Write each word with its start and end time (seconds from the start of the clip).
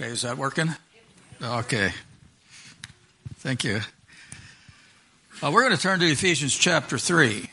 Okay, 0.00 0.12
is 0.12 0.22
that 0.22 0.38
working? 0.38 0.74
Okay. 1.42 1.92
Thank 3.40 3.64
you. 3.64 3.80
Uh, 5.42 5.50
we're 5.52 5.60
going 5.60 5.76
to 5.76 5.82
turn 5.82 6.00
to 6.00 6.06
Ephesians 6.06 6.56
chapter 6.56 6.96
3. 6.96 7.50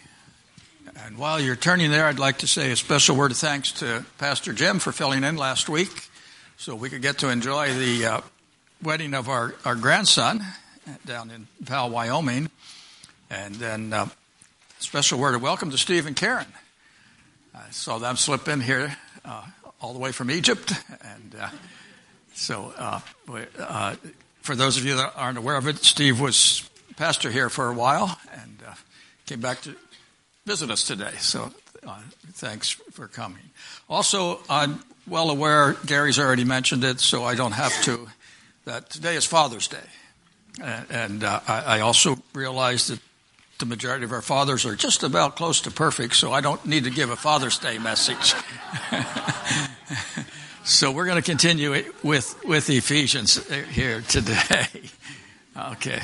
And 1.04 1.18
while 1.18 1.42
you're 1.42 1.58
turning 1.58 1.92
there, 1.92 2.06
I'd 2.06 2.20
like 2.20 2.38
to 2.38 2.48
say 2.48 2.72
a 2.72 2.78
special 2.78 3.18
word 3.18 3.32
of 3.32 3.38
thanks 3.38 3.73
to 3.73 4.06
Pastor 4.18 4.54
Jim 4.54 4.80
for 4.80 4.94
filling 4.94 5.26
in 5.26 5.36
last 5.36 5.68
week 5.68 6.08
so 6.56 6.73
we 6.73 6.90
could 6.90 7.02
get 7.02 7.18
to 7.18 7.28
enjoy 7.28 7.73
the 7.73 8.06
uh, 8.06 8.22
wedding 8.82 9.14
of 9.14 9.28
our, 9.28 9.54
our 9.66 9.76
grandson 9.76 10.42
down 11.06 11.30
in 11.32 11.48
Powell, 11.66 11.90
Wyoming. 11.90 12.50
And 13.30 13.56
then 13.56 13.92
uh, 13.92 14.08
special 14.80 15.20
word 15.20 15.36
of 15.36 15.42
welcome 15.42 15.70
to 15.72 15.78
Steve 15.78 16.06
and 16.06 16.16
Karen. 16.16 16.48
I 17.54 17.72
saw 17.72 17.98
them 17.98 18.16
slip 18.16 18.48
in 18.48 18.62
here 18.62 18.95
uh, 19.26 19.44
all 19.82 19.92
the 19.92 20.00
way 20.00 20.14
from 20.14 20.32
Egypt. 20.32 20.72
And 21.04 21.36
uh, 21.38 21.50
so, 22.38 22.72
uh, 22.77 23.00
uh, 23.59 23.96
for 24.41 24.55
those 24.55 24.78
of 24.78 24.86
you 24.86 24.95
that 24.95 25.12
aren't 25.16 25.40
aware 25.40 25.55
of 25.55 25.68
it, 25.68 25.78
Steve 25.78 26.22
was 26.22 26.70
pastor 26.95 27.31
here 27.31 27.50
for 27.50 27.67
a 27.67 27.73
while 27.73 28.20
and 28.31 28.59
uh, 28.66 28.75
came 29.25 29.42
back 29.42 29.59
to 29.62 29.75
visit 30.45 30.70
us 30.70 30.84
today. 30.86 31.14
So, 31.17 31.52
uh, 31.86 31.97
thanks 32.34 32.70
for 32.70 33.08
coming. 33.08 33.42
Also, 33.89 34.39
I'm 34.52 34.84
well 35.08 35.31
aware, 35.31 35.73
Gary's 35.88 36.20
already 36.20 36.44
mentioned 36.44 36.84
it, 36.84 37.00
so 37.00 37.23
I 37.23 37.34
don't 37.34 37.53
have 37.53 37.73
to, 37.86 38.08
that 38.66 38.92
today 38.92 39.16
is 39.16 39.25
Father's 39.25 39.67
Day. 39.67 39.78
And, 40.92 41.23
uh, 41.23 41.40
I 41.47 41.80
also 41.80 42.17
realize 42.36 42.88
that 42.90 43.00
the 43.58 43.66
majority 43.66 44.06
of 44.06 44.12
our 44.12 44.22
fathers 44.22 44.64
are 44.64 44.75
just 44.75 45.02
about 45.02 45.38
close 45.38 45.62
to 45.62 45.72
perfect, 45.72 46.16
so 46.16 46.34
I 46.34 46.42
don't 46.42 46.64
need 46.67 46.84
to 46.84 46.92
give 46.92 47.09
a 47.09 47.16
Father's 47.16 47.58
Day 47.58 47.80
message. 47.80 48.36
so 50.68 50.92
we're 50.92 51.06
going 51.06 51.22
to 51.22 51.22
continue 51.22 51.84
with, 52.04 52.44
with 52.44 52.70
Ephesians 52.70 53.42
here 53.70 54.02
today. 54.02 54.68
okay. 55.72 56.02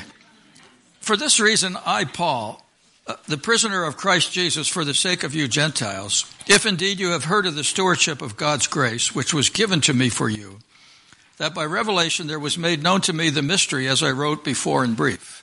For 1.00 1.18
this 1.18 1.38
reason, 1.38 1.76
I, 1.84 2.04
Paul, 2.04 2.64
uh, 3.06 3.16
the 3.28 3.36
prisoner 3.36 3.84
of 3.84 3.98
Christ 3.98 4.32
Jesus 4.32 4.66
for 4.66 4.82
the 4.82 4.94
sake 4.94 5.22
of 5.22 5.34
you 5.34 5.48
Gentiles, 5.48 6.24
if 6.46 6.64
indeed 6.64 6.98
you 6.98 7.10
have 7.10 7.24
heard 7.24 7.44
of 7.44 7.54
the 7.54 7.62
stewardship 7.62 8.22
of 8.22 8.38
God's 8.38 8.66
grace, 8.66 9.14
which 9.14 9.34
was 9.34 9.50
given 9.50 9.82
to 9.82 9.92
me 9.92 10.08
for 10.08 10.30
you, 10.30 10.60
that 11.36 11.54
by 11.54 11.66
revelation 11.66 12.26
there 12.26 12.38
was 12.38 12.56
made 12.56 12.82
known 12.82 13.02
to 13.02 13.12
me 13.12 13.28
the 13.28 13.42
mystery 13.42 13.86
as 13.86 14.02
I 14.02 14.12
wrote 14.12 14.44
before 14.44 14.82
in 14.82 14.94
brief. 14.94 15.42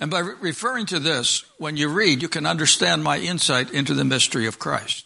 And 0.00 0.10
by 0.10 0.20
re- 0.20 0.34
referring 0.40 0.86
to 0.86 0.98
this, 0.98 1.44
when 1.58 1.76
you 1.76 1.88
read, 1.88 2.22
you 2.22 2.28
can 2.28 2.46
understand 2.46 3.04
my 3.04 3.18
insight 3.18 3.70
into 3.70 3.92
the 3.92 4.04
mystery 4.04 4.46
of 4.46 4.58
Christ, 4.58 5.04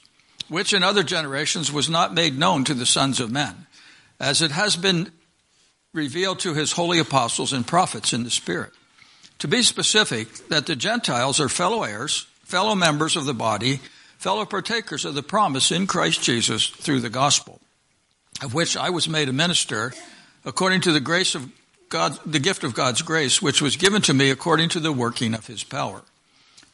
which 0.50 0.72
in 0.72 0.82
other 0.82 1.04
generations 1.04 1.72
was 1.72 1.88
not 1.88 2.12
made 2.12 2.36
known 2.36 2.64
to 2.64 2.74
the 2.74 2.84
sons 2.84 3.20
of 3.20 3.30
men, 3.30 3.66
as 4.18 4.42
it 4.42 4.50
has 4.50 4.76
been 4.76 5.10
revealed 5.94 6.40
to 6.40 6.54
his 6.54 6.72
holy 6.72 6.98
apostles 6.98 7.52
and 7.52 7.66
prophets 7.66 8.12
in 8.12 8.24
the 8.24 8.30
Spirit. 8.30 8.72
To 9.38 9.48
be 9.48 9.62
specific, 9.62 10.48
that 10.48 10.66
the 10.66 10.76
Gentiles 10.76 11.40
are 11.40 11.48
fellow 11.48 11.84
heirs, 11.84 12.26
fellow 12.44 12.74
members 12.74 13.16
of 13.16 13.26
the 13.26 13.34
body, 13.34 13.80
fellow 14.18 14.44
partakers 14.44 15.04
of 15.04 15.14
the 15.14 15.22
promise 15.22 15.70
in 15.70 15.86
Christ 15.86 16.22
Jesus 16.22 16.66
through 16.66 17.00
the 17.00 17.08
gospel, 17.08 17.60
of 18.42 18.52
which 18.52 18.76
I 18.76 18.90
was 18.90 19.08
made 19.08 19.28
a 19.28 19.32
minister 19.32 19.92
according 20.44 20.82
to 20.82 20.92
the 20.92 21.00
grace 21.00 21.34
of 21.34 21.50
God, 21.88 22.18
the 22.26 22.38
gift 22.40 22.64
of 22.64 22.74
God's 22.74 23.02
grace, 23.02 23.40
which 23.40 23.62
was 23.62 23.76
given 23.76 24.02
to 24.02 24.14
me 24.14 24.30
according 24.30 24.68
to 24.70 24.80
the 24.80 24.92
working 24.92 25.32
of 25.32 25.46
his 25.46 25.64
power. 25.64 26.02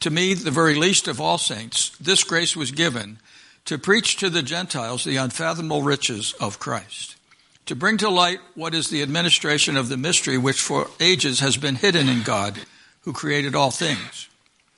To 0.01 0.09
me, 0.09 0.33
the 0.33 0.51
very 0.51 0.75
least 0.75 1.07
of 1.07 1.21
all 1.21 1.37
saints, 1.37 1.95
this 1.99 2.23
grace 2.23 2.55
was 2.55 2.71
given 2.71 3.19
to 3.67 3.77
preach 3.77 4.15
to 4.15 4.29
the 4.29 4.41
Gentiles 4.41 5.03
the 5.03 5.17
unfathomable 5.17 5.81
riches 5.81 6.33
of 6.39 6.57
Christ, 6.57 7.17
to 7.65 7.75
bring 7.75 7.97
to 7.97 8.09
light 8.09 8.39
what 8.55 8.73
is 8.73 8.89
the 8.89 9.01
administration 9.01 9.75
of 9.75 9.89
the 9.89 9.97
mystery 9.97 10.37
which 10.37 10.59
for 10.59 10.87
ages 11.01 11.41
has 11.41 11.57
been 11.57 11.75
hidden 11.75 12.07
in 12.07 12.23
God, 12.23 12.57
who 13.01 13.11
created 13.11 13.55
all 13.55 13.71
things, 13.71 14.29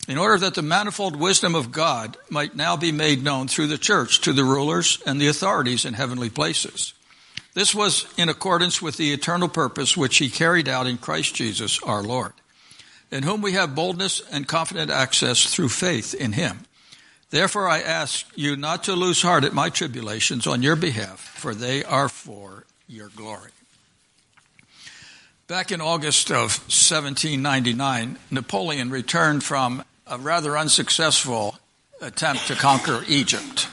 in 0.08 0.18
order 0.18 0.40
that 0.40 0.56
the 0.56 0.64
manifold 0.64 1.16
wisdom 1.16 1.54
of 1.54 1.72
God 1.72 2.18
might 2.32 2.56
now 2.56 2.76
be 2.76 2.92
made 2.92 3.24
known 3.24 3.48
through 3.48 3.68
the 3.68 3.78
church 3.78 4.22
to 4.22 4.34
the 4.34 4.44
rulers 4.44 5.00
and 5.06 5.22
the 5.22 5.28
authorities 5.28 5.86
in 5.86 5.94
heavenly 5.94 6.32
places. 6.32 6.94
This 7.54 7.76
was 7.76 8.12
in 8.18 8.28
accordance 8.28 8.82
with 8.82 8.98
the 8.98 9.14
eternal 9.14 9.50
purpose 9.50 9.96
which 9.96 10.18
he 10.18 10.30
carried 10.30 10.68
out 10.68 10.88
in 10.88 10.98
Christ 10.98 11.36
Jesus 11.36 11.82
our 11.84 12.02
Lord, 12.02 12.34
in 13.12 13.22
whom 13.22 13.44
we 13.44 13.52
have 13.52 13.76
boldness 13.76 14.20
and 14.32 14.48
confident 14.48 14.90
access 14.90 15.54
through 15.54 15.70
faith 15.70 16.16
in 16.16 16.32
him. 16.32 16.66
Therefore 17.30 17.68
I 17.68 17.82
ask 17.82 18.26
you 18.36 18.56
not 18.56 18.86
to 18.86 18.94
lose 18.94 19.22
heart 19.22 19.44
at 19.44 19.54
my 19.54 19.70
tribulations 19.70 20.48
on 20.48 20.64
your 20.64 20.76
behalf, 20.76 21.20
for 21.20 21.54
they 21.54 21.84
are 21.84 22.10
for 22.10 22.66
your 22.88 23.10
glory. 23.10 23.52
Back 25.48 25.72
in 25.72 25.82
August 25.82 26.32
of 26.32 26.58
1799, 26.68 28.18
Napoleon 28.32 28.90
returned 28.90 29.44
from 29.44 29.84
a 30.08 30.18
rather 30.18 30.58
unsuccessful 30.58 31.58
attempt 32.02 32.48
to 32.48 32.56
conquer 32.56 33.04
Egypt. 33.08 33.68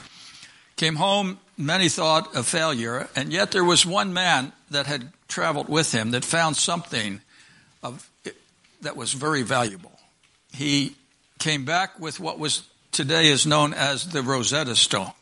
Came 0.77 0.97
home 0.97 1.39
many 1.57 1.89
thought 1.89 2.35
a 2.37 2.43
failure, 2.43 3.09
and 3.17 3.33
yet 3.33 3.53
there 3.53 3.65
was 3.65 3.87
one 3.87 4.13
man 4.13 4.53
that 4.71 4.87
had 4.87 5.13
traveled 5.29 5.69
with 5.69 5.93
him 5.93 6.11
that 6.11 6.25
found 6.25 6.57
something 6.57 7.21
of, 7.83 8.09
that 8.83 8.97
was 8.97 9.13
very 9.13 9.43
valuable. 9.43 9.99
He 10.53 10.97
came 11.39 11.65
back 11.65 11.99
with 11.99 12.21
what 12.21 12.39
was 12.39 12.63
today 12.97 13.29
is 13.29 13.47
known 13.47 13.75
as 13.75 14.09
the 14.09 14.23
Rosetta 14.23 14.75
Stone. 14.75 15.13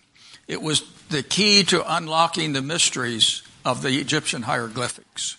It 0.47 0.62
was 0.62 0.83
the 1.11 1.25
key 1.25 1.65
to 1.65 1.83
unlocking 1.97 2.53
the 2.53 2.62
mysteries 2.62 3.43
of 3.65 3.83
the 3.83 3.99
Egyptian 3.99 4.43
hieroglyphics. 4.43 5.37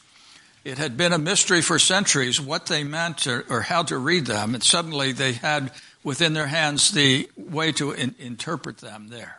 It 0.65 0.77
had 0.77 0.97
been 0.97 1.13
a 1.13 1.17
mystery 1.17 1.61
for 1.61 1.79
centuries 1.79 2.41
what 2.41 2.65
they 2.65 2.83
meant 2.83 3.25
or, 3.25 3.45
or 3.49 3.61
how 3.61 3.83
to 3.83 3.97
read 3.97 4.25
them, 4.25 4.53
and 4.53 4.61
suddenly 4.61 5.13
they 5.13 5.31
had 5.31 5.71
within 6.03 6.33
their 6.33 6.47
hands 6.47 6.91
the 6.91 7.29
way 7.37 7.71
to 7.71 7.91
in, 7.91 8.15
interpret 8.19 8.79
them 8.79 9.07
there. 9.07 9.37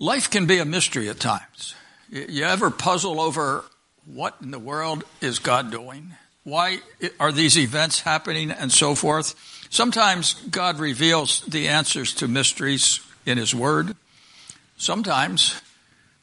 Life 0.00 0.28
can 0.28 0.46
be 0.46 0.58
a 0.58 0.64
mystery 0.64 1.08
at 1.08 1.20
times. 1.20 1.76
You 2.10 2.42
ever 2.42 2.72
puzzle 2.72 3.20
over 3.20 3.64
what 4.04 4.34
in 4.42 4.50
the 4.50 4.58
world 4.58 5.04
is 5.20 5.38
God 5.38 5.70
doing? 5.70 6.14
Why 6.46 6.78
are 7.18 7.32
these 7.32 7.58
events 7.58 8.02
happening 8.02 8.52
and 8.52 8.70
so 8.70 8.94
forth? 8.94 9.34
Sometimes 9.68 10.34
God 10.48 10.78
reveals 10.78 11.40
the 11.40 11.66
answers 11.66 12.14
to 12.14 12.28
mysteries 12.28 13.00
in 13.26 13.36
His 13.36 13.52
Word. 13.52 13.96
Sometimes 14.76 15.60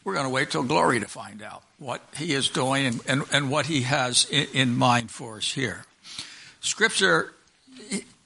we're 0.06 0.14
going 0.14 0.26
to 0.26 0.30
wait 0.32 0.50
till 0.50 0.64
glory 0.64 1.02
to 1.02 1.08
find 1.08 1.42
out 1.42 1.62
what 1.78 2.02
He 2.16 2.32
is 2.32 2.48
doing 2.48 2.86
and, 2.86 3.02
and, 3.06 3.24
and 3.34 3.52
what 3.52 3.66
He 3.66 3.82
has 3.82 4.26
in, 4.32 4.48
in 4.54 4.78
mind 4.78 5.12
for 5.12 5.36
us 5.36 5.52
here. 5.52 5.84
Scripture 6.62 7.34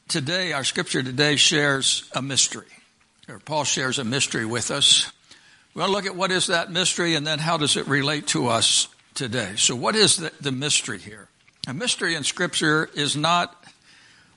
today, 0.08 0.54
our 0.54 0.64
scripture 0.64 1.02
today 1.02 1.36
shares 1.36 2.08
a 2.14 2.22
mystery, 2.22 2.68
or 3.28 3.40
Paul 3.40 3.64
shares 3.64 3.98
a 3.98 4.04
mystery 4.04 4.46
with 4.46 4.70
us. 4.70 5.12
We're 5.74 5.80
going 5.80 5.90
to 5.90 5.96
look 5.96 6.06
at 6.06 6.16
what 6.16 6.30
is 6.30 6.46
that 6.46 6.72
mystery 6.72 7.16
and 7.16 7.26
then 7.26 7.40
how 7.40 7.58
does 7.58 7.76
it 7.76 7.88
relate 7.88 8.28
to 8.28 8.50
us 8.50 8.88
today. 9.16 9.54
So 9.56 9.76
what 9.76 9.96
is 9.96 10.18
the, 10.18 10.32
the 10.40 10.52
mystery 10.52 11.00
here? 11.00 11.28
A 11.68 11.74
mystery 11.74 12.16
in 12.16 12.24
scripture 12.24 12.90
is 12.96 13.18
not 13.18 13.54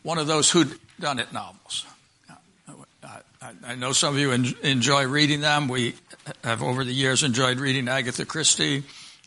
one 0.03 0.19
of 0.19 0.27
those 0.27 0.51
whodunit 0.51 1.33
novels. 1.33 1.87
I, 3.65 3.75
know 3.77 3.93
some 3.93 4.15
of 4.15 4.21
you 4.21 4.33
en- 4.33 4.55
enjoy 4.63 5.07
reading 5.07 5.41
them. 5.41 5.69
We 5.69 5.95
have 6.43 6.61
over 6.61 6.85
the 6.85 6.93
years 6.93 7.23
enjoyed 7.23 7.59
reading 7.59 7.89
Agatha 7.89 8.27
Christie, 8.27 8.83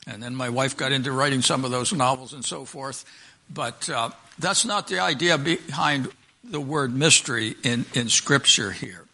and 0.06 0.22
then 0.22 0.36
my 0.36 0.50
wife 0.50 0.76
got 0.76 0.92
into 0.92 1.14
writing 1.14 1.42
some 1.42 1.64
of 1.64 1.72
those 1.72 1.94
novels 1.94 2.34
and 2.34 2.44
so 2.44 2.66
forth. 2.66 3.06
But 3.50 3.90
uh, 3.90 4.10
that's 4.38 4.66
not 4.66 4.88
the 4.88 5.00
idea 5.00 5.38
behind 5.38 6.10
the 6.44 6.62
word 6.62 6.94
mystery 6.94 7.56
in, 7.64 7.86
in 7.94 8.10
Scripture 8.10 8.72
here. 8.72 9.06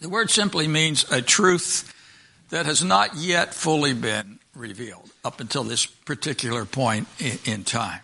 The 0.00 0.08
word 0.08 0.30
simply 0.30 0.66
means 0.66 1.10
a 1.10 1.22
truth 1.22 1.94
that 2.50 2.66
has 2.66 2.82
not 2.82 3.16
yet 3.16 3.54
fully 3.54 3.94
been 3.94 4.40
revealed 4.54 5.07
up 5.24 5.40
until 5.40 5.64
this 5.64 5.86
particular 5.86 6.64
point 6.64 7.08
in, 7.18 7.38
in 7.44 7.64
time. 7.64 8.00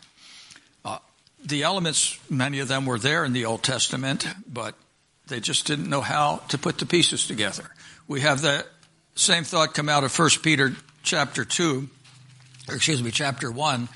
Uh, 0.85 0.99
the 1.45 1.63
elements, 1.63 2.19
many 2.29 2.59
of 2.59 2.69
them 2.69 2.87
were 2.87 2.99
there 2.99 3.25
in 3.25 3.33
the 3.33 3.45
Old 3.45 3.63
Testament, 3.63 4.27
but 4.51 4.75
they 5.27 5.41
just 5.41 5.67
didn't 5.67 5.89
know 5.89 6.01
how 6.01 6.43
to 6.49 6.59
put 6.59 6.79
the 6.79 6.87
pieces 6.87 7.27
together. 7.27 7.65
We 8.07 8.21
have 8.21 8.43
the 8.43 8.67
same 9.15 9.45
thought 9.45 9.75
come 9.75 9.89
out 9.89 10.05
of 10.05 10.17
1 10.17 10.31
Peter 10.43 10.75
chapter 11.03 11.45
2, 11.45 11.89
or 12.69 12.75
excuse 12.75 13.03
me, 13.03 13.11
chapter 13.11 13.51
1, 13.51 13.89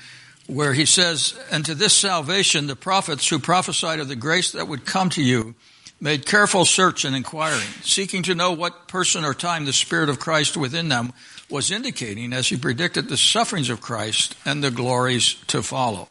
where 0.47 0.73
he 0.73 0.85
says, 0.85 1.37
And 1.51 1.65
to 1.65 1.75
this 1.75 1.93
salvation 1.93 2.67
the 2.67 2.75
prophets 2.75 3.27
who 3.27 3.39
prophesied 3.39 3.99
of 3.99 4.07
the 4.07 4.15
grace 4.15 4.51
that 4.53 4.67
would 4.67 4.85
come 4.85 5.09
to 5.11 5.23
you 5.23 5.55
made 6.01 6.25
careful 6.25 6.65
search 6.65 7.03
and 7.05 7.15
inquiring, 7.15 7.67
seeking 7.83 8.23
to 8.23 8.35
know 8.35 8.53
what 8.53 8.87
person 8.87 9.25
or 9.25 9.33
time 9.33 9.65
the 9.65 9.73
Spirit 9.73 10.09
of 10.09 10.19
Christ 10.19 10.55
within 10.55 10.89
them 10.89 11.13
was 11.49 11.71
indicating 11.71 12.33
as 12.33 12.47
he 12.47 12.57
predicted 12.57 13.09
the 13.09 13.17
sufferings 13.17 13.69
of 13.69 13.81
Christ 13.81 14.35
and 14.45 14.63
the 14.63 14.71
glories 14.71 15.35
to 15.47 15.63
follow. 15.63 16.09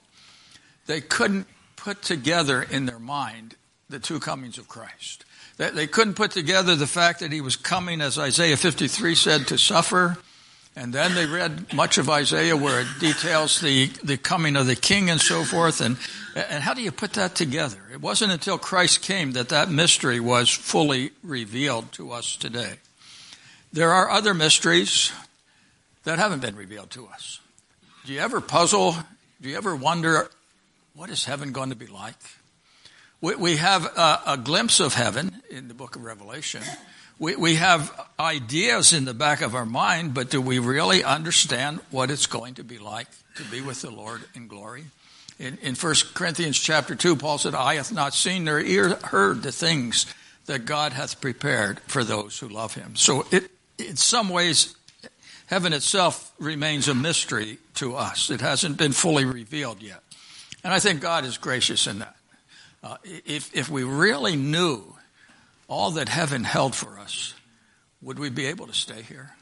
They 0.87 1.01
couldn't 1.01 1.47
put 1.77 2.03
together 2.03 2.63
in 2.63 2.87
their 2.87 2.99
mind 2.99 3.57
the 3.89 3.99
two 3.99 4.21
comings 4.21 4.59
of 4.59 4.69
Christ. 4.69 5.25
They 5.57 5.87
couldn't 5.87 6.15
put 6.15 6.31
together 6.31 6.77
the 6.77 6.87
fact 6.87 7.21
that 7.21 7.33
he 7.33 7.41
was 7.41 7.57
coming, 7.57 8.01
as 8.01 8.19
Isaiah 8.19 8.57
53 8.57 9.15
said, 9.15 9.47
to 9.49 9.59
suffer 9.59 10.19
And 10.79 10.93
then 10.93 11.17
they 11.17 11.27
read 11.27 11.73
much 11.73 11.99
of 11.99 12.09
Isaiah 12.09 12.57
where 12.57 12.83
it 12.83 12.87
details 13.01 13.61
the, 13.61 13.87
the 14.05 14.17
coming 14.17 14.55
of 14.55 14.69
the 14.69 14.77
king 14.77 15.11
and 15.11 15.21
so 15.21 15.43
forth. 15.43 15.81
And, 15.81 15.97
and 16.37 16.63
how 16.63 16.73
do 16.73 16.83
you 16.83 16.93
put 16.93 17.15
that 17.15 17.35
together? 17.35 17.79
It 17.93 18.01
wasn't 18.01 18.31
until 18.31 18.59
Christ 18.59 19.03
came 19.03 19.33
that 19.33 19.49
that 19.49 19.73
mystery 19.73 20.21
was 20.21 20.49
fully 20.49 21.11
revealed 21.25 21.91
to 21.95 22.13
us 22.13 22.37
today. 22.37 22.75
There 23.73 23.91
are 23.91 24.09
other 24.09 24.35
mysteries 24.35 25.11
that 26.09 26.19
haven't 26.19 26.41
been 26.41 26.57
revealed 26.57 26.89
to 26.89 27.07
us. 27.09 27.39
Do 28.07 28.15
you 28.15 28.21
ever 28.21 28.41
puzzle? 28.41 28.97
Do 29.43 29.51
you 29.51 29.59
ever 29.59 29.77
wonder, 29.77 30.31
what 30.95 31.11
is 31.11 31.27
heaven 31.27 31.53
going 31.53 31.69
to 31.69 31.77
be 31.77 31.87
like? 31.87 32.15
We, 33.21 33.35
we 33.35 33.57
have 33.57 33.85
a, 33.85 34.21
a, 34.29 34.37
glimpse 34.39 34.81
of 34.81 34.95
heaven 34.95 35.43
in 35.51 35.69
the 35.69 35.75
book 35.75 35.97
of 35.97 36.05
Revelation. 36.05 36.63
We, 37.19 37.37
we 37.37 37.57
have 37.57 37.93
ideas 38.19 38.95
in 38.95 39.05
the 39.05 39.13
back 39.13 39.43
of 39.43 39.55
our 39.55 39.67
mind, 39.67 40.15
but 40.15 40.31
do 40.31 40.41
we 40.41 40.59
really 40.59 41.05
understand 41.05 41.81
what 41.91 42.11
it's 42.11 42.27
going 42.27 42.55
to 42.55 42.65
be 42.65 42.79
like 42.79 43.09
to 43.35 43.45
be 43.45 43.61
with 43.61 43.83
the 43.83 43.91
Lord 43.91 44.23
in 44.35 44.49
glory? 44.49 44.85
In, 45.39 45.59
in 45.61 45.75
1 45.75 45.95
Corinthians 46.15 46.59
chapter 46.59 46.95
2, 46.95 47.17
Paul 47.17 47.37
said, 47.37 47.55
Eye 47.55 47.75
hath 47.75 47.93
not 47.93 48.15
seen 48.15 48.45
nor 48.45 48.59
ear 48.59 48.95
heard 49.05 49.43
the 49.43 49.53
things 49.53 50.07
that 50.47 50.65
God 50.65 50.95
hath 50.95 51.21
prepared 51.21 51.81
for 51.81 52.03
those 52.03 52.39
who 52.39 52.49
love 52.49 52.73
him. 52.73 52.97
So 52.97 53.27
it, 53.31 53.51
in 53.77 53.97
some 53.97 54.31
ways, 54.31 54.75
heaven 55.49 55.73
itself 55.73 56.33
remains 56.39 56.89
a 56.89 56.95
mystery 56.95 57.59
to 57.75 57.97
us. 57.97 58.31
It 58.31 58.41
hasn't 58.41 58.77
been 58.77 58.93
fully 58.93 59.25
revealed 59.25 59.83
yet. 59.83 60.03
And 60.63 60.73
I 60.73 60.79
think 60.79 61.01
God 61.01 61.25
is 61.25 61.39
gracious 61.39 61.87
in 61.87 62.01
that. 62.01 62.17
Uh, 62.83 62.97
if, 63.05 63.55
if 63.57 63.69
we 63.69 63.83
really 63.83 64.37
knew 64.37 64.85
all 65.67 65.93
that 65.93 66.09
heaven 66.09 66.45
held 66.45 66.75
for 66.75 66.99
us, 66.99 67.35
would 68.03 68.19
we 68.19 68.31
be 68.31 68.47
able 68.47 68.67
to 68.67 68.75
stay 68.75 69.03
here? 69.03 69.35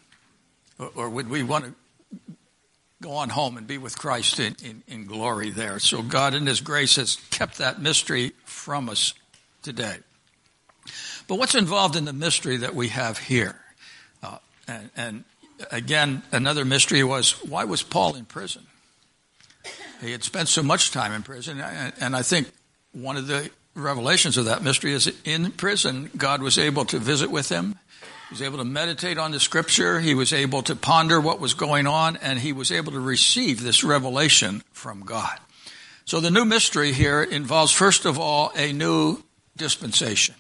Or, 0.79 0.91
or 0.95 1.11
would 1.11 1.29
we 1.29 1.43
want 1.43 1.65
to 1.65 1.75
go 3.03 3.13
on 3.13 3.29
home 3.29 3.57
and 3.57 3.67
be 3.67 3.79
with 3.79 3.99
Christ 3.99 4.39
in, 4.39 4.57
in, 4.65 4.83
in, 4.87 5.05
glory 5.07 5.51
there? 5.51 5.79
So 5.79 6.03
God 6.03 6.35
in 6.35 6.47
His 6.47 6.61
grace 6.61 6.97
has 6.97 7.17
kept 7.31 7.59
that 7.59 7.81
mystery 7.81 8.33
from 8.45 8.89
us 8.89 9.13
today. 9.63 9.97
But 11.29 11.39
what's 11.39 11.55
involved 11.55 11.97
in 11.97 12.05
the 12.05 12.13
mystery 12.13 12.59
that 12.59 12.75
we 12.75 12.89
have 12.89 13.19
here? 13.19 13.57
Uh, 14.23 14.39
and, 14.69 14.91
and 14.97 15.25
again, 15.71 16.23
another 16.33 16.65
mystery 16.65 17.03
was 17.03 17.33
why 17.45 17.65
was 17.65 17.83
Paul 17.83 18.17
in 18.17 18.25
prison? 18.25 18.67
He 20.01 20.13
had 20.13 20.25
spent 20.25 20.49
so 20.49 20.63
much 20.63 20.91
time 20.91 21.13
in 21.13 21.23
prison, 21.23 21.61
and 21.61 22.15
I 22.15 22.23
think 22.23 22.49
one 22.93 23.17
of 23.17 23.27
the 23.27 23.51
revelations 23.75 24.37
of 24.37 24.47
that 24.47 24.63
mystery 24.63 24.93
is 24.93 25.13
in 25.25 25.53
prison, 25.53 26.11
God 26.17 26.43
was 26.43 26.59
able 26.59 26.85
to 26.87 26.99
visit 26.99 27.31
with 27.31 27.49
him. 27.49 27.79
He 28.29 28.35
was 28.35 28.43
able 28.43 28.59
to 28.59 28.65
meditate 28.65 29.19
on 29.19 29.31
the 29.31 29.41
scripture. 29.41 30.01
He 30.01 30.15
was 30.15 30.33
able 30.33 30.63
to 30.63 30.75
ponder 30.75 31.21
what 31.21 31.41
was 31.41 31.55
going 31.55 31.87
on, 31.87 32.17
and 32.17 32.39
he 32.39 32.53
was 32.53 32.73
able 32.73 32.93
to 32.93 33.01
receive 33.01 33.63
this 33.63 33.85
revelation 33.85 34.63
from 34.73 35.01
God. 35.01 35.39
So 36.05 36.21
the 36.21 36.31
new 36.31 36.45
mystery 36.45 36.93
here 36.93 37.23
involves, 37.23 37.73
first 37.73 38.05
of 38.05 38.19
all, 38.19 38.53
a 38.57 38.73
new 38.73 39.23
dispensation. 39.57 40.35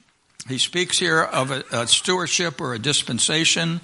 He 0.48 0.58
speaks 0.58 0.98
here 0.98 1.22
of 1.22 1.50
a, 1.50 1.64
a 1.72 1.86
stewardship 1.86 2.60
or 2.60 2.74
a 2.74 2.78
dispensation. 2.78 3.80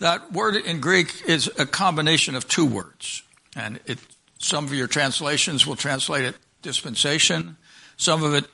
That 0.00 0.32
word 0.32 0.56
in 0.56 0.80
Greek 0.80 1.22
is 1.26 1.50
a 1.58 1.66
combination 1.66 2.34
of 2.34 2.48
two 2.48 2.66
words. 2.66 3.22
And 3.54 3.80
it, 3.86 3.98
some 4.38 4.64
of 4.64 4.74
your 4.74 4.86
translations 4.86 5.66
will 5.66 5.76
translate 5.76 6.24
it 6.24 6.36
dispensation. 6.62 7.56
Some 7.96 8.22
of 8.22 8.34
it, 8.34 8.46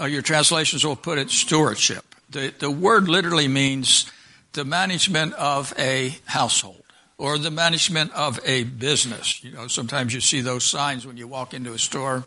uh, 0.00 0.06
your 0.06 0.22
translations 0.22 0.84
will 0.84 0.96
put 0.96 1.18
it 1.18 1.30
stewardship. 1.30 2.04
The, 2.30 2.52
the 2.58 2.70
word 2.70 3.08
literally 3.08 3.48
means 3.48 4.10
the 4.54 4.64
management 4.64 5.34
of 5.34 5.74
a 5.78 6.16
household 6.26 6.82
or 7.18 7.38
the 7.38 7.50
management 7.50 8.12
of 8.12 8.40
a 8.44 8.64
business. 8.64 9.42
You 9.44 9.52
know, 9.52 9.68
sometimes 9.68 10.14
you 10.14 10.20
see 10.20 10.40
those 10.40 10.64
signs 10.64 11.06
when 11.06 11.16
you 11.16 11.28
walk 11.28 11.54
into 11.54 11.72
a 11.72 11.78
store 11.78 12.24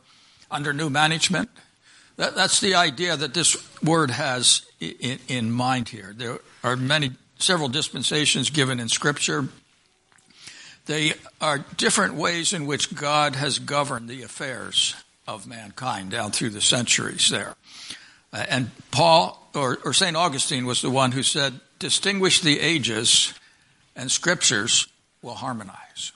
under 0.49 0.71
new 0.71 0.89
management. 0.89 1.49
That, 2.15 2.35
that's 2.35 2.59
the 2.59 2.75
idea 2.75 3.17
that 3.17 3.33
this 3.33 3.57
word 3.81 4.11
has 4.11 4.61
in, 4.79 5.19
in 5.27 5.51
mind 5.51 5.89
here. 5.89 6.13
There 6.15 6.39
are 6.63 6.75
many, 6.75 7.11
several 7.39 7.69
dispensations 7.69 8.49
given 8.49 8.79
in 8.79 8.89
Scripture. 8.89 9.47
They 10.85 11.13
are 11.41 11.59
different 11.77 12.15
ways 12.15 12.53
in 12.53 12.65
which 12.65 12.95
God 12.95 13.35
has 13.35 13.59
governed 13.59 14.09
the 14.09 14.23
affairs 14.23 14.95
of 15.27 15.45
mankind 15.45 16.11
down 16.11 16.31
through 16.31 16.51
the 16.51 16.61
centuries 16.61 17.29
there. 17.29 17.55
Uh, 18.31 18.45
and 18.49 18.71
Paul, 18.91 19.49
or, 19.53 19.77
or 19.83 19.93
St. 19.93 20.15
Augustine, 20.15 20.65
was 20.65 20.81
the 20.81 20.89
one 20.89 21.11
who 21.11 21.23
said, 21.23 21.59
distinguish 21.79 22.41
the 22.41 22.59
ages 22.59 23.33
and 23.95 24.11
scriptures 24.11 24.87
will 25.21 25.35
harmonize. 25.35 26.13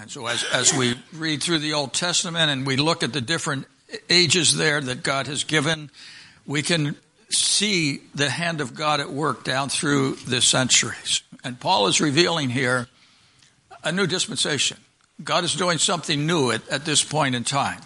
And 0.00 0.10
so 0.10 0.26
as, 0.26 0.44
as 0.44 0.74
we 0.74 0.94
read 1.12 1.42
through 1.42 1.58
the 1.58 1.74
Old 1.74 1.92
Testament 1.92 2.50
and 2.50 2.66
we 2.66 2.76
look 2.76 3.02
at 3.02 3.12
the 3.12 3.20
different 3.20 3.66
ages 4.10 4.56
there 4.56 4.80
that 4.80 5.02
God 5.02 5.26
has 5.26 5.44
given, 5.44 5.90
we 6.46 6.62
can 6.62 6.96
see 7.36 8.00
the 8.14 8.30
hand 8.30 8.60
of 8.60 8.74
God 8.74 9.00
at 9.00 9.10
work 9.10 9.44
down 9.44 9.68
through 9.68 10.14
the 10.14 10.40
centuries. 10.40 11.22
And 11.42 11.58
Paul 11.60 11.86
is 11.88 12.00
revealing 12.00 12.50
here 12.50 12.88
a 13.82 13.92
new 13.92 14.06
dispensation. 14.06 14.78
God 15.22 15.44
is 15.44 15.54
doing 15.54 15.78
something 15.78 16.26
new 16.26 16.50
at, 16.50 16.66
at 16.68 16.84
this 16.84 17.04
point 17.04 17.34
in 17.34 17.44
time. 17.44 17.80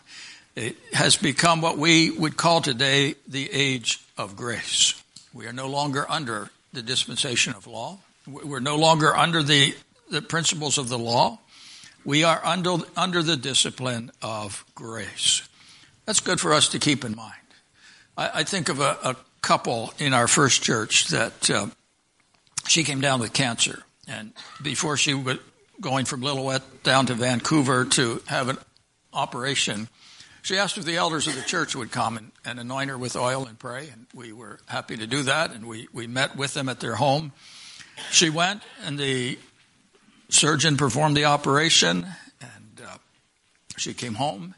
It 0.56 0.76
has 0.92 1.16
become 1.16 1.60
what 1.60 1.78
we 1.78 2.10
would 2.10 2.36
call 2.36 2.60
today 2.60 3.14
the 3.26 3.50
age 3.52 4.00
of 4.16 4.36
grace. 4.36 4.94
We 5.32 5.46
are 5.46 5.52
no 5.52 5.68
longer 5.68 6.06
under 6.08 6.50
the 6.72 6.82
dispensation 6.82 7.54
of 7.54 7.66
law. 7.66 7.98
We're 8.26 8.60
no 8.60 8.76
longer 8.76 9.14
under 9.14 9.42
the, 9.42 9.74
the 10.10 10.22
principles 10.22 10.78
of 10.78 10.88
the 10.88 10.98
law. 10.98 11.38
We 12.04 12.24
are 12.24 12.40
under, 12.44 12.76
under 12.96 13.22
the 13.22 13.36
discipline 13.36 14.10
of 14.22 14.64
grace. 14.74 15.48
That's 16.06 16.20
good 16.20 16.40
for 16.40 16.54
us 16.54 16.68
to 16.70 16.78
keep 16.78 17.04
in 17.04 17.14
mind. 17.14 17.34
I, 18.16 18.30
I 18.34 18.44
think 18.44 18.68
of 18.68 18.80
a, 18.80 18.98
a, 19.02 19.16
couple 19.42 19.92
in 19.98 20.14
our 20.14 20.28
first 20.28 20.62
church 20.62 21.08
that 21.08 21.50
uh, 21.50 21.66
she 22.66 22.84
came 22.84 23.00
down 23.00 23.20
with 23.20 23.32
cancer. 23.32 23.82
And 24.06 24.32
before 24.62 24.96
she 24.96 25.14
was 25.14 25.38
going 25.80 26.06
from 26.06 26.22
Lillooet 26.22 26.62
down 26.82 27.06
to 27.06 27.14
Vancouver 27.14 27.84
to 27.84 28.22
have 28.26 28.48
an 28.48 28.58
operation, 29.12 29.88
she 30.42 30.56
asked 30.56 30.78
if 30.78 30.84
the 30.84 30.96
elders 30.96 31.26
of 31.26 31.34
the 31.34 31.42
church 31.42 31.76
would 31.76 31.90
come 31.90 32.16
and, 32.16 32.32
and 32.44 32.58
anoint 32.58 32.90
her 32.90 32.96
with 32.96 33.16
oil 33.16 33.46
and 33.46 33.58
pray, 33.58 33.88
and 33.92 34.06
we 34.14 34.32
were 34.32 34.58
happy 34.66 34.96
to 34.96 35.06
do 35.06 35.24
that, 35.24 35.52
and 35.52 35.66
we, 35.66 35.88
we 35.92 36.06
met 36.06 36.36
with 36.36 36.54
them 36.54 36.68
at 36.68 36.80
their 36.80 36.94
home. 36.94 37.32
She 38.10 38.30
went, 38.30 38.62
and 38.84 38.98
the 38.98 39.38
surgeon 40.30 40.76
performed 40.76 41.16
the 41.16 41.26
operation, 41.26 42.06
and 42.40 42.82
uh, 42.86 42.96
she 43.76 43.92
came 43.94 44.14
home, 44.14 44.54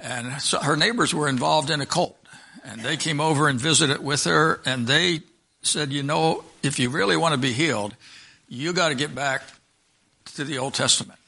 and 0.00 0.40
so 0.40 0.58
her 0.58 0.76
neighbors 0.76 1.14
were 1.14 1.28
involved 1.28 1.70
in 1.70 1.80
a 1.80 1.86
cult, 1.86 2.16
and 2.64 2.80
they 2.80 2.96
came 2.96 3.20
over 3.20 3.48
and 3.48 3.60
visited 3.60 4.02
with 4.02 4.24
her, 4.24 4.60
and 4.64 4.86
they 4.86 5.20
said, 5.62 5.92
you 5.92 6.02
know, 6.02 6.44
if 6.62 6.78
you 6.78 6.90
really 6.90 7.16
want 7.16 7.34
to 7.34 7.40
be 7.40 7.52
healed, 7.52 7.94
you 8.48 8.72
got 8.72 8.88
to 8.88 8.94
get 8.94 9.14
back 9.14 9.42
to 10.34 10.44
the 10.44 10.58
Old 10.58 10.74
Testament 10.74 11.18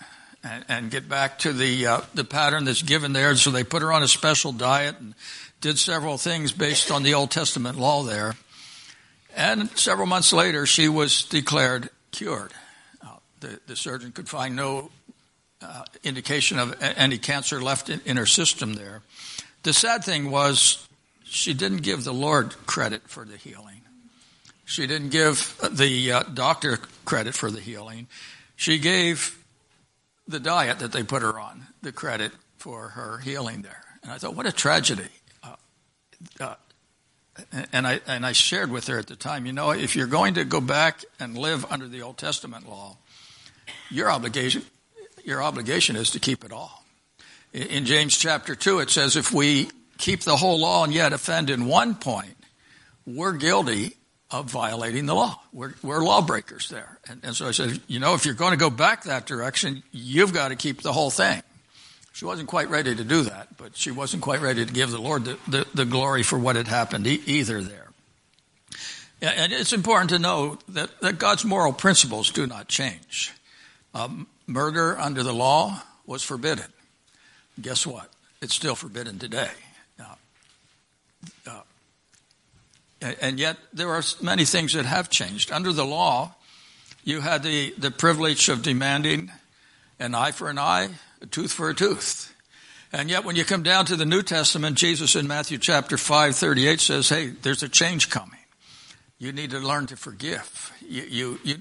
and, 0.42 0.64
and 0.68 0.90
get 0.90 1.08
back 1.08 1.38
to 1.40 1.52
the 1.52 1.86
uh, 1.86 2.00
the 2.14 2.24
pattern 2.24 2.64
that's 2.64 2.82
given 2.82 3.12
there. 3.12 3.34
So 3.36 3.50
they 3.50 3.64
put 3.64 3.82
her 3.82 3.92
on 3.92 4.02
a 4.02 4.08
special 4.08 4.52
diet 4.52 4.96
and 4.98 5.14
did 5.60 5.78
several 5.78 6.18
things 6.18 6.52
based 6.52 6.90
on 6.90 7.02
the 7.02 7.14
Old 7.14 7.30
Testament 7.30 7.78
law 7.78 8.02
there. 8.02 8.34
And 9.36 9.70
several 9.78 10.06
months 10.06 10.32
later, 10.32 10.66
she 10.66 10.88
was 10.88 11.24
declared 11.24 11.88
cured. 12.10 12.52
Uh, 13.00 13.16
the, 13.40 13.60
the 13.66 13.76
surgeon 13.76 14.12
could 14.12 14.28
find 14.28 14.54
no 14.56 14.90
uh, 15.62 15.84
indication 16.02 16.58
of 16.58 16.76
any 16.80 17.18
cancer 17.18 17.62
left 17.62 17.88
in, 17.88 18.00
in 18.04 18.16
her 18.16 18.26
system 18.26 18.74
there. 18.74 19.02
The 19.62 19.72
sad 19.72 20.04
thing 20.04 20.30
was 20.30 20.86
she 21.32 21.54
didn't 21.54 21.78
give 21.78 22.04
the 22.04 22.12
Lord 22.12 22.54
credit 22.66 23.08
for 23.08 23.24
the 23.24 23.38
healing. 23.38 23.80
She 24.66 24.86
didn't 24.86 25.08
give 25.08 25.58
the 25.70 26.12
uh, 26.12 26.22
doctor 26.24 26.78
credit 27.06 27.34
for 27.34 27.50
the 27.50 27.60
healing. 27.60 28.06
She 28.54 28.78
gave 28.78 29.42
the 30.28 30.38
diet 30.38 30.78
that 30.80 30.92
they 30.92 31.02
put 31.02 31.22
her 31.22 31.38
on 31.38 31.66
the 31.80 31.90
credit 31.90 32.32
for 32.58 32.88
her 32.88 33.18
healing 33.18 33.62
there. 33.62 33.82
And 34.02 34.12
I 34.12 34.18
thought, 34.18 34.36
what 34.36 34.46
a 34.46 34.52
tragedy. 34.52 35.08
Uh, 35.42 35.56
uh, 36.38 36.54
and 37.72 37.86
I 37.86 38.00
and 38.06 38.26
I 38.26 38.32
shared 38.32 38.70
with 38.70 38.88
her 38.88 38.98
at 38.98 39.06
the 39.06 39.16
time, 39.16 39.46
you 39.46 39.54
know, 39.54 39.70
if 39.70 39.96
you're 39.96 40.06
going 40.06 40.34
to 40.34 40.44
go 40.44 40.60
back 40.60 41.02
and 41.18 41.36
live 41.36 41.64
under 41.72 41.88
the 41.88 42.02
Old 42.02 42.18
Testament 42.18 42.68
law, 42.68 42.98
your 43.90 44.10
obligation 44.10 44.62
your 45.24 45.42
obligation 45.42 45.96
is 45.96 46.10
to 46.10 46.20
keep 46.20 46.44
it 46.44 46.52
all. 46.52 46.84
In 47.54 47.86
James 47.86 48.18
chapter 48.18 48.54
two, 48.54 48.80
it 48.80 48.90
says, 48.90 49.16
if 49.16 49.32
we 49.32 49.70
keep 50.02 50.22
the 50.22 50.36
whole 50.36 50.58
law 50.58 50.82
and 50.84 50.92
yet 50.92 51.12
offend 51.12 51.48
in 51.48 51.64
one 51.66 51.94
point, 51.94 52.36
we're 53.06 53.34
guilty 53.34 53.96
of 54.32 54.50
violating 54.50 55.06
the 55.06 55.14
law. 55.14 55.40
We're, 55.52 55.74
we're 55.82 56.02
lawbreakers 56.02 56.68
there. 56.68 56.98
And, 57.08 57.20
and, 57.22 57.36
so 57.36 57.46
I 57.46 57.52
said, 57.52 57.80
you 57.86 58.00
know, 58.00 58.14
if 58.14 58.26
you're 58.26 58.34
going 58.34 58.50
to 58.50 58.58
go 58.58 58.68
back 58.68 59.04
that 59.04 59.26
direction, 59.26 59.82
you've 59.92 60.32
got 60.32 60.48
to 60.48 60.56
keep 60.56 60.82
the 60.82 60.92
whole 60.92 61.10
thing. 61.10 61.42
She 62.14 62.24
wasn't 62.24 62.48
quite 62.48 62.68
ready 62.68 62.94
to 62.94 63.04
do 63.04 63.22
that, 63.22 63.56
but 63.56 63.76
she 63.76 63.90
wasn't 63.90 64.22
quite 64.22 64.40
ready 64.40 64.66
to 64.66 64.72
give 64.72 64.90
the 64.90 65.00
Lord 65.00 65.24
the, 65.24 65.38
the, 65.46 65.66
the 65.72 65.84
glory 65.84 66.22
for 66.22 66.38
what 66.38 66.56
had 66.56 66.66
happened 66.66 67.06
e- 67.06 67.22
either 67.26 67.62
there. 67.62 67.88
And 69.22 69.52
it's 69.52 69.72
important 69.72 70.10
to 70.10 70.18
know 70.18 70.58
that, 70.70 71.00
that 71.00 71.18
God's 71.18 71.44
moral 71.44 71.72
principles 71.72 72.30
do 72.30 72.46
not 72.46 72.66
change. 72.66 73.32
Um, 73.94 74.26
murder 74.48 74.98
under 74.98 75.22
the 75.22 75.32
law 75.32 75.80
was 76.06 76.24
forbidden. 76.24 76.66
Guess 77.60 77.86
what? 77.86 78.10
It's 78.40 78.54
still 78.54 78.74
forbidden 78.74 79.20
today. 79.20 79.50
Uh, 81.46 81.60
and 83.20 83.38
yet, 83.38 83.56
there 83.72 83.90
are 83.90 84.02
many 84.20 84.44
things 84.44 84.74
that 84.74 84.86
have 84.86 85.10
changed. 85.10 85.50
Under 85.50 85.72
the 85.72 85.84
law, 85.84 86.34
you 87.04 87.20
had 87.20 87.42
the, 87.42 87.74
the 87.76 87.90
privilege 87.90 88.48
of 88.48 88.62
demanding 88.62 89.30
an 89.98 90.14
eye 90.14 90.30
for 90.30 90.48
an 90.48 90.58
eye, 90.58 90.88
a 91.20 91.26
tooth 91.26 91.52
for 91.52 91.68
a 91.68 91.74
tooth. 91.74 92.34
And 92.92 93.10
yet, 93.10 93.24
when 93.24 93.36
you 93.36 93.44
come 93.44 93.62
down 93.62 93.86
to 93.86 93.96
the 93.96 94.04
New 94.04 94.22
Testament, 94.22 94.76
Jesus 94.76 95.16
in 95.16 95.26
Matthew 95.26 95.58
chapter 95.58 95.96
5, 95.96 96.36
38 96.36 96.80
says, 96.80 97.08
Hey, 97.08 97.28
there's 97.28 97.62
a 97.62 97.68
change 97.68 98.10
coming. 98.10 98.38
You 99.18 99.32
need 99.32 99.50
to 99.50 99.58
learn 99.58 99.86
to 99.86 99.96
forgive. 99.96 100.72
You, 100.86 101.02
you, 101.02 101.40
you 101.42 101.56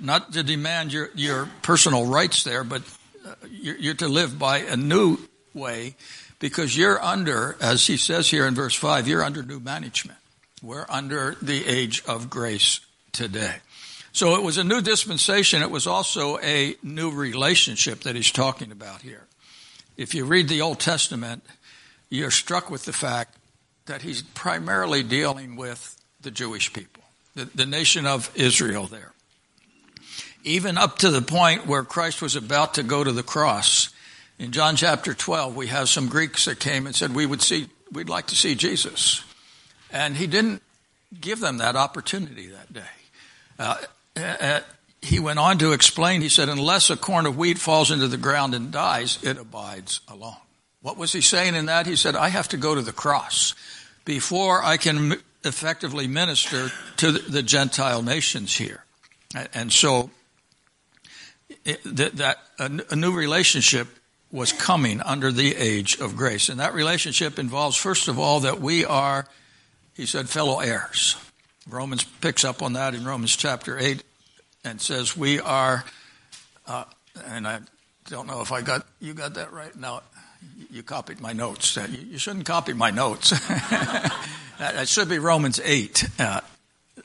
not 0.00 0.32
to 0.32 0.42
demand 0.42 0.92
your, 0.92 1.10
your 1.14 1.48
personal 1.62 2.06
rights 2.06 2.44
there, 2.44 2.64
but 2.64 2.82
uh, 3.26 3.34
you're, 3.50 3.76
you're 3.76 3.94
to 3.94 4.08
live 4.08 4.38
by 4.38 4.58
a 4.58 4.76
new 4.76 5.18
way 5.52 5.96
because 6.40 6.76
you're 6.76 7.00
under, 7.00 7.56
as 7.60 7.86
he 7.86 7.96
says 7.96 8.28
here 8.28 8.46
in 8.46 8.54
verse 8.54 8.74
5, 8.74 9.06
you're 9.06 9.22
under 9.22 9.42
new 9.44 9.60
management. 9.60 10.18
We're 10.62 10.86
under 10.88 11.36
the 11.40 11.64
age 11.66 12.02
of 12.06 12.28
grace 12.28 12.80
today. 13.12 13.56
So 14.12 14.34
it 14.34 14.42
was 14.42 14.58
a 14.58 14.64
new 14.64 14.80
dispensation. 14.80 15.62
It 15.62 15.70
was 15.70 15.86
also 15.86 16.38
a 16.38 16.74
new 16.82 17.12
relationship 17.12 18.00
that 18.00 18.16
he's 18.16 18.32
talking 18.32 18.72
about 18.72 19.02
here. 19.02 19.26
If 19.96 20.14
you 20.14 20.24
read 20.24 20.48
the 20.48 20.62
Old 20.62 20.80
Testament, 20.80 21.44
you're 22.08 22.30
struck 22.30 22.70
with 22.70 22.84
the 22.84 22.92
fact 22.92 23.36
that 23.86 24.02
he's 24.02 24.22
primarily 24.22 25.02
dealing 25.02 25.56
with 25.56 25.96
the 26.20 26.30
Jewish 26.30 26.72
people, 26.72 27.02
the, 27.34 27.44
the 27.54 27.66
nation 27.66 28.06
of 28.06 28.30
Israel 28.34 28.86
there. 28.86 29.12
Even 30.42 30.78
up 30.78 30.98
to 30.98 31.10
the 31.10 31.22
point 31.22 31.66
where 31.66 31.84
Christ 31.84 32.22
was 32.22 32.34
about 32.34 32.74
to 32.74 32.82
go 32.82 33.04
to 33.04 33.12
the 33.12 33.22
cross. 33.22 33.90
In 34.40 34.52
John 34.52 34.74
chapter 34.74 35.12
12, 35.12 35.54
we 35.54 35.66
have 35.66 35.90
some 35.90 36.08
Greeks 36.08 36.46
that 36.46 36.58
came 36.58 36.86
and 36.86 36.96
said, 36.96 37.14
we 37.14 37.26
would 37.26 37.42
see, 37.42 37.68
we'd 37.92 38.08
like 38.08 38.28
to 38.28 38.34
see 38.34 38.54
Jesus. 38.54 39.22
And 39.92 40.16
he 40.16 40.26
didn't 40.26 40.62
give 41.20 41.40
them 41.40 41.58
that 41.58 41.76
opportunity 41.76 42.46
that 42.46 42.72
day. 42.72 42.80
Uh, 43.58 43.76
uh, 44.16 44.60
he 45.02 45.20
went 45.20 45.38
on 45.38 45.58
to 45.58 45.72
explain, 45.72 46.22
he 46.22 46.30
said, 46.30 46.48
unless 46.48 46.88
a 46.88 46.96
corn 46.96 47.26
of 47.26 47.36
wheat 47.36 47.58
falls 47.58 47.90
into 47.90 48.08
the 48.08 48.16
ground 48.16 48.54
and 48.54 48.70
dies, 48.70 49.18
it 49.22 49.36
abides 49.36 50.00
alone. 50.08 50.40
What 50.80 50.96
was 50.96 51.12
he 51.12 51.20
saying 51.20 51.54
in 51.54 51.66
that? 51.66 51.86
He 51.86 51.94
said, 51.94 52.16
I 52.16 52.30
have 52.30 52.48
to 52.48 52.56
go 52.56 52.74
to 52.74 52.80
the 52.80 52.92
cross 52.92 53.54
before 54.06 54.64
I 54.64 54.78
can 54.78 55.16
effectively 55.44 56.06
minister 56.06 56.70
to 56.96 57.12
the 57.12 57.42
Gentile 57.42 58.00
nations 58.00 58.56
here. 58.56 58.86
And 59.52 59.70
so 59.70 60.08
that, 61.84 62.38
a 62.58 62.96
new 62.96 63.12
relationship 63.12 63.88
was 64.32 64.52
coming 64.52 65.00
under 65.00 65.32
the 65.32 65.56
age 65.56 65.98
of 66.00 66.16
grace. 66.16 66.48
And 66.48 66.60
that 66.60 66.74
relationship 66.74 67.38
involves, 67.38 67.76
first 67.76 68.08
of 68.08 68.18
all, 68.18 68.40
that 68.40 68.60
we 68.60 68.84
are 68.84 69.26
he 70.00 70.06
said 70.06 70.30
fellow 70.30 70.60
heirs. 70.60 71.16
Romans 71.68 72.04
picks 72.04 72.42
up 72.42 72.62
on 72.62 72.72
that 72.72 72.94
in 72.94 73.04
Romans 73.04 73.36
chapter 73.36 73.78
8 73.78 74.02
and 74.64 74.80
says 74.80 75.14
we 75.14 75.40
are, 75.40 75.84
uh, 76.66 76.84
and 77.26 77.46
I 77.46 77.60
don't 78.08 78.26
know 78.26 78.40
if 78.40 78.50
I 78.50 78.62
got, 78.62 78.86
you 78.98 79.12
got 79.12 79.34
that 79.34 79.52
right? 79.52 79.76
No, 79.76 80.00
you 80.70 80.82
copied 80.82 81.20
my 81.20 81.34
notes. 81.34 81.76
Uh, 81.76 81.86
you, 81.90 82.18
shouldn't 82.18 82.46
copy 82.46 82.72
my 82.72 82.90
notes. 82.90 83.34
It 84.62 84.88
should 84.88 85.08
be 85.08 85.18
Romans 85.18 85.58
8 85.64 86.06
uh, 86.18 86.40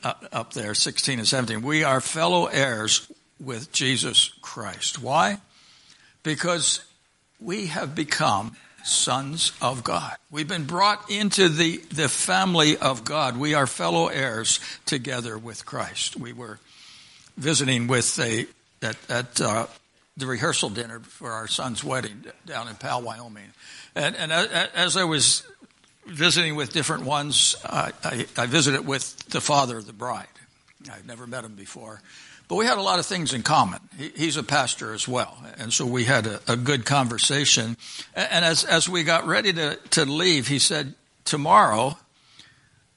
up 0.04 0.52
there, 0.52 0.74
16 0.74 1.20
and 1.20 1.28
17. 1.28 1.62
We 1.62 1.86
are 1.86 2.02
fellow 2.02 2.48
heirs 2.48 3.10
with 3.40 3.72
Jesus 3.72 4.34
Christ. 4.42 5.02
Why? 5.02 5.38
Because 6.22 6.84
we 7.40 7.68
have 7.68 7.96
become 7.96 8.56
sons 8.84 9.52
of 9.62 9.84
God. 9.84 10.16
We've 10.30 10.48
been 10.48 10.66
brought 10.66 11.10
into 11.10 11.50
the, 11.50 11.78
the 11.92 12.08
family 12.08 12.78
of 12.78 13.04
God. 13.04 13.36
We 13.38 13.56
are 13.56 13.66
fellow 13.66 14.08
heirs 14.08 14.60
together 14.86 15.38
with 15.38 15.66
Christ. 15.66 16.16
We 16.16 16.34
were 16.34 16.60
visiting 17.36 17.88
with 17.88 18.20
a, 18.20 18.46
at, 18.82 18.98
at 19.10 19.42
uh, 19.42 19.68
the 20.18 20.28
rehearsal 20.28 20.70
dinner 20.70 21.00
for 21.00 21.32
our 21.32 21.48
son's 21.48 21.84
wedding 21.84 22.26
down 22.46 22.68
in 22.68 22.76
Powell, 22.76 23.02
Wyoming. 23.02 23.52
And, 23.96 24.16
and 24.16 24.32
as 24.32 24.96
I 24.96 25.04
was 25.04 25.44
visiting 26.06 26.56
with 26.56 26.72
different 26.72 27.04
ones, 27.04 27.56
I, 27.66 27.92
I 28.38 28.46
visited 28.46 28.86
with 28.86 29.18
the 29.30 29.42
father 29.42 29.78
of 29.78 29.88
the 29.88 29.94
bride. 29.94 30.28
I'd 30.92 31.08
never 31.08 31.26
met 31.26 31.44
him 31.44 31.56
before. 31.56 32.02
But 32.48 32.56
we 32.56 32.66
had 32.66 32.78
a 32.78 32.82
lot 32.82 33.00
of 33.00 33.06
things 33.06 33.34
in 33.34 33.42
common. 33.42 33.80
he's 33.98 34.38
a 34.38 34.44
pastor 34.44 34.94
as 34.94 35.08
well. 35.08 35.36
And 35.58 35.74
so 35.74 35.86
we 35.86 36.04
had 36.04 36.28
a, 36.28 36.40
a 36.48 36.56
good 36.56 36.86
conversation. 36.86 37.76
And, 38.16 38.46
as, 38.46 38.64
as 38.64 38.88
we 38.88 39.04
got 39.04 39.26
ready 39.26 39.52
to, 39.54 39.80
to 39.92 40.06
leave, 40.06 40.48
he 40.48 40.60
said, 40.60 40.94
tomorrow 41.24 41.98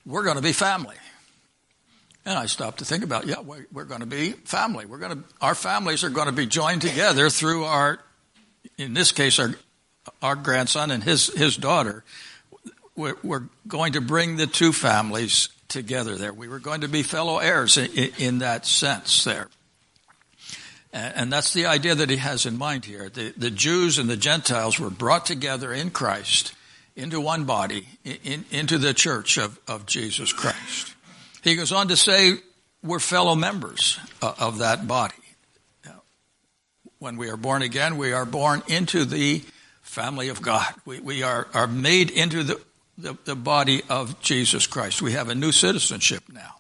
we're 0.05 0.25
going 0.25 0.37
to 0.37 0.43
be 0.43 0.53
family. 0.53 0.97
And 2.27 2.39
I 2.39 2.45
stopped 2.45 2.81
to 2.81 2.85
think 2.85 3.05
about, 3.05 3.27
yeah, 3.27 3.41
we're, 3.41 3.67
we're 3.73 3.85
going 3.85 4.01
to 4.01 4.07
be 4.07 4.33
family. 4.33 4.85
We're 4.85 4.99
going 4.99 5.17
to, 5.17 5.25
our 5.41 5.55
families 5.55 6.05
are 6.05 6.11
going 6.11 6.27
to 6.27 6.33
be 6.33 6.47
joined 6.47 6.83
together 6.83 7.31
through 7.31 7.65
our, 7.65 8.01
in 8.77 8.93
this 8.93 9.13
case, 9.13 9.39
our, 9.39 9.55
our 10.21 10.37
grandson 10.37 10.91
and 10.91 11.03
his, 11.03 11.29
his 11.29 11.57
daughter. 11.57 12.05
We're, 12.95 13.17
we're 13.23 13.45
going 13.67 13.95
to 13.95 14.03
bring 14.03 14.37
the 14.37 14.47
two 14.47 14.73
families 14.73 15.49
together 15.69 16.17
there. 16.17 16.33
We 16.33 16.49
were 16.49 16.59
going 16.59 16.81
to 16.81 16.89
be 16.89 17.03
fellow 17.03 17.39
heirs 17.39 17.77
in, 17.77 18.13
in 18.19 18.39
that 18.39 18.67
sense 18.67 19.25
there. 19.25 19.49
And, 20.93 21.15
and, 21.17 21.33
that's 21.33 21.53
the 21.53 21.67
idea 21.67 21.95
that 21.95 22.09
he 22.09 22.17
has 22.17 22.47
in 22.47 22.57
mind 22.57 22.87
here. 22.87 23.11
The, 23.11 23.35
the 23.37 23.51
Jews 23.51 23.99
and 23.99 24.09
the 24.09 24.17
Gentiles 24.17 24.81
were 24.81 24.91
brought 24.91 25.27
together 25.27 25.73
in 25.73 25.91
Christ 25.91 26.55
into 26.97 27.21
one 27.21 27.45
body, 27.45 27.87
in, 28.05 28.45
into 28.51 28.79
the 28.79 28.95
church 28.95 29.37
of, 29.37 29.59
of 29.69 29.87
Jesus 29.87 30.33
Christ. 30.33 30.95
He 31.45 31.55
goes 31.55 31.73
on 31.73 31.89
to 31.89 31.97
say, 31.97 32.35
we're 32.83 33.01
fellow 33.01 33.35
members 33.35 33.99
uh, 34.23 34.35
of 34.39 34.59
that 34.59 34.87
body. 34.87 35.15
When 36.99 37.17
we 37.17 37.31
are 37.31 37.37
born 37.37 37.63
again, 37.63 37.97
we 37.97 38.13
are 38.13 38.25
born 38.25 38.63
into 38.67 39.05
the 39.05 39.45
family 39.83 40.31
of 40.31 40.43
God. 40.43 40.67
We, 40.85 40.99
we 40.99 41.23
are, 41.23 41.47
are 41.55 41.69
made 41.69 42.11
into 42.11 42.43
the, 42.43 42.61
the, 42.99 43.17
the 43.25 43.37
body 43.37 43.83
of 43.89 44.21
Jesus 44.21 44.67
Christ. 44.67 45.01
We 45.01 45.13
have 45.13 45.29
a 45.29 45.35
new 45.35 45.53
citizenship 45.53 46.25
now. 46.33 46.57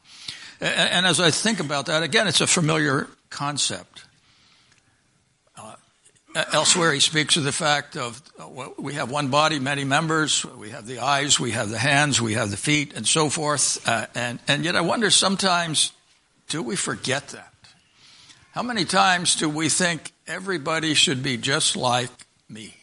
And, 0.61 0.91
and 0.91 1.07
as 1.07 1.21
I 1.21 1.31
think 1.31 1.61
about 1.61 1.87
that, 1.87 2.03
again, 2.03 2.29
it's 2.29 2.41
a 2.41 2.47
familiar 2.47 3.09
concept. 3.29 4.05
Uh, 5.57 5.75
elsewhere, 6.53 6.93
he 6.93 7.01
speaks 7.01 7.37
of 7.37 7.45
the 7.45 7.53
fact 7.53 7.97
of 7.97 8.23
uh, 8.39 8.69
we 8.79 8.95
have 8.95 9.11
one 9.11 9.29
body, 9.29 9.59
many 9.59 9.85
members. 9.85 10.45
We 10.45 10.71
have 10.71 10.87
the 10.87 11.01
eyes, 11.01 11.41
we 11.41 11.51
have 11.51 11.71
the 11.71 11.79
hands, 11.79 12.21
we 12.21 12.35
have 12.35 12.51
the 12.51 12.57
feet, 12.57 12.95
and 12.95 13.07
so 13.07 13.29
forth. 13.29 13.87
Uh, 13.89 14.07
and, 14.15 14.39
and 14.47 14.65
yet, 14.65 14.77
I 14.77 14.83
wonder 14.83 15.11
sometimes, 15.11 15.93
do 16.49 16.63
we 16.63 16.77
forget 16.77 17.29
that? 17.29 17.53
How 18.53 18.63
many 18.63 18.85
times 18.85 19.37
do 19.37 19.49
we 19.49 19.69
think 19.69 20.13
everybody 20.27 20.95
should 20.95 21.23
be 21.23 21.37
just 21.37 21.77
like 21.77 22.11
me? 22.49 22.75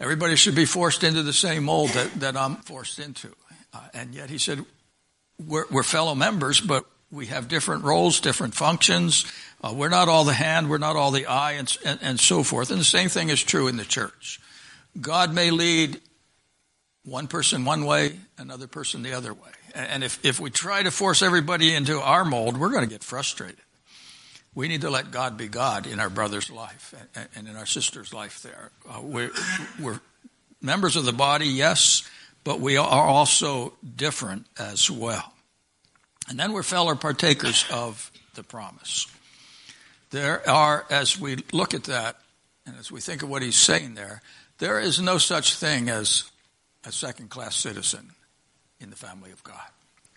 Everybody 0.00 0.36
should 0.36 0.54
be 0.54 0.64
forced 0.64 1.04
into 1.04 1.22
the 1.22 1.32
same 1.32 1.64
mold 1.64 1.90
that, 1.90 2.12
that 2.20 2.36
I'm 2.36 2.56
forced 2.56 2.98
into. 2.98 3.28
Uh, 3.72 3.80
and 3.92 4.14
yet 4.14 4.30
he 4.30 4.38
said, 4.38 4.64
we're, 5.46 5.64
we're, 5.70 5.82
fellow 5.82 6.14
members, 6.14 6.60
but 6.60 6.84
we 7.10 7.26
have 7.26 7.48
different 7.48 7.84
roles, 7.84 8.20
different 8.20 8.54
functions. 8.54 9.24
Uh, 9.62 9.72
we're 9.74 9.88
not 9.88 10.08
all 10.08 10.24
the 10.24 10.32
hand, 10.32 10.68
we're 10.68 10.78
not 10.78 10.96
all 10.96 11.10
the 11.10 11.26
eye, 11.26 11.52
and, 11.52 11.76
and, 11.84 11.98
and 12.02 12.20
so 12.20 12.42
forth. 12.42 12.70
And 12.70 12.80
the 12.80 12.84
same 12.84 13.08
thing 13.08 13.30
is 13.30 13.42
true 13.42 13.68
in 13.68 13.76
the 13.76 13.84
church. 13.84 14.40
God 15.00 15.32
may 15.34 15.50
lead 15.50 16.00
one 17.04 17.26
person 17.26 17.64
one 17.64 17.84
way, 17.84 18.18
another 18.38 18.66
person 18.66 19.02
the 19.02 19.12
other 19.12 19.34
way. 19.34 19.50
And 19.74 20.04
if, 20.04 20.24
if 20.24 20.38
we 20.38 20.50
try 20.50 20.82
to 20.82 20.90
force 20.90 21.22
everybody 21.22 21.74
into 21.74 22.00
our 22.00 22.24
mold, 22.24 22.56
we're 22.56 22.70
going 22.70 22.84
to 22.84 22.90
get 22.90 23.02
frustrated. 23.02 23.63
We 24.54 24.68
need 24.68 24.82
to 24.82 24.90
let 24.90 25.10
God 25.10 25.36
be 25.36 25.48
God 25.48 25.86
in 25.86 25.98
our 25.98 26.10
brother's 26.10 26.50
life 26.50 26.94
and 27.34 27.48
in 27.48 27.56
our 27.56 27.66
sister's 27.66 28.14
life 28.14 28.42
there. 28.42 28.70
Uh, 28.88 29.00
we're, 29.02 29.30
we're 29.80 30.00
members 30.62 30.96
of 30.96 31.04
the 31.04 31.12
body, 31.12 31.46
yes, 31.46 32.08
but 32.44 32.60
we 32.60 32.76
are 32.76 33.06
also 33.06 33.72
different 33.96 34.46
as 34.58 34.90
well. 34.90 35.32
And 36.28 36.38
then 36.38 36.52
we're 36.52 36.62
fellow 36.62 36.94
partakers 36.94 37.66
of 37.70 38.10
the 38.34 38.42
promise. 38.42 39.06
There 40.10 40.48
are, 40.48 40.86
as 40.88 41.18
we 41.18 41.38
look 41.52 41.74
at 41.74 41.84
that, 41.84 42.16
and 42.66 42.76
as 42.78 42.92
we 42.92 43.00
think 43.00 43.22
of 43.22 43.28
what 43.28 43.42
he's 43.42 43.56
saying 43.56 43.94
there, 43.94 44.22
there 44.58 44.78
is 44.78 45.00
no 45.00 45.18
such 45.18 45.56
thing 45.56 45.88
as 45.88 46.30
a 46.84 46.92
second 46.92 47.28
class 47.28 47.56
citizen 47.56 48.10
in 48.80 48.90
the 48.90 48.96
family 48.96 49.32
of 49.32 49.42
God. 49.42 49.58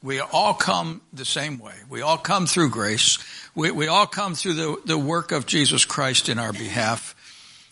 We 0.04 0.20
all 0.20 0.54
come 0.54 1.02
the 1.12 1.26
same 1.26 1.58
way. 1.58 1.74
We 1.90 2.02
all 2.02 2.18
come 2.18 2.46
through 2.46 2.70
grace. 2.70 3.18
We, 3.56 3.72
we 3.72 3.88
all 3.88 4.06
come 4.06 4.36
through 4.36 4.54
the, 4.54 4.78
the 4.86 4.98
work 4.98 5.32
of 5.32 5.46
Jesus 5.46 5.86
Christ 5.86 6.30
in 6.30 6.38
our 6.38 6.54
behalf. 6.54 7.16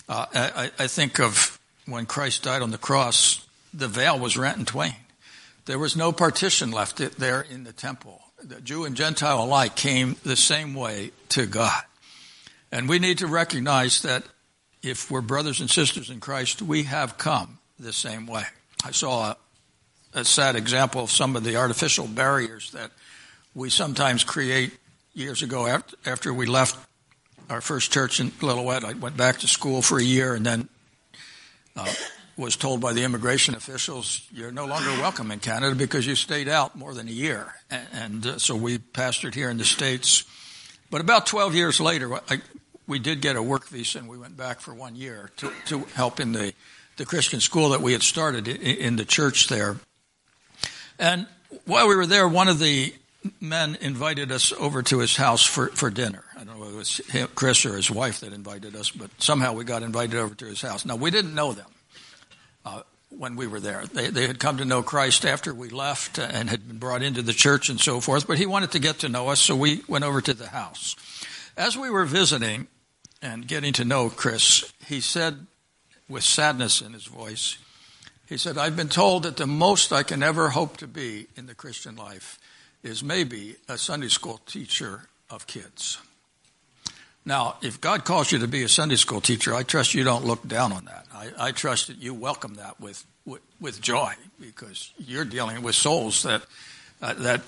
Uh, 0.10 0.25
I, 0.34 0.72
I 0.79 0.88
think 0.88 1.20
of 1.20 1.60
when 1.86 2.05
Christ 2.05 2.44
died 2.44 2.62
on 2.62 2.72
the 2.72 2.77
cross, 2.77 3.46
the 3.74 3.88
veil 3.88 4.17
was 4.17 4.38
rent 4.38 4.58
in 4.58 4.65
twain. 4.65 4.96
There 5.65 5.79
was 5.79 5.96
no 5.96 6.12
partition 6.12 6.72
left 6.72 6.98
there 7.17 7.41
in 7.41 7.63
the 7.63 7.74
temple. 7.74 8.22
The 8.44 8.62
Jew 8.62 8.86
and 8.86 8.96
Gentile 8.96 9.44
alike 9.44 9.75
came 9.75 10.15
the 10.24 10.36
same 10.36 10.74
way 10.74 11.12
to 11.29 11.46
God. 11.46 11.82
And 12.72 12.89
we 12.89 13.00
need 13.00 13.20
to 13.20 13.27
recognize 13.27 14.01
that 14.01 14.24
if 14.84 15.10
we're 15.10 15.22
brothers 15.22 15.60
and 15.62 15.70
sisters 15.70 16.10
in 16.10 16.20
Christ, 16.20 16.62
we 16.62 16.84
have 16.84 17.17
come 17.17 17.60
the 17.79 17.94
same 17.94 18.27
way. 18.27 18.44
I 18.84 18.91
saw 18.91 19.36
a, 20.15 20.25
sad 20.25 20.55
example 20.55 21.03
of 21.03 21.12
some 21.12 21.36
of 21.36 21.43
the 21.43 21.55
artificial 21.55 22.07
barriers 22.07 22.72
that 22.72 22.91
we 23.53 23.69
sometimes 23.69 24.24
create 24.24 24.72
years 25.13 25.41
ago 25.41 25.67
after, 25.67 25.95
after 26.05 26.34
we 26.34 26.45
left 26.45 26.77
our 27.50 27.62
first 27.62 27.91
church 27.91 28.19
in 28.19 28.31
Lillooet. 28.31 28.84
I 28.84 28.93
went 28.93 29.17
back 29.17 29.39
to 29.39 29.48
school 29.48 29.81
for 29.81 30.00
a 30.00 30.03
year 30.03 30.34
and 30.34 30.45
then 30.45 30.69
uh, 31.75 31.93
was 32.38 32.55
told 32.55 32.81
by 32.81 32.93
the 32.93 33.03
immigration 33.03 33.55
officials, 33.55 34.22
you're 34.31 34.51
no 34.51 34.65
longer 34.65 34.89
welcome 35.01 35.31
in 35.31 35.39
Canada 35.39 35.75
because 35.75 36.05
you 36.05 36.15
stayed 36.15 36.50
out 36.50 36.75
more 36.75 36.93
than 36.93 37.07
a 37.07 37.12
year. 37.12 37.53
And, 37.69 37.88
and 37.93 38.27
uh, 38.27 38.38
so 38.39 38.55
we 38.55 38.77
pastored 38.77 39.34
here 39.34 39.50
in 39.50 39.57
the 39.57 39.65
States. 39.65 40.25
But 40.91 41.01
about 41.01 41.25
12 41.27 41.55
years 41.55 41.79
later, 41.79 42.13
I, 42.13 42.41
we 42.88 43.00
did 43.00 43.22
get 43.22 43.36
a 43.36 43.41
work 43.41 43.67
visa 43.67 44.00
and 44.00 44.10
we 44.10 44.17
went 44.17 44.38
back 44.38 44.60
for 44.60 44.74
one 44.74 44.95
year 44.95 45.31
to, 45.38 45.51
to 45.67 45.79
help 45.93 46.19
in 46.19 46.34
the, 46.34 46.53
the 46.98 47.05
Christian 47.05 47.39
school 47.39 47.69
that 47.69 47.81
we 47.81 47.93
had 47.93 48.03
started 48.03 48.48
in, 48.48 48.57
in 48.57 48.95
the 48.95 49.05
church 49.05 49.48
there. 49.48 49.77
And 51.00 51.28
while 51.66 51.88
we 51.88 51.96
were 51.96 52.06
there, 52.08 52.28
one 52.28 52.48
of 52.48 52.60
the 52.60 52.94
men 53.42 53.78
invited 53.82 54.32
us 54.32 54.52
over 54.54 54.84
to 54.84 55.00
his 55.00 55.16
house 55.16 55.44
for, 55.44 55.68
for 55.68 55.90
dinner. 55.90 56.24
I 56.36 56.44
don't 56.44 56.56
know 56.56 56.60
whether 56.60 56.74
it 56.74 56.78
was 56.78 56.98
him, 57.08 57.28
Chris 57.34 57.66
or 57.66 57.75
his 57.75 57.90
wife 57.90 58.20
that 58.20 58.34
invited 58.34 58.75
us, 58.75 58.92
but 58.92 59.10
somehow 59.18 59.54
we 59.54 59.64
got 59.64 59.84
invited 59.84 60.16
over 60.16 60.36
to 60.36 60.46
his 60.46 60.62
house. 60.62 60.86
Now, 60.86 60.96
we 60.96 61.12
didn't 61.12 61.34
know 61.34 61.54
them 61.54 61.70
uh, 62.66 62.82
when 63.10 63.36
we 63.36 63.48
were 63.48 63.60
there. 63.60 63.86
They, 63.86 64.10
they 64.10 64.28
had 64.28 64.40
come 64.40 64.58
to 64.58 64.66
know 64.66 64.84
Christ 64.84 65.25
after 65.25 65.54
we 65.54 65.70
left 65.70 66.20
and 66.20 66.50
had 66.50 66.68
been 66.68 66.78
brought 66.78 67.02
into 67.02 67.22
the 67.22 67.34
church 67.34 67.70
and 67.70 67.80
so 67.80 68.00
forth, 68.00 68.28
but 68.28 68.38
he 68.38 68.46
wanted 68.46 68.72
to 68.72 68.80
get 68.80 69.00
to 69.00 69.10
know 69.10 69.30
us, 69.30 69.40
so 69.40 69.56
we 69.56 69.82
went 69.88 70.04
over 70.04 70.22
to 70.22 70.34
the 70.34 70.50
house. 70.50 70.96
As 71.58 71.78
we 71.78 71.90
were 71.90 72.06
visiting 72.06 72.68
and 73.22 73.48
getting 73.48 73.74
to 73.74 73.86
know 73.86 74.10
Chris, 74.10 74.72
he 74.86 75.02
said 75.02 75.48
with 76.08 76.24
sadness 76.24 76.82
in 76.82 76.94
his 76.94 77.06
voice, 77.06 77.58
he 78.27 78.38
said, 78.38 78.58
I've 78.58 78.75
been 78.75 78.89
told 78.89 79.24
that 79.24 79.38
the 79.38 79.48
most 79.48 79.91
I 79.91 80.03
can 80.03 80.24
ever 80.24 80.50
hope 80.50 80.77
to 80.77 80.88
be 80.88 81.27
in 81.36 81.46
the 81.46 81.55
Christian 81.55 81.96
life 81.96 82.39
is 82.84 83.03
maybe 83.03 83.55
a 83.67 83.77
Sunday 83.77 84.08
school 84.08 84.39
teacher 84.46 85.08
of 85.29 85.48
kids. 85.48 86.00
Now, 87.25 87.55
if 87.62 87.82
God 87.82 88.05
calls 88.05 88.32
you 88.32 88.39
to 88.39 88.48
be 88.48 88.62
a 88.63 88.70
Sunday 88.70 88.96
school 88.96 89.22
teacher, 89.22 89.53
I 89.53 89.63
trust 89.63 89.96
you 89.96 90.03
don't 90.03 90.25
look 90.25 90.48
down 90.48 90.72
on 90.72 90.86
that. 90.86 91.05
I, 91.12 91.48
I 91.48 91.51
trust 91.51 91.88
that 91.88 91.98
you 91.98 92.13
welcome 92.13 92.55
that 92.55 92.79
with, 92.79 93.03
with, 93.25 93.41
with 93.60 93.82
joy 93.82 94.13
because 94.39 94.94
you're 95.00 95.25
dealing 95.25 95.63
with 95.63 95.75
souls 95.75 96.24
that 96.24 96.44
uh, 97.01 97.13
that 97.13 97.41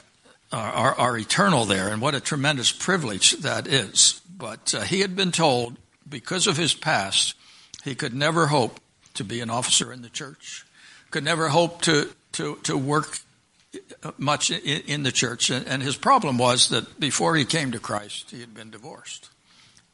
are, 0.52 0.96
are, 0.96 1.18
eternal 1.18 1.66
there, 1.66 1.90
and 1.90 2.02
what 2.02 2.16
a 2.16 2.20
tremendous 2.20 2.72
privilege 2.72 3.32
that 3.40 3.68
is. 3.68 4.22
But 4.38 4.74
uh, 4.74 4.82
he 4.82 5.02
had 5.02 5.16
been 5.16 5.32
told 5.32 5.78
because 6.08 6.48
of 6.48 6.58
his 6.58 6.74
past, 6.74 7.36
he 7.84 7.96
could 7.96 8.14
never 8.14 8.48
hope 8.48 8.80
to 9.16 9.24
be 9.24 9.42
an 9.42 9.50
officer 9.50 9.92
in 9.92 10.02
the 10.02 10.10
church, 10.10 10.66
could 11.12 11.24
never 11.24 11.50
hope 11.50 11.82
to 11.84 12.10
to 12.34 12.56
to 12.64 12.78
work 12.78 13.20
much 14.18 14.50
in, 14.52 15.04
the 15.04 15.12
church. 15.12 15.50
And, 15.50 15.84
his 15.84 15.96
problem 15.96 16.38
was 16.38 16.70
that 16.70 17.00
before 17.00 17.36
he 17.36 17.46
came 17.46 17.72
to 17.72 17.80
Christ, 17.80 18.32
he 18.32 18.40
had 18.40 18.54
been 18.54 18.70
divorced. 18.70 19.30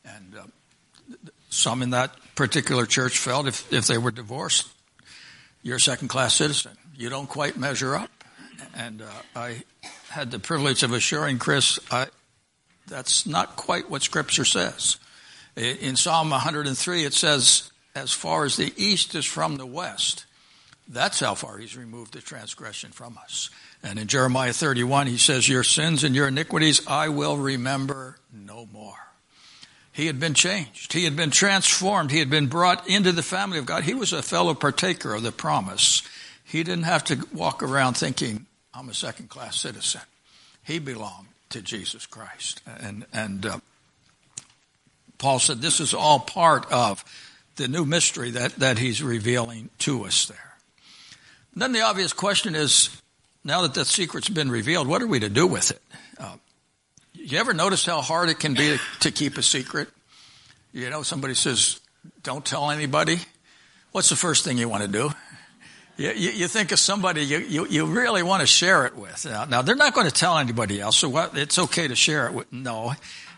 And 0.05 0.35
uh, 0.37 1.17
some 1.49 1.81
in 1.81 1.91
that 1.91 2.11
particular 2.35 2.85
church 2.85 3.17
felt 3.17 3.47
if, 3.47 3.71
if 3.71 3.87
they 3.87 3.97
were 3.97 4.11
divorced, 4.11 4.67
you're 5.61 5.77
a 5.77 5.81
second 5.81 6.09
class 6.09 6.35
citizen. 6.35 6.73
You 6.95 7.09
don't 7.09 7.27
quite 7.27 7.57
measure 7.57 7.95
up. 7.95 8.09
And 8.75 9.01
uh, 9.01 9.05
I 9.35 9.63
had 10.09 10.31
the 10.31 10.39
privilege 10.39 10.83
of 10.83 10.93
assuring 10.93 11.39
Chris, 11.39 11.79
I, 11.91 12.07
that's 12.87 13.25
not 13.25 13.55
quite 13.55 13.89
what 13.89 14.03
Scripture 14.03 14.45
says. 14.45 14.97
In 15.55 15.95
Psalm 15.95 16.31
103, 16.31 17.03
it 17.03 17.13
says, 17.13 17.71
as 17.95 18.11
far 18.11 18.45
as 18.45 18.57
the 18.57 18.73
east 18.75 19.13
is 19.15 19.25
from 19.25 19.57
the 19.57 19.65
west, 19.65 20.25
that's 20.87 21.19
how 21.19 21.35
far 21.35 21.57
he's 21.57 21.77
removed 21.77 22.13
the 22.13 22.21
transgression 22.21 22.91
from 22.91 23.17
us. 23.17 23.49
And 23.81 23.97
in 23.97 24.07
Jeremiah 24.07 24.53
31, 24.53 25.07
he 25.07 25.17
says, 25.17 25.47
Your 25.47 25.63
sins 25.63 26.03
and 26.03 26.15
your 26.15 26.27
iniquities 26.27 26.85
I 26.87 27.09
will 27.09 27.37
remember 27.37 28.17
no 28.31 28.67
more. 28.71 28.95
He 29.91 30.07
had 30.07 30.19
been 30.19 30.33
changed. 30.33 30.93
He 30.93 31.03
had 31.03 31.15
been 31.15 31.29
transformed. 31.29 32.11
He 32.11 32.19
had 32.19 32.29
been 32.29 32.47
brought 32.47 32.87
into 32.89 33.11
the 33.11 33.23
family 33.23 33.59
of 33.59 33.65
God. 33.65 33.83
He 33.83 33.93
was 33.93 34.11
a 34.11 34.23
fellow 34.23 34.55
partaker 34.55 35.13
of 35.13 35.21
the 35.21 35.31
promise. 35.31 36.01
He 36.43 36.63
didn't 36.63 36.85
have 36.85 37.03
to 37.05 37.25
walk 37.31 37.61
around 37.61 37.93
thinking, 37.93 38.47
I'm 38.73 38.89
a 38.89 38.93
second 38.93 39.29
class 39.29 39.59
citizen. 39.59 40.01
He 40.63 40.79
belonged 40.79 41.27
to 41.49 41.61
Jesus 41.61 42.07
Christ. 42.07 42.61
And, 42.65 43.05
and 43.13 43.45
uh, 43.45 43.59
Paul 45.19 45.39
said 45.39 45.61
this 45.61 45.79
is 45.79 45.93
all 45.93 46.19
part 46.19 46.69
of 46.71 47.05
the 47.55 47.67
new 47.67 47.85
mystery 47.85 48.31
that, 48.31 48.55
that 48.55 48.79
he's 48.79 49.03
revealing 49.03 49.69
to 49.79 50.05
us 50.05 50.25
there. 50.25 50.52
Then 51.55 51.71
the 51.71 51.81
obvious 51.81 52.13
question 52.13 52.55
is 52.55 52.89
now 53.43 53.61
that 53.63 53.73
that 53.73 53.85
secret's 53.85 54.29
been 54.29 54.49
revealed, 54.49 54.87
what 54.87 55.01
are 55.01 55.07
we 55.07 55.19
to 55.19 55.29
do 55.29 55.45
with 55.45 55.71
it? 55.71 55.81
Uh, 56.17 56.35
you 57.13 57.37
ever 57.37 57.53
notice 57.53 57.85
how 57.85 58.01
hard 58.01 58.29
it 58.29 58.39
can 58.39 58.53
be 58.53 58.77
to, 59.01 59.11
keep 59.11 59.37
a 59.37 59.43
secret? 59.43 59.89
You 60.71 60.89
know, 60.89 61.03
somebody 61.03 61.33
says, 61.33 61.79
don't 62.23 62.45
tell 62.45 62.71
anybody. 62.71 63.17
What's 63.91 64.09
the 64.09 64.15
first 64.15 64.43
thing 64.43 64.57
you 64.57 64.67
want 64.67 64.83
to 64.83 64.89
do? 64.89 65.11
You, 65.95 66.11
you, 66.11 66.31
you 66.31 66.47
think 66.47 66.71
of 66.71 66.79
somebody 66.79 67.21
you, 67.21 67.37
you, 67.37 67.67
you, 67.67 67.85
really 67.85 68.23
want 68.23 68.41
to 68.41 68.47
share 68.47 68.85
it 68.87 68.95
with. 68.95 69.25
Now, 69.25 69.45
now, 69.45 69.61
they're 69.61 69.75
not 69.75 69.93
going 69.93 70.07
to 70.07 70.13
tell 70.13 70.39
anybody 70.39 70.81
else, 70.81 70.97
so 70.97 71.07
what, 71.07 71.37
it's 71.37 71.59
okay 71.59 71.87
to 71.87 71.95
share 71.95 72.25
it 72.27 72.33
with. 72.33 72.51
No. 72.51 72.93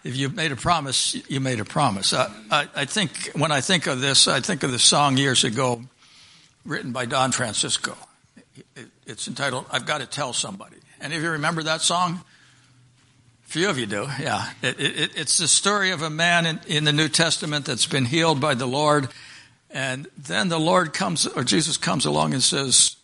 If 0.05 0.15
you've 0.15 0.35
made 0.35 0.53
a 0.53 0.55
promise, 0.55 1.17
you 1.29 1.41
made 1.41 1.59
a 1.59 1.65
promise. 1.65 2.13
I, 2.13 2.31
I, 2.49 2.67
I 2.75 2.85
think, 2.85 3.31
when 3.33 3.51
I 3.51 3.59
think 3.59 3.87
of 3.87 3.99
this, 3.99 4.27
I 4.29 4.39
think 4.39 4.63
of 4.63 4.71
the 4.71 4.79
song 4.79 5.17
years 5.17 5.43
ago 5.43 5.81
written 6.65 6.91
by 6.91 7.05
Don 7.05 7.31
Francisco. 7.31 7.95
It's 9.05 9.27
entitled 9.27 9.65
"I've 9.71 9.85
Got 9.85 9.99
to 9.99 10.05
Tell 10.05 10.33
Somebody." 10.33 10.77
Any 10.99 11.15
of 11.15 11.23
you 11.23 11.31
remember 11.31 11.63
that 11.63 11.81
song? 11.81 12.21
A 13.45 13.47
few 13.47 13.69
of 13.69 13.77
you 13.77 13.85
do, 13.85 14.07
yeah. 14.19 14.49
It, 14.61 14.79
it, 14.79 15.11
it's 15.15 15.37
the 15.37 15.47
story 15.47 15.91
of 15.91 16.01
a 16.01 16.09
man 16.09 16.45
in, 16.45 16.59
in 16.67 16.83
the 16.83 16.91
New 16.91 17.09
Testament 17.09 17.65
that's 17.65 17.85
been 17.85 18.05
healed 18.05 18.41
by 18.41 18.55
the 18.55 18.65
Lord, 18.65 19.09
and 19.69 20.07
then 20.17 20.49
the 20.49 20.59
Lord 20.59 20.93
comes, 20.93 21.27
or 21.27 21.43
Jesus 21.43 21.77
comes 21.77 22.05
along 22.05 22.33
and 22.33 22.41
says, 22.41 22.95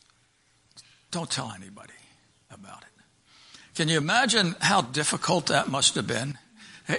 "Don't 1.12 1.30
tell 1.30 1.54
anybody 1.56 1.94
about 2.52 2.82
it." 2.82 3.04
Can 3.76 3.88
you 3.88 3.98
imagine 3.98 4.56
how 4.60 4.82
difficult 4.82 5.48
that 5.48 5.70
must 5.70 5.96
have 5.96 6.08
been? 6.08 6.38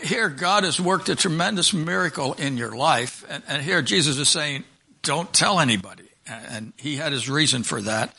Here, 0.05 0.29
God 0.29 0.63
has 0.63 0.81
worked 0.81 1.09
a 1.09 1.17
tremendous 1.17 1.73
miracle 1.73 2.35
in 2.35 2.57
your 2.57 2.77
life, 2.77 3.25
and, 3.29 3.43
and 3.49 3.63
here 3.63 3.83
Jesus 3.83 4.19
is 4.19 4.29
saying, 4.29 4.65
"Don't 5.03 5.33
tell 5.33 5.59
anybody." 5.59 6.05
And 6.27 6.73
he 6.77 6.97
had 6.97 7.13
his 7.13 7.29
reason 7.29 7.63
for 7.63 7.81
that. 7.83 8.15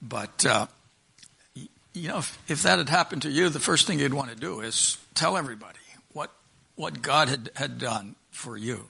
But, 0.00 0.46
uh, 0.46 0.66
you 1.92 2.08
know, 2.08 2.18
if, 2.18 2.38
if 2.48 2.62
that 2.62 2.78
had 2.78 2.88
happened 2.88 3.22
to 3.22 3.30
you, 3.30 3.48
the 3.48 3.60
first 3.60 3.86
thing 3.86 3.98
you'd 3.98 4.14
want 4.14 4.30
to 4.30 4.36
do 4.36 4.60
is 4.60 4.98
tell 5.14 5.36
everybody 5.36 5.78
what, 6.12 6.30
what 6.74 7.02
God 7.02 7.28
had, 7.28 7.50
had 7.54 7.78
done 7.78 8.16
for 8.30 8.56
you. 8.56 8.88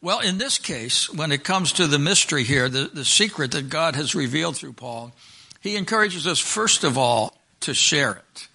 Well, 0.00 0.20
in 0.20 0.38
this 0.38 0.58
case, 0.58 1.12
when 1.12 1.32
it 1.32 1.42
comes 1.42 1.72
to 1.72 1.86
the 1.86 1.98
mystery 1.98 2.44
here, 2.44 2.68
the, 2.68 2.90
the 2.92 3.04
secret 3.04 3.52
that 3.52 3.68
God 3.68 3.96
has 3.96 4.14
revealed 4.14 4.56
through 4.56 4.74
Paul, 4.74 5.12
he 5.60 5.76
encourages 5.76 6.26
us, 6.26 6.38
first 6.38 6.84
of 6.84 6.96
all, 6.96 7.36
to 7.60 7.74
share 7.74 8.12
it. 8.12 8.48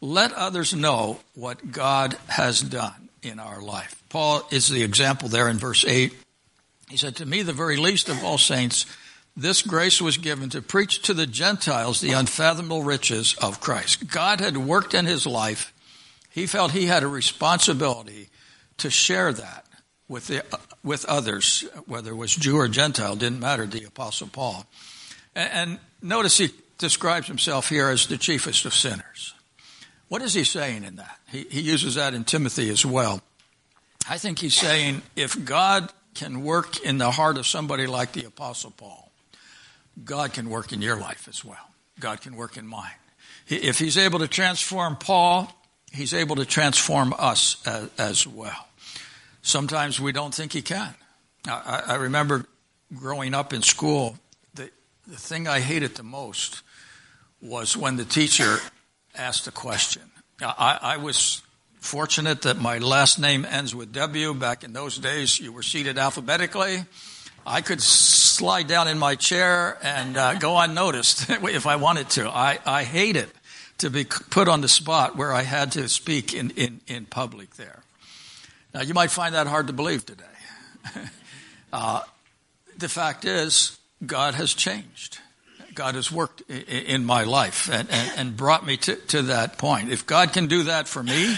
Let 0.00 0.32
others 0.32 0.74
know 0.74 1.20
what 1.34 1.70
God 1.70 2.16
has 2.26 2.60
done 2.60 3.08
in 3.22 3.38
our 3.38 3.60
life. 3.62 4.02
Paul 4.08 4.46
is 4.50 4.68
the 4.68 4.82
example 4.82 5.28
there 5.28 5.48
in 5.48 5.58
verse 5.58 5.84
8. 5.84 6.12
He 6.88 6.96
said, 6.96 7.16
To 7.16 7.26
me, 7.26 7.42
the 7.42 7.52
very 7.52 7.76
least 7.76 8.08
of 8.08 8.22
all 8.22 8.38
saints, 8.38 8.86
this 9.36 9.62
grace 9.62 10.00
was 10.00 10.16
given 10.16 10.48
to 10.50 10.62
preach 10.62 11.02
to 11.02 11.14
the 11.14 11.26
Gentiles 11.26 12.00
the 12.00 12.12
unfathomable 12.12 12.82
riches 12.82 13.34
of 13.42 13.60
Christ. 13.60 14.08
God 14.08 14.40
had 14.40 14.56
worked 14.56 14.94
in 14.94 15.04
his 15.04 15.26
life. 15.26 15.72
He 16.30 16.46
felt 16.46 16.72
he 16.72 16.86
had 16.86 17.02
a 17.02 17.08
responsibility 17.08 18.28
to 18.78 18.90
share 18.90 19.32
that 19.32 19.66
with 20.08 20.28
the, 20.28 20.44
with 20.82 21.04
others, 21.06 21.64
whether 21.86 22.12
it 22.12 22.16
was 22.16 22.34
Jew 22.34 22.56
or 22.56 22.68
Gentile, 22.68 23.16
didn't 23.16 23.40
matter, 23.40 23.66
the 23.66 23.84
apostle 23.84 24.28
Paul. 24.28 24.66
And, 25.34 25.50
and 25.52 25.78
notice 26.00 26.38
he 26.38 26.50
describes 26.78 27.26
himself 27.26 27.68
here 27.68 27.88
as 27.88 28.06
the 28.06 28.18
chiefest 28.18 28.64
of 28.64 28.74
sinners. 28.74 29.34
What 30.08 30.22
is 30.22 30.34
he 30.34 30.44
saying 30.44 30.84
in 30.84 30.96
that? 30.96 31.18
He, 31.28 31.46
he 31.50 31.60
uses 31.60 31.96
that 31.96 32.14
in 32.14 32.24
Timothy 32.24 32.70
as 32.70 32.86
well. 32.86 33.20
I 34.08 34.18
think 34.18 34.38
he's 34.38 34.54
saying 34.54 35.02
if 35.16 35.44
God 35.44 35.92
can 36.16 36.42
work 36.42 36.80
in 36.80 36.98
the 36.98 37.10
heart 37.10 37.36
of 37.36 37.46
somebody 37.46 37.86
like 37.86 38.12
the 38.12 38.24
apostle 38.24 38.72
Paul, 38.76 39.12
God 40.04 40.32
can 40.32 40.50
work 40.50 40.72
in 40.72 40.82
your 40.82 40.96
life 40.96 41.28
as 41.28 41.44
well. 41.44 41.70
God 42.00 42.20
can 42.20 42.36
work 42.36 42.56
in 42.56 42.66
mine. 42.66 42.90
If 43.48 43.78
he's 43.78 43.96
able 43.96 44.18
to 44.18 44.28
transform 44.28 44.96
Paul, 44.96 45.50
he's 45.92 46.12
able 46.12 46.36
to 46.36 46.44
transform 46.44 47.14
us 47.18 47.56
as, 47.66 47.90
as 47.98 48.26
well. 48.26 48.68
Sometimes 49.42 50.00
we 50.00 50.12
don't 50.12 50.34
think 50.34 50.52
he 50.52 50.62
can. 50.62 50.94
I, 51.46 51.82
I 51.86 51.94
remember 51.94 52.46
growing 52.94 53.34
up 53.34 53.52
in 53.52 53.62
school, 53.62 54.18
the, 54.54 54.70
the 55.06 55.16
thing 55.16 55.46
I 55.46 55.60
hated 55.60 55.94
the 55.94 56.02
most 56.02 56.62
was 57.40 57.76
when 57.76 57.96
the 57.96 58.04
teacher 58.04 58.58
asked 59.14 59.46
a 59.46 59.52
question. 59.52 60.02
I, 60.42 60.78
I 60.82 60.96
was 60.96 61.42
fortunate 61.86 62.42
that 62.42 62.58
my 62.58 62.78
last 62.78 63.18
name 63.18 63.44
ends 63.44 63.74
with 63.74 63.92
W. 63.92 64.34
Back 64.34 64.64
in 64.64 64.72
those 64.72 64.98
days, 64.98 65.38
you 65.38 65.52
were 65.52 65.62
seated 65.62 65.98
alphabetically. 65.98 66.84
I 67.46 67.60
could 67.60 67.80
slide 67.80 68.66
down 68.66 68.88
in 68.88 68.98
my 68.98 69.14
chair 69.14 69.78
and 69.82 70.16
uh, 70.16 70.34
go 70.34 70.58
unnoticed 70.58 71.30
if 71.30 71.64
I 71.64 71.76
wanted 71.76 72.10
to. 72.10 72.28
I, 72.28 72.58
I 72.66 72.82
hate 72.82 73.14
it 73.14 73.30
to 73.78 73.88
be 73.88 74.04
put 74.04 74.48
on 74.48 74.62
the 74.62 74.68
spot 74.68 75.16
where 75.16 75.32
I 75.32 75.42
had 75.42 75.72
to 75.72 75.88
speak 75.88 76.34
in, 76.34 76.50
in, 76.50 76.80
in 76.88 77.06
public 77.06 77.54
there. 77.54 77.82
Now, 78.74 78.82
you 78.82 78.92
might 78.92 79.12
find 79.12 79.36
that 79.36 79.46
hard 79.46 79.68
to 79.68 79.72
believe 79.72 80.04
today. 80.04 80.24
uh, 81.72 82.02
the 82.76 82.88
fact 82.88 83.24
is, 83.24 83.78
God 84.04 84.34
has 84.34 84.52
changed. 84.52 85.20
God 85.72 85.94
has 85.94 86.10
worked 86.10 86.40
in 86.50 87.04
my 87.04 87.24
life 87.24 87.70
and, 87.70 87.88
and, 87.90 88.12
and 88.16 88.36
brought 88.36 88.66
me 88.66 88.76
to, 88.78 88.96
to 88.96 89.22
that 89.22 89.56
point. 89.56 89.92
If 89.92 90.04
God 90.04 90.32
can 90.32 90.48
do 90.48 90.64
that 90.64 90.88
for 90.88 91.02
me, 91.02 91.36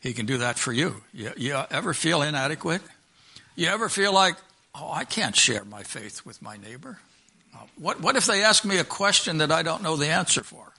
He 0.00 0.12
can 0.12 0.26
do 0.26 0.38
that 0.38 0.58
for 0.58 0.72
you. 0.72 1.02
You, 1.12 1.32
you 1.36 1.60
ever 1.70 1.92
feel 1.92 2.22
inadequate? 2.22 2.82
You 3.56 3.68
ever 3.68 3.88
feel 3.88 4.12
like, 4.12 4.36
oh, 4.74 4.90
I 4.92 5.04
can't 5.04 5.34
share 5.34 5.64
my 5.64 5.82
faith 5.82 6.24
with 6.24 6.40
my 6.40 6.56
neighbor? 6.56 6.98
Uh, 7.54 7.64
what, 7.76 8.00
what 8.00 8.16
if 8.16 8.26
they 8.26 8.42
ask 8.44 8.64
me 8.64 8.78
a 8.78 8.84
question 8.84 9.38
that 9.38 9.50
I 9.50 9.62
don't 9.62 9.82
know 9.82 9.96
the 9.96 10.08
answer 10.08 10.44
for? 10.44 10.72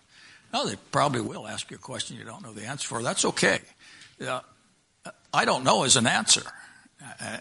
No, 0.54 0.66
they 0.66 0.76
probably 0.92 1.22
will 1.22 1.48
ask 1.48 1.70
you 1.70 1.76
a 1.76 1.80
question 1.80 2.18
you 2.18 2.24
don't 2.24 2.44
know 2.44 2.54
the 2.54 2.66
answer 2.66 2.88
for. 2.88 3.04
That's 3.04 3.26
okay. 3.26 3.60
Uh, 4.26 4.40
I 5.34 5.46
don't 5.46 5.64
know 5.64 5.84
is 5.84 5.96
an 5.96 6.08
answer. 6.08 6.44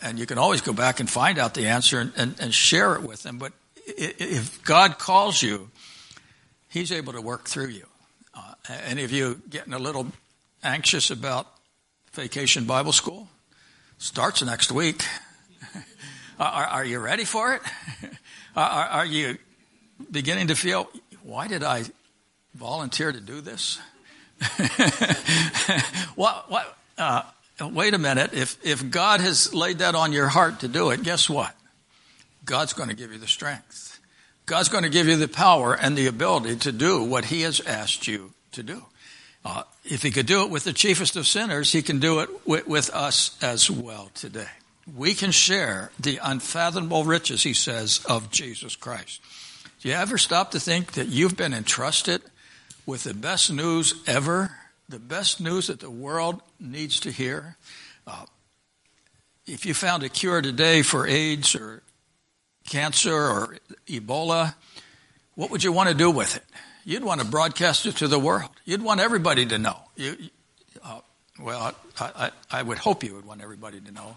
And 0.02 0.18
you 0.18 0.26
can 0.26 0.38
always 0.38 0.60
go 0.60 0.72
back 0.72 1.00
and 1.00 1.08
find 1.08 1.38
out 1.38 1.54
the 1.54 1.66
answer 1.66 2.00
and, 2.00 2.12
and, 2.16 2.34
and 2.40 2.54
share 2.54 2.94
it 2.94 3.02
with 3.02 3.22
them. 3.22 3.38
But 3.38 3.52
if 3.86 4.62
God 4.64 4.98
calls 4.98 5.42
you, 5.42 5.70
He's 6.68 6.92
able 6.92 7.14
to 7.14 7.20
work 7.20 7.48
through 7.48 7.68
you. 7.68 7.86
Uh, 8.34 8.54
any 8.84 9.04
of 9.04 9.10
you 9.10 9.40
getting 9.48 9.72
a 9.72 9.78
little 9.78 10.06
anxious 10.62 11.10
about 11.10 11.46
vacation 12.18 12.64
Bible 12.64 12.90
school? 12.90 13.28
Starts 13.98 14.42
next 14.42 14.72
week. 14.72 15.04
are, 16.40 16.66
are, 16.66 16.84
you 16.84 16.98
ready 16.98 17.24
for 17.24 17.54
it? 17.54 17.62
are, 18.56 18.86
are, 18.86 19.06
you 19.06 19.38
beginning 20.10 20.48
to 20.48 20.56
feel, 20.56 20.88
why 21.22 21.46
did 21.46 21.62
I 21.62 21.84
volunteer 22.56 23.12
to 23.12 23.20
do 23.20 23.40
this? 23.40 23.78
what, 26.16 26.50
what, 26.50 26.76
uh, 26.98 27.22
wait 27.60 27.94
a 27.94 27.98
minute. 27.98 28.34
If, 28.34 28.58
if 28.66 28.90
God 28.90 29.20
has 29.20 29.54
laid 29.54 29.78
that 29.78 29.94
on 29.94 30.12
your 30.12 30.26
heart 30.26 30.58
to 30.60 30.68
do 30.68 30.90
it, 30.90 31.04
guess 31.04 31.30
what? 31.30 31.54
God's 32.44 32.72
going 32.72 32.88
to 32.88 32.96
give 32.96 33.12
you 33.12 33.18
the 33.18 33.28
strength. 33.28 34.00
God's 34.44 34.68
going 34.68 34.82
to 34.82 34.90
give 34.90 35.06
you 35.06 35.16
the 35.16 35.28
power 35.28 35.72
and 35.72 35.96
the 35.96 36.08
ability 36.08 36.56
to 36.56 36.72
do 36.72 37.00
what 37.00 37.26
He 37.26 37.42
has 37.42 37.60
asked 37.60 38.08
you 38.08 38.32
to 38.52 38.64
do. 38.64 38.82
Uh, 39.48 39.62
if 39.82 40.02
He 40.02 40.10
could 40.10 40.26
do 40.26 40.42
it 40.42 40.50
with 40.50 40.64
the 40.64 40.74
chiefest 40.74 41.16
of 41.16 41.26
sinners, 41.26 41.72
He 41.72 41.80
can 41.80 42.00
do 42.00 42.20
it 42.20 42.28
with, 42.46 42.68
with 42.68 42.90
us 42.90 43.36
as 43.42 43.70
well 43.70 44.10
today. 44.14 44.50
We 44.94 45.14
can 45.14 45.30
share 45.30 45.90
the 45.98 46.20
unfathomable 46.22 47.04
riches, 47.04 47.42
He 47.42 47.54
says, 47.54 48.04
of 48.06 48.30
Jesus 48.30 48.76
Christ. 48.76 49.22
Do 49.80 49.88
you 49.88 49.94
ever 49.94 50.18
stop 50.18 50.50
to 50.50 50.60
think 50.60 50.92
that 50.92 51.08
you've 51.08 51.36
been 51.36 51.54
entrusted 51.54 52.20
with 52.84 53.04
the 53.04 53.14
best 53.14 53.50
news 53.50 53.94
ever? 54.06 54.54
The 54.86 54.98
best 54.98 55.40
news 55.40 55.68
that 55.68 55.80
the 55.80 55.90
world 55.90 56.42
needs 56.60 57.00
to 57.00 57.10
hear? 57.10 57.56
Uh, 58.06 58.26
if 59.46 59.64
you 59.64 59.72
found 59.72 60.02
a 60.02 60.10
cure 60.10 60.42
today 60.42 60.82
for 60.82 61.06
AIDS 61.06 61.54
or 61.54 61.82
cancer 62.68 63.14
or 63.14 63.56
Ebola, 63.86 64.54
what 65.36 65.50
would 65.50 65.64
you 65.64 65.72
want 65.72 65.88
to 65.88 65.94
do 65.94 66.10
with 66.10 66.36
it? 66.36 66.44
You'd 66.88 67.04
want 67.04 67.20
to 67.20 67.26
broadcast 67.26 67.84
it 67.84 67.96
to 67.96 68.08
the 68.08 68.18
world. 68.18 68.48
You'd 68.64 68.80
want 68.80 69.00
everybody 69.00 69.44
to 69.44 69.58
know. 69.58 69.76
You, 69.94 70.16
uh, 70.82 71.00
well, 71.38 71.74
I, 72.00 72.10
I, 72.16 72.30
I, 72.50 72.62
would 72.62 72.78
hope 72.78 73.04
you 73.04 73.14
would 73.14 73.26
want 73.26 73.42
everybody 73.42 73.78
to 73.78 73.92
know. 73.92 74.16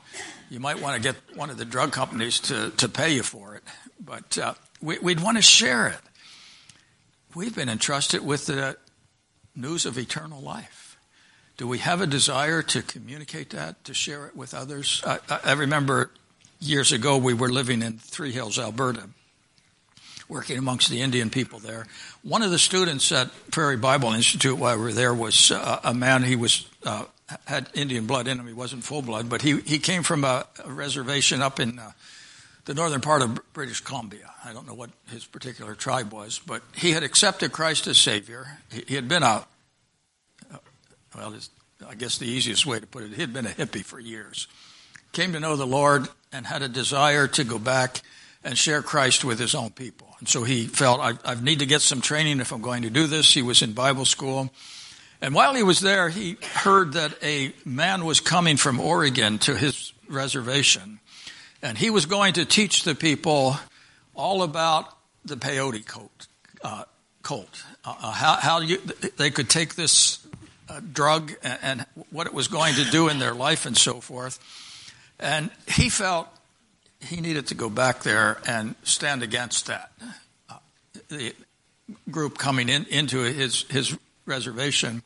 You 0.50 0.62
might 0.62 0.82
want 0.82 0.96
to 0.96 1.02
get 1.02 1.18
one 1.36 1.50
of 1.50 1.58
the 1.58 1.66
drug 1.66 1.92
companies 1.92 2.40
to, 2.40 2.70
to 2.78 2.88
pay 2.88 3.14
you 3.14 3.24
for 3.24 3.56
it, 3.56 3.64
but 4.00 4.38
uh, 4.38 4.54
we, 4.82 4.98
we'd 5.00 5.20
want 5.20 5.36
to 5.36 5.42
share 5.42 5.88
it. 5.88 6.00
We've 7.36 7.54
been 7.54 7.68
entrusted 7.68 8.26
with 8.26 8.46
the 8.46 8.78
news 9.54 9.86
of 9.86 9.98
eternal 9.98 10.40
life. 10.40 10.98
Do 11.58 11.68
we 11.68 11.80
have 11.80 12.00
a 12.00 12.08
desire 12.08 12.62
to 12.62 12.82
communicate 12.82 13.50
that, 13.50 13.84
to 13.84 13.94
share 13.94 14.28
it 14.28 14.36
with 14.38 14.54
others? 14.54 15.04
I, 15.06 15.20
I 15.44 15.52
remember 15.52 16.10
years 16.62 16.94
ago, 16.94 17.18
we 17.18 17.34
were 17.34 17.50
living 17.50 17.82
in 17.82 17.98
Three 17.98 18.32
Hills, 18.32 18.58
Alberta, 18.58 19.10
working 20.32 20.58
amongst 20.58 20.90
the 20.90 21.02
Indian 21.02 21.30
people 21.30 21.60
there. 21.60 21.86
One 22.24 22.42
of 22.42 22.52
the 22.52 22.58
students 22.58 23.12
at 23.12 23.30
Prairie 23.52 23.76
Bible 23.76 24.14
Institute 24.14 24.58
while 24.58 24.78
we 24.78 24.84
were 24.84 24.94
there 24.94 25.14
was 25.14 25.52
uh, 25.52 25.82
a 25.84 25.94
man. 25.94 26.24
He 26.24 26.38
was 26.38 26.66
uh, 26.86 27.04
had 27.46 27.70
Indian 27.74 28.08
blood 28.08 28.30
in 28.30 28.40
him. 28.40 28.48
He 28.48 28.54
wasn't 28.54 28.86
full 28.86 29.02
blood, 29.02 29.30
but 29.30 29.42
he 29.42 29.60
he 29.60 29.78
came 29.78 30.04
from 30.04 30.24
a, 30.24 30.48
a 30.64 30.72
reservation 30.72 31.42
up 31.42 31.60
in 31.60 31.78
uh, 31.78 31.92
the 32.64 32.74
northern 32.74 33.02
part 33.02 33.22
of 33.22 33.40
British 33.52 33.82
Columbia. 33.82 34.32
I 34.46 34.54
don't 34.54 34.66
know 34.66 34.74
what 34.74 34.90
his 35.12 35.26
particular 35.26 35.76
tribe 35.76 36.14
was, 36.14 36.40
but 36.40 36.64
he 36.76 36.92
had 36.92 37.04
accepted 37.04 37.52
Christ 37.52 37.88
as 37.88 37.98
Savior. 37.98 38.58
He, 38.72 38.84
he 38.88 38.96
had 38.96 39.10
been 39.10 39.24
a 39.24 39.46
well, 41.14 41.36
I 41.86 41.96
guess 41.96 42.18
the 42.18 42.26
easiest 42.26 42.66
way 42.66 42.80
to 42.80 42.88
put 42.88 43.04
it, 43.04 43.12
he 43.14 43.20
had 43.20 43.34
been 43.34 43.46
a 43.46 43.50
hippie 43.50 43.84
for 43.84 44.00
years 44.00 44.48
came 45.12 45.34
to 45.34 45.40
know 45.40 45.56
the 45.56 45.68
Lord 45.68 46.08
and 46.32 46.46
had 46.48 46.62
a 46.62 46.70
desire 46.70 47.28
to 47.28 47.44
go 47.44 47.60
back 47.60 48.02
and 48.44 48.58
share 48.58 48.82
Christ 48.82 49.24
with 49.24 49.40
his 49.40 49.56
own 49.56 49.72
people. 49.72 50.08
And 50.20 50.28
so 50.28 50.44
he 50.44 50.68
felt, 50.68 51.00
I, 51.00 51.14
I 51.26 51.36
need 51.36 51.60
to 51.60 51.66
get 51.66 51.82
some 51.82 52.02
training 52.02 52.40
if 52.40 52.52
I'm 52.52 52.62
going 52.62 52.84
to 52.84 52.90
do 52.90 53.08
this. 53.08 53.34
He 53.34 53.42
was 53.42 53.62
in 53.62 53.74
Bible 53.74 54.06
school. 54.06 54.52
And 55.22 55.36
while 55.36 55.54
he 55.54 55.64
was 55.64 55.80
there, 55.80 56.10
he 56.10 56.38
heard 56.54 56.94
that 56.94 57.14
a 57.24 57.54
man 57.66 58.06
was 58.06 58.20
coming 58.20 58.58
from 58.58 58.80
Oregon 58.80 59.38
to 59.40 59.56
his 59.56 59.94
reservation. 60.08 61.00
And 61.62 61.78
he 61.78 61.92
was 61.92 62.08
going 62.08 62.34
to 62.34 62.46
teach 62.46 62.84
the 62.84 62.96
people 62.96 63.58
all 64.16 64.42
about 64.42 64.86
the 65.24 65.36
peyote 65.36 65.86
coat, 65.86 66.28
uh, 66.64 66.86
cult. 67.22 67.64
Uh, 67.86 67.94
uh 68.00 68.12
how, 68.12 68.36
how 68.36 68.60
you, 68.62 68.78
they 69.18 69.30
could 69.30 69.50
take 69.50 69.76
this 69.76 70.26
uh, 70.70 70.80
drug 70.92 71.34
and, 71.44 71.60
and 71.62 71.86
what 72.10 72.26
it 72.26 72.34
was 72.34 72.48
going 72.48 72.74
to 72.76 72.86
do 72.86 73.08
in 73.08 73.20
their 73.20 73.36
life 73.36 73.68
and 73.68 73.78
so 73.78 74.02
forth. 74.02 74.40
And 75.20 75.52
he 75.68 75.90
felt 75.90 76.28
he 77.02 77.22
needed 77.22 77.48
to 77.48 77.56
go 77.56 77.70
back 77.70 78.04
there 78.04 78.40
and 78.48 78.76
stand 78.84 79.24
against 79.24 79.68
that. 79.68 79.92
Uh, 80.50 80.56
the 81.10 81.34
group 82.10 82.38
coming 82.38 82.70
in 82.70 82.86
into 82.86 83.20
his, 83.20 83.64
his 83.64 83.98
reservation. 84.26 85.04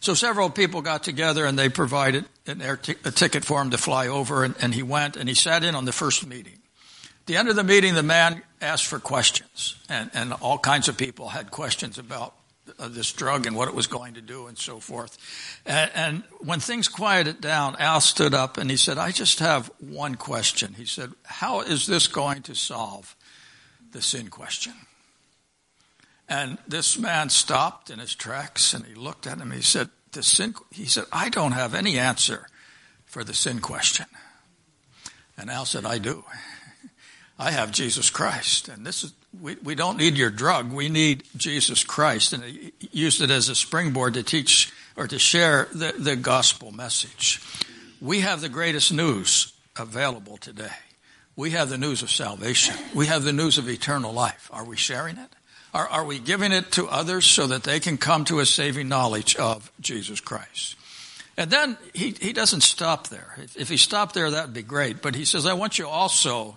So 0.00 0.14
several 0.14 0.50
people 0.50 0.82
got 0.82 1.02
together 1.02 1.46
and 1.46 1.58
they 1.58 1.68
provided 1.68 2.26
an 2.46 2.62
air 2.62 2.76
t- 2.76 2.94
a 3.04 3.10
ticket 3.10 3.44
for 3.44 3.60
him 3.60 3.70
to 3.70 3.78
fly 3.78 4.08
over 4.08 4.44
and, 4.44 4.54
and 4.60 4.74
he 4.74 4.82
went 4.82 5.16
and 5.16 5.28
he 5.28 5.34
sat 5.34 5.64
in 5.64 5.74
on 5.74 5.84
the 5.84 5.92
first 5.92 6.26
meeting. 6.26 6.58
At 7.20 7.26
the 7.26 7.36
end 7.36 7.48
of 7.48 7.56
the 7.56 7.64
meeting, 7.64 7.94
the 7.94 8.02
man 8.02 8.42
asked 8.60 8.86
for 8.86 8.98
questions 8.98 9.76
and, 9.88 10.10
and 10.14 10.32
all 10.34 10.58
kinds 10.58 10.88
of 10.88 10.96
people 10.96 11.28
had 11.28 11.50
questions 11.50 11.98
about 11.98 12.34
uh, 12.78 12.88
this 12.88 13.12
drug 13.12 13.46
and 13.46 13.56
what 13.56 13.68
it 13.68 13.74
was 13.74 13.86
going 13.86 14.14
to 14.14 14.20
do 14.20 14.46
and 14.46 14.58
so 14.58 14.80
forth. 14.80 15.16
And, 15.64 15.90
and 15.94 16.22
when 16.40 16.60
things 16.60 16.88
quieted 16.88 17.40
down, 17.40 17.76
Al 17.76 18.00
stood 18.00 18.34
up 18.34 18.58
and 18.58 18.70
he 18.70 18.76
said, 18.76 18.98
I 18.98 19.10
just 19.10 19.38
have 19.40 19.70
one 19.78 20.14
question. 20.14 20.74
He 20.74 20.84
said, 20.84 21.12
How 21.24 21.60
is 21.60 21.86
this 21.86 22.06
going 22.06 22.42
to 22.42 22.54
solve 22.54 23.16
the 23.92 24.02
sin 24.02 24.28
question? 24.28 24.74
And 26.28 26.58
this 26.66 26.98
man 26.98 27.30
stopped 27.30 27.90
in 27.90 27.98
his 27.98 28.14
tracks 28.14 28.74
and 28.74 28.84
he 28.84 28.94
looked 28.94 29.26
at 29.26 29.38
him. 29.38 29.52
He 29.52 29.62
said, 29.62 29.90
the 30.12 30.22
sin, 30.22 30.54
he 30.72 30.86
said, 30.86 31.04
I 31.12 31.28
don't 31.28 31.52
have 31.52 31.74
any 31.74 31.98
answer 31.98 32.48
for 33.04 33.22
the 33.22 33.34
sin 33.34 33.60
question. 33.60 34.06
And 35.38 35.50
Al 35.50 35.66
said, 35.66 35.84
I 35.84 35.98
do. 35.98 36.24
I 37.38 37.50
have 37.50 37.70
Jesus 37.70 38.10
Christ. 38.10 38.68
And 38.68 38.86
this 38.86 39.04
is, 39.04 39.12
we, 39.40 39.56
we 39.56 39.74
don't 39.74 39.98
need 39.98 40.16
your 40.16 40.30
drug. 40.30 40.72
We 40.72 40.88
need 40.88 41.24
Jesus 41.36 41.84
Christ. 41.84 42.32
And 42.32 42.44
he 42.44 42.72
used 42.92 43.20
it 43.20 43.30
as 43.30 43.48
a 43.48 43.54
springboard 43.54 44.14
to 44.14 44.22
teach 44.22 44.72
or 44.96 45.06
to 45.06 45.18
share 45.18 45.68
the, 45.72 45.94
the 45.98 46.16
gospel 46.16 46.72
message. 46.72 47.40
We 48.00 48.20
have 48.20 48.40
the 48.40 48.48
greatest 48.48 48.92
news 48.92 49.52
available 49.76 50.36
today. 50.36 50.72
We 51.36 51.50
have 51.50 51.68
the 51.68 51.78
news 51.78 52.02
of 52.02 52.10
salvation. 52.10 52.74
We 52.94 53.06
have 53.06 53.22
the 53.22 53.32
news 53.32 53.58
of 53.58 53.68
eternal 53.68 54.12
life. 54.12 54.50
Are 54.52 54.64
we 54.64 54.76
sharing 54.76 55.18
it? 55.18 55.28
Are, 55.74 55.86
are 55.86 56.04
we 56.04 56.18
giving 56.18 56.52
it 56.52 56.72
to 56.72 56.88
others 56.88 57.26
so 57.26 57.46
that 57.48 57.62
they 57.62 57.80
can 57.80 57.98
come 57.98 58.24
to 58.26 58.40
a 58.40 58.46
saving 58.46 58.88
knowledge 58.88 59.36
of 59.36 59.70
Jesus 59.80 60.20
Christ? 60.20 60.76
And 61.36 61.50
then 61.50 61.76
he, 61.92 62.14
he 62.18 62.32
doesn't 62.32 62.62
stop 62.62 63.08
there. 63.08 63.36
If, 63.42 63.56
if 63.58 63.68
he 63.68 63.76
stopped 63.76 64.14
there, 64.14 64.30
that 64.30 64.46
would 64.46 64.54
be 64.54 64.62
great. 64.62 65.02
But 65.02 65.14
he 65.14 65.26
says, 65.26 65.44
I 65.44 65.52
want 65.52 65.78
you 65.78 65.86
also 65.86 66.56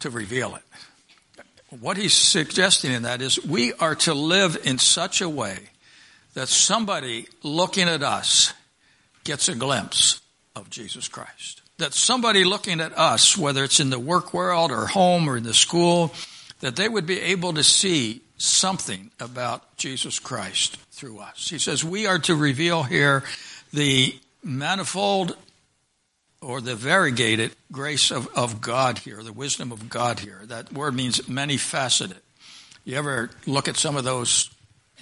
to 0.00 0.10
reveal 0.10 0.54
it. 0.56 0.62
What 1.80 1.96
he's 1.96 2.14
suggesting 2.14 2.92
in 2.92 3.02
that 3.02 3.20
is 3.20 3.44
we 3.44 3.72
are 3.74 3.94
to 3.96 4.14
live 4.14 4.56
in 4.64 4.78
such 4.78 5.20
a 5.20 5.28
way 5.28 5.58
that 6.34 6.48
somebody 6.48 7.26
looking 7.42 7.88
at 7.88 8.02
us 8.02 8.52
gets 9.24 9.48
a 9.48 9.54
glimpse 9.54 10.20
of 10.54 10.70
Jesus 10.70 11.08
Christ. 11.08 11.62
That 11.78 11.94
somebody 11.94 12.44
looking 12.44 12.80
at 12.80 12.96
us, 12.96 13.36
whether 13.36 13.64
it's 13.64 13.80
in 13.80 13.90
the 13.90 13.98
work 13.98 14.32
world 14.32 14.70
or 14.70 14.86
home 14.86 15.28
or 15.28 15.36
in 15.36 15.42
the 15.42 15.54
school, 15.54 16.14
that 16.60 16.76
they 16.76 16.88
would 16.88 17.06
be 17.06 17.20
able 17.20 17.54
to 17.54 17.64
see 17.64 18.20
something 18.36 19.10
about 19.18 19.76
Jesus 19.76 20.18
Christ 20.18 20.76
through 20.92 21.18
us. 21.18 21.48
He 21.48 21.58
says 21.58 21.84
we 21.84 22.06
are 22.06 22.18
to 22.20 22.36
reveal 22.36 22.82
here 22.82 23.24
the 23.72 24.16
manifold 24.42 25.36
or 26.44 26.60
the 26.60 26.74
variegated 26.74 27.52
grace 27.72 28.10
of, 28.10 28.28
of 28.36 28.60
God 28.60 28.98
here, 28.98 29.22
the 29.22 29.32
wisdom 29.32 29.72
of 29.72 29.88
God 29.88 30.20
here. 30.20 30.42
That 30.44 30.72
word 30.72 30.94
means 30.94 31.26
many 31.26 31.56
faceted. 31.56 32.18
You 32.84 32.98
ever 32.98 33.30
look 33.46 33.66
at 33.66 33.76
some 33.76 33.96
of 33.96 34.04
those 34.04 34.50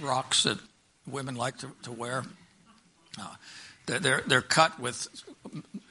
rocks 0.01 0.45
that 0.45 0.59
women 1.07 1.35
like 1.35 1.59
to, 1.59 1.73
to 1.83 1.91
wear? 1.91 2.23
Uh, 3.21 3.35
they're, 3.87 4.23
they're 4.25 4.41
cut 4.41 4.79
with 4.79 5.09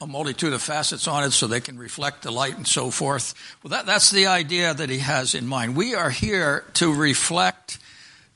a 0.00 0.06
multitude 0.06 0.54
of 0.54 0.62
facets 0.62 1.06
on 1.06 1.22
it 1.22 1.32
so 1.32 1.46
they 1.46 1.60
can 1.60 1.78
reflect 1.78 2.22
the 2.22 2.30
light 2.30 2.56
and 2.56 2.66
so 2.66 2.90
forth. 2.90 3.34
Well, 3.62 3.72
that, 3.72 3.84
that's 3.84 4.10
the 4.10 4.28
idea 4.28 4.72
that 4.72 4.88
he 4.88 4.98
has 4.98 5.34
in 5.34 5.46
mind. 5.46 5.76
We 5.76 5.94
are 5.94 6.10
here 6.10 6.64
to 6.74 6.92
reflect 6.92 7.78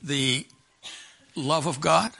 the 0.02 0.46
love 1.35 1.66
of 1.66 1.81
God, 1.81 2.12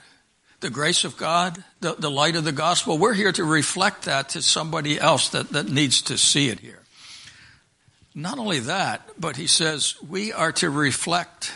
the 0.59 0.69
grace 0.69 1.03
of 1.03 1.17
God, 1.17 1.63
the, 1.81 1.93
the 1.93 2.11
light 2.11 2.35
of 2.35 2.43
the 2.43 2.51
gospel. 2.51 2.97
We're 2.97 3.13
here 3.13 3.31
to 3.31 3.43
reflect 3.43 4.03
that 4.03 4.29
to 4.29 4.41
somebody 4.41 4.99
else 4.99 5.29
that, 5.29 5.49
that 5.49 5.69
needs 5.69 6.01
to 6.03 6.17
see 6.17 6.49
it 6.49 6.59
here. 6.59 6.81
Not 8.15 8.39
only 8.39 8.59
that, 8.59 9.07
but 9.19 9.35
he 9.35 9.45
says 9.45 9.95
we 10.07 10.33
are 10.33 10.51
to 10.53 10.69
reflect 10.69 11.53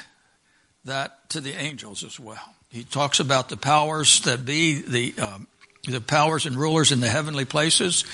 that 0.85 1.29
to 1.29 1.41
the 1.41 1.53
angels 1.53 2.03
as 2.03 2.19
well. 2.19 2.55
He 2.69 2.83
talks 2.83 3.19
about 3.19 3.49
the 3.49 3.57
powers 3.57 4.21
that 4.21 4.45
be, 4.45 4.81
the, 4.81 5.13
um, 5.19 5.47
the 5.87 6.01
powers 6.01 6.45
and 6.45 6.55
rulers 6.55 6.91
in 6.91 6.99
the 6.99 7.09
heavenly 7.09 7.45
places. 7.45 8.05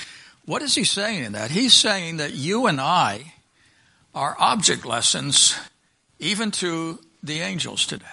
What 0.46 0.62
is 0.62 0.76
he 0.76 0.86
saying 0.86 1.26
in 1.26 1.34
that? 1.34 1.52
He's 1.52 1.74
saying 1.74 2.18
that 2.18 2.34
you 2.34 2.68
and 2.68 2.80
I 2.80 3.34
are 4.16 4.36
object 4.40 4.86
lessons 4.86 5.56
even 6.20 6.52
to 6.52 7.00
the 7.22 7.42
angels 7.42 7.86
today. 7.86 8.06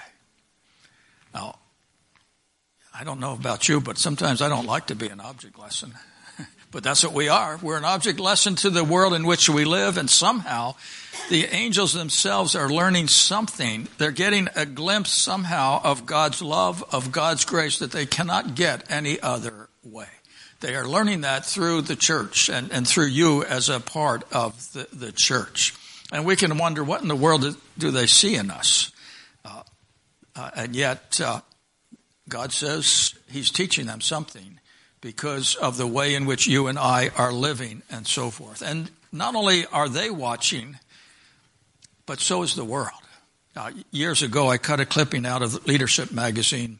I 2.96 3.02
don't 3.02 3.18
know 3.18 3.32
about 3.32 3.68
you, 3.68 3.80
but 3.80 3.98
sometimes 3.98 4.40
I 4.40 4.48
don't 4.48 4.66
like 4.66 4.86
to 4.86 4.94
be 4.94 5.08
an 5.08 5.20
object 5.20 5.58
lesson. 5.58 5.94
but 6.70 6.84
that's 6.84 7.02
what 7.02 7.12
we 7.12 7.28
are. 7.28 7.58
We're 7.60 7.76
an 7.76 7.84
object 7.84 8.20
lesson 8.20 8.54
to 8.56 8.70
the 8.70 8.84
world 8.84 9.14
in 9.14 9.26
which 9.26 9.48
we 9.48 9.64
live, 9.64 9.98
and 9.98 10.08
somehow 10.08 10.76
the 11.28 11.46
angels 11.46 11.92
themselves 11.92 12.54
are 12.54 12.68
learning 12.68 13.08
something. 13.08 13.88
They're 13.98 14.12
getting 14.12 14.48
a 14.54 14.64
glimpse 14.64 15.10
somehow 15.10 15.80
of 15.82 16.06
God's 16.06 16.40
love, 16.40 16.84
of 16.92 17.10
God's 17.10 17.44
grace 17.44 17.80
that 17.80 17.90
they 17.90 18.06
cannot 18.06 18.54
get 18.54 18.88
any 18.88 19.20
other 19.20 19.68
way. 19.82 20.08
They 20.60 20.76
are 20.76 20.86
learning 20.86 21.22
that 21.22 21.44
through 21.44 21.82
the 21.82 21.96
church 21.96 22.48
and, 22.48 22.70
and 22.70 22.86
through 22.86 23.06
you 23.06 23.44
as 23.44 23.68
a 23.68 23.80
part 23.80 24.22
of 24.32 24.72
the, 24.72 24.86
the 24.92 25.10
church. 25.10 25.74
And 26.12 26.24
we 26.24 26.36
can 26.36 26.56
wonder 26.58 26.84
what 26.84 27.02
in 27.02 27.08
the 27.08 27.16
world 27.16 27.44
do 27.76 27.90
they 27.90 28.06
see 28.06 28.36
in 28.36 28.52
us? 28.52 28.92
Uh, 29.44 29.62
uh, 30.36 30.50
and 30.54 30.76
yet, 30.76 31.20
uh, 31.20 31.40
God 32.28 32.52
says 32.52 33.14
He's 33.30 33.50
teaching 33.50 33.86
them 33.86 34.00
something 34.00 34.60
because 35.00 35.54
of 35.56 35.76
the 35.76 35.86
way 35.86 36.14
in 36.14 36.24
which 36.24 36.46
you 36.46 36.66
and 36.66 36.78
I 36.78 37.10
are 37.16 37.32
living 37.32 37.82
and 37.90 38.06
so 38.06 38.30
forth. 38.30 38.62
And 38.62 38.90
not 39.12 39.34
only 39.34 39.66
are 39.66 39.88
they 39.88 40.08
watching, 40.08 40.78
but 42.06 42.20
so 42.20 42.42
is 42.42 42.54
the 42.54 42.64
world. 42.64 42.90
Uh, 43.54 43.70
years 43.90 44.22
ago, 44.22 44.48
I 44.48 44.58
cut 44.58 44.80
a 44.80 44.86
clipping 44.86 45.26
out 45.26 45.42
of 45.42 45.66
Leadership 45.66 46.10
magazine. 46.10 46.78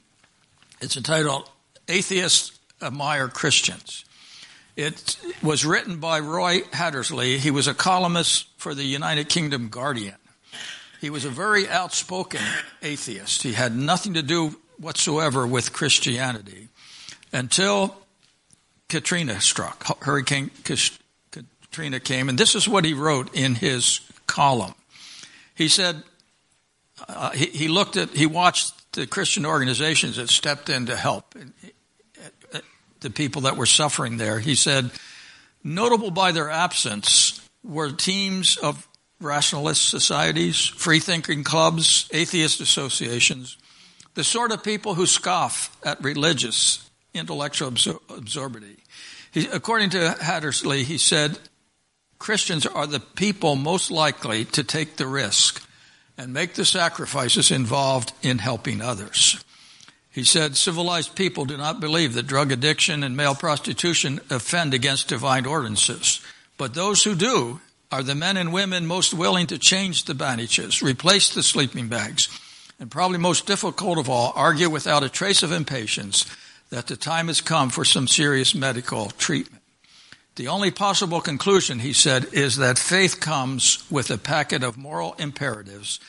It's 0.81 0.97
entitled 0.97 1.49
Atheists 1.87 2.59
Admire 2.83 3.29
Christians. 3.29 4.05
It 4.77 5.17
was 5.43 5.65
written 5.65 6.01
by 6.01 6.19
Roy 6.19 6.63
Hattersley. 6.73 7.39
He 7.39 7.51
was 7.51 7.69
a 7.69 7.75
columnist 7.75 8.49
for 8.57 8.75
the 8.75 8.85
United 8.85 9.29
Kingdom 9.29 9.69
Guardian. 9.69 10.17
He 11.01 11.11
was 11.11 11.25
a 11.25 11.31
very 11.31 11.69
outspoken 11.69 12.41
atheist. 12.83 13.43
He 13.43 13.53
had 13.53 13.77
nothing 13.77 14.15
to 14.15 14.23
do 14.23 14.57
whatsoever 14.79 15.47
with 15.47 15.73
Christianity 15.73 16.69
until 17.33 17.97
Katrina 18.89 19.41
struck. 19.41 20.03
Hurricane 20.03 20.51
Katrina 21.31 22.01
came, 22.01 22.29
and 22.29 22.39
this 22.39 22.55
is 22.55 22.69
what 22.69 22.85
he 22.85 22.95
wrote 22.95 23.35
in 23.35 23.57
his 23.57 24.01
column. 24.27 24.75
He 25.55 25.69
said, 25.69 26.03
uh, 27.09 27.31
he, 27.31 27.47
he, 27.47 27.69
looked 27.69 27.97
at, 27.97 28.11
he 28.11 28.27
watched 28.27 28.93
the 28.93 29.07
Christian 29.07 29.45
organizations 29.45 30.17
that 30.17 30.29
stepped 30.29 30.69
in 30.69 30.87
to 30.87 30.97
help 30.97 31.35
uh, 32.53 32.59
the 33.01 33.11
people 33.11 33.43
that 33.43 33.57
were 33.57 33.67
suffering 33.67 34.17
there. 34.17 34.39
He 34.39 34.55
said, 34.55 34.91
notable 35.63 36.11
by 36.11 36.33
their 36.33 36.51
absence 36.51 37.41
were 37.65 37.91
teams 37.91 38.57
of 38.57 38.87
rationalist 39.21 39.89
societies, 39.89 40.67
free 40.67 41.01
thinking 41.01 41.45
clubs, 41.45 42.09
atheist 42.13 42.61
associations, 42.61 43.57
the 44.15 44.25
sort 44.25 44.53
of 44.53 44.63
people 44.63 44.95
who 44.95 45.07
scoff 45.07 45.77
at 45.85 46.03
religious 46.03 46.89
intellectual 47.13 47.71
absor- 47.71 48.01
absurdity. 48.09 48.77
He, 49.33 49.47
according 49.47 49.91
to 49.91 50.17
Hattersley, 50.21 50.85
he 50.85 50.99
said, 50.99 51.39
Christians 52.19 52.67
are 52.67 52.87
the 52.87 53.01
people 53.01 53.57
most 53.57 53.91
likely 53.91 54.45
to 54.47 54.65
take 54.65 54.97
the 54.97 55.07
risk 55.07 55.69
and 56.17 56.33
make 56.33 56.55
the 56.55 56.65
sacrifices 56.65 57.51
involved 57.51 58.13
in 58.23 58.39
helping 58.39 58.81
others. 58.81 59.45
He 60.11 60.23
said, 60.23 60.57
civilized 60.57 61.17
people 61.17 61.45
do 61.45 61.57
not 61.57 61.81
believe 61.81 62.15
that 62.15 62.29
drug 62.29 62.53
addiction 62.53 63.03
and 63.03 63.17
male 63.17 63.35
prostitution 63.35 64.21
offend 64.31 64.73
against 64.73 65.09
divine 65.09 65.45
ordinances. 65.45 66.21
But 66.57 66.75
those 66.75 67.03
who 67.03 67.17
do 67.17 67.61
are 67.91 68.05
the 68.05 68.15
men 68.15 68.37
and 68.37 68.53
women 68.53 68.87
most 68.87 69.13
willing 69.13 69.49
to 69.49 69.59
change 69.59 70.05
the 70.05 70.15
bandages, 70.15 70.83
replace 70.83 71.35
the 71.35 71.43
sleeping 71.43 71.89
bags, 71.89 72.29
and 72.79 72.91
probably 72.91 73.19
most 73.19 73.47
difficult 73.47 73.99
of 73.99 74.09
all, 74.09 74.33
argue 74.35 74.69
without 74.69 75.03
a 75.03 75.09
trace 75.09 75.43
of 75.43 75.53
impatience 75.53 76.27
that 76.71 76.87
the 76.87 76.97
time 76.97 77.29
has 77.29 77.41
come 77.41 77.71
for 77.71 77.85
some 77.85 78.09
serious 78.09 78.55
medical 78.55 79.07
treatment. 79.11 79.63
The 80.37 80.49
only 80.49 80.73
possible 80.73 81.21
conclusion, 81.21 81.79
he 81.79 81.93
said, 81.93 82.27
is 82.33 82.57
that 82.57 82.79
faith 82.79 83.21
comes 83.21 83.85
with 83.91 84.11
a 84.11 84.19
packet 84.19 84.65
of 84.65 84.77
moral 84.77 85.15
imperatives 85.19 86.01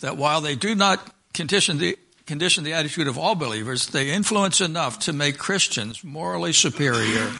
that 0.00 0.16
while 0.16 0.40
they 0.40 0.54
do 0.54 0.74
not 0.74 1.12
condition 1.32 1.78
the, 1.78 1.98
condition 2.26 2.62
the 2.62 2.74
attitude 2.74 3.08
of 3.08 3.18
all 3.18 3.34
believers, 3.34 3.88
they 3.88 4.10
influence 4.10 4.60
enough 4.60 5.00
to 5.00 5.12
make 5.12 5.38
Christians 5.38 6.04
morally 6.04 6.52
superior 6.52 7.32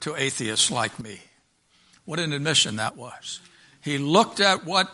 to 0.00 0.16
atheists 0.16 0.70
like 0.70 0.98
me. 0.98 1.20
What 2.04 2.18
an 2.18 2.32
admission 2.32 2.76
that 2.76 2.96
was. 2.96 3.40
He 3.80 3.98
looked 3.98 4.40
at 4.40 4.64
what 4.64 4.92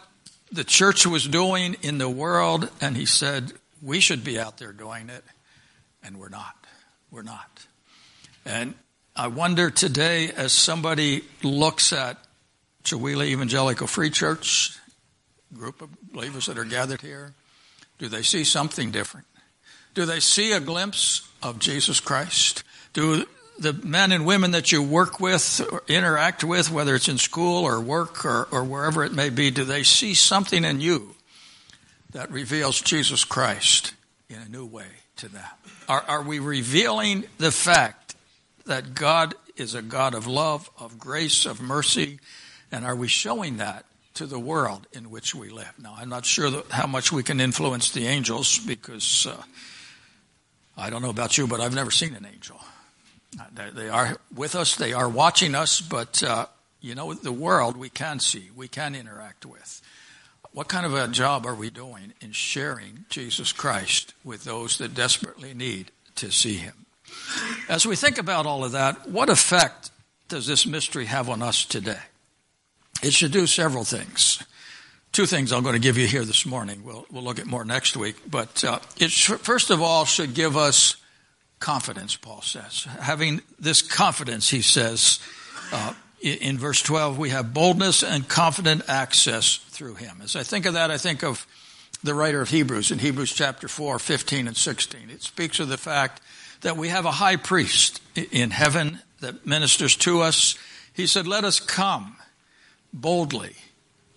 the 0.55 0.65
church 0.65 1.05
was 1.05 1.27
doing 1.27 1.77
in 1.83 1.99
the 1.99 2.09
world, 2.09 2.71
and 2.81 2.97
he 2.97 3.07
said, 3.07 3.53
we 3.83 3.99
should 3.99 4.23
be 4.23 4.39
out 4.39 4.59
there 4.59 4.73
doing 4.73 5.11
it, 5.11 5.25
and 6.03 6.19
we're 6.19 6.29
not. 6.29 6.55
We're 7.11 7.23
not. 7.23 7.67
And 8.47 8.75
I 9.17 9.27
wonder 9.27 9.71
today, 9.71 10.31
as 10.31 10.53
somebody 10.53 11.25
looks 11.43 11.93
at 11.93 12.19
Chewelah 12.85 13.27
Evangelical 13.27 13.89
Free 13.89 14.11
Church, 14.11 14.79
group 15.53 15.83
of 15.83 15.91
believers 16.13 16.47
that 16.47 16.57
are 16.57 16.65
gathered 16.65 17.01
here, 17.01 17.35
do 17.99 18.09
they 18.09 18.23
see 18.23 18.45
something 18.45 18.93
different? 18.93 19.27
Do 19.95 20.05
they 20.05 20.21
see 20.21 20.53
a 20.53 20.61
glimpse 20.61 21.29
of 21.43 21.59
Jesus 21.59 21.99
Christ? 21.99 22.63
Do 22.93 23.27
the 23.59 23.73
men 23.73 24.13
and 24.13 24.27
women 24.27 24.53
that 24.53 24.73
you 24.73 24.83
work 24.83 25.21
with 25.21 25.61
or 25.71 25.83
interact 25.89 26.43
with, 26.43 26.71
whether 26.71 26.95
it's 26.95 27.09
in 27.09 27.19
school 27.19 27.65
or 27.65 27.81
work 27.81 28.25
or, 28.25 28.49
or 28.51 28.65
wherever 28.65 29.05
it 29.05 29.13
may 29.13 29.31
be, 29.31 29.51
do 29.51 29.65
they 29.65 29.83
see 29.83 30.15
something 30.15 30.65
in 30.65 30.81
you 30.81 31.15
that 32.13 32.31
reveals 32.31 32.81
Jesus 32.81 33.25
Christ 33.25 33.95
in 34.29 34.39
a 34.39 34.49
new 34.49 34.67
way 34.67 34.87
to 35.17 35.29
them? 35.29 35.45
Are, 35.89 36.05
are 36.09 36.23
we 36.23 36.39
revealing 36.39 37.25
the 37.39 37.53
fact 37.53 38.17
that 38.67 38.95
God 38.95 39.35
is 39.57 39.75
a 39.75 39.83
God 39.83 40.15
of 40.15 40.27
love, 40.27 40.71
of 40.79 40.99
grace, 40.99 41.47
of 41.47 41.61
mercy, 41.61 42.19
and 42.73 42.85
are 42.85 42.97
we 42.97 43.09
showing 43.09 43.59
that 43.59 43.85
to 44.15 44.27
the 44.27 44.39
world 44.39 44.87
in 44.93 45.11
which 45.11 45.35
we 45.35 45.51
live? 45.51 45.73
Now, 45.79 45.95
I'm 45.97 46.09
not 46.09 46.25
sure 46.25 46.63
how 46.71 46.87
much 46.87 47.13
we 47.13 47.23
can 47.23 47.41
influence 47.41 47.91
the 47.91 48.07
angels 48.07 48.59
because 48.59 49.27
uh, 49.27 49.43
I 50.77 50.91
don't 50.91 51.03
know 51.03 51.11
about 51.11 51.39
you, 51.39 51.47
but 51.47 51.61
I've 51.61 51.75
never 51.75 51.91
seen 51.91 52.15
an 52.15 52.27
angel. 52.27 52.61
They 53.75 53.89
are 53.89 54.17
with 54.35 54.55
us, 54.55 54.77
they 54.77 54.93
are 54.93 55.09
watching 55.09 55.55
us, 55.55 55.81
but 55.81 56.23
uh, 56.23 56.47
you 56.81 56.95
know, 56.95 57.15
the 57.15 57.33
world 57.33 57.77
we 57.77 57.89
can 57.89 58.21
see, 58.21 58.51
we 58.55 58.69
can 58.69 58.95
interact 58.95 59.47
with. 59.47 59.81
What 60.53 60.69
kind 60.69 60.87
of 60.87 60.95
a 60.95 61.09
job 61.09 61.47
are 61.47 61.55
we 61.55 61.71
doing 61.71 62.13
in 62.21 62.33
sharing 62.33 63.07
Jesus 63.09 63.53
Christ 63.53 64.15
with 64.23 64.45
those 64.45 64.79
that 64.79 64.95
desperately 64.95 65.53
need 65.53 65.91
to 66.17 66.31
see 66.31 66.55
him? 66.55 66.87
As 67.69 67.87
we 67.87 67.97
think 67.97 68.19
about 68.19 68.47
all 68.47 68.65
of 68.65 68.73
that, 68.73 69.09
what 69.09 69.29
effect 69.29 69.91
does 70.29 70.47
this 70.47 70.67
mystery 70.67 71.07
have 71.07 71.29
on 71.29 71.43
us 71.43 71.65
today? 71.65 71.99
It 73.03 73.13
should 73.13 73.33
do 73.33 73.47
several 73.47 73.85
things. 73.85 74.43
Two 75.13 75.27
things 75.27 75.53
I'm 75.53 75.63
going 75.63 75.75
to 75.75 75.81
give 75.81 75.99
you 75.99 76.07
here 76.07 76.25
this 76.25 76.47
morning. 76.47 76.83
We'll, 76.85 77.07
we'll 77.11 77.23
look 77.23 77.39
at 77.39 77.47
more 77.47 77.65
next 77.65 77.97
week. 77.97 78.17
But 78.31 78.63
uh, 78.65 78.79
it 78.97 79.11
first 79.11 79.71
of 79.71 79.81
all 79.81 80.05
should 80.05 80.35
give 80.35 80.57
us 80.57 80.97
confidence, 81.65 82.15
Paul 82.15 82.43
says. 82.43 82.87
Having 83.01 83.41
this 83.59 83.81
confidence, 83.81 84.51
he 84.51 84.61
says, 84.61 85.19
uh, 85.73 85.95
in 86.21 86.59
verse 86.59 86.83
12, 86.83 87.17
we 87.17 87.31
have 87.31 87.55
boldness 87.55 88.03
and 88.03 88.29
confident 88.29 88.83
access 88.87 89.57
through 89.57 89.95
him. 89.95 90.21
As 90.23 90.37
I 90.37 90.43
think 90.43 90.67
of 90.67 90.75
that, 90.75 90.91
I 90.91 90.99
think 90.99 91.25
of 91.25 91.47
the 92.03 92.13
writer 92.13 92.43
of 92.43 92.51
Hebrews 92.51 92.91
in 92.91 92.99
Hebrews 92.99 93.33
chapter 93.33 93.67
4, 93.67 93.99
15 93.99 94.47
and 94.47 94.57
16. 94.57 95.09
It 95.09 95.23
speaks 95.23 95.59
of 95.59 95.69
the 95.69 95.79
fact 95.79 96.21
that 96.61 96.77
we 96.77 96.89
have 96.89 97.07
a 97.07 97.11
high 97.11 97.37
priest 97.37 98.03
in 98.31 98.51
heaven 98.51 98.99
that 99.21 99.47
ministers 99.47 99.97
to 99.97 100.21
us. 100.21 100.59
He 100.93 101.07
said, 101.07 101.27
Let 101.27 101.45
us 101.45 101.61
come 101.61 102.17
boldly 102.93 103.57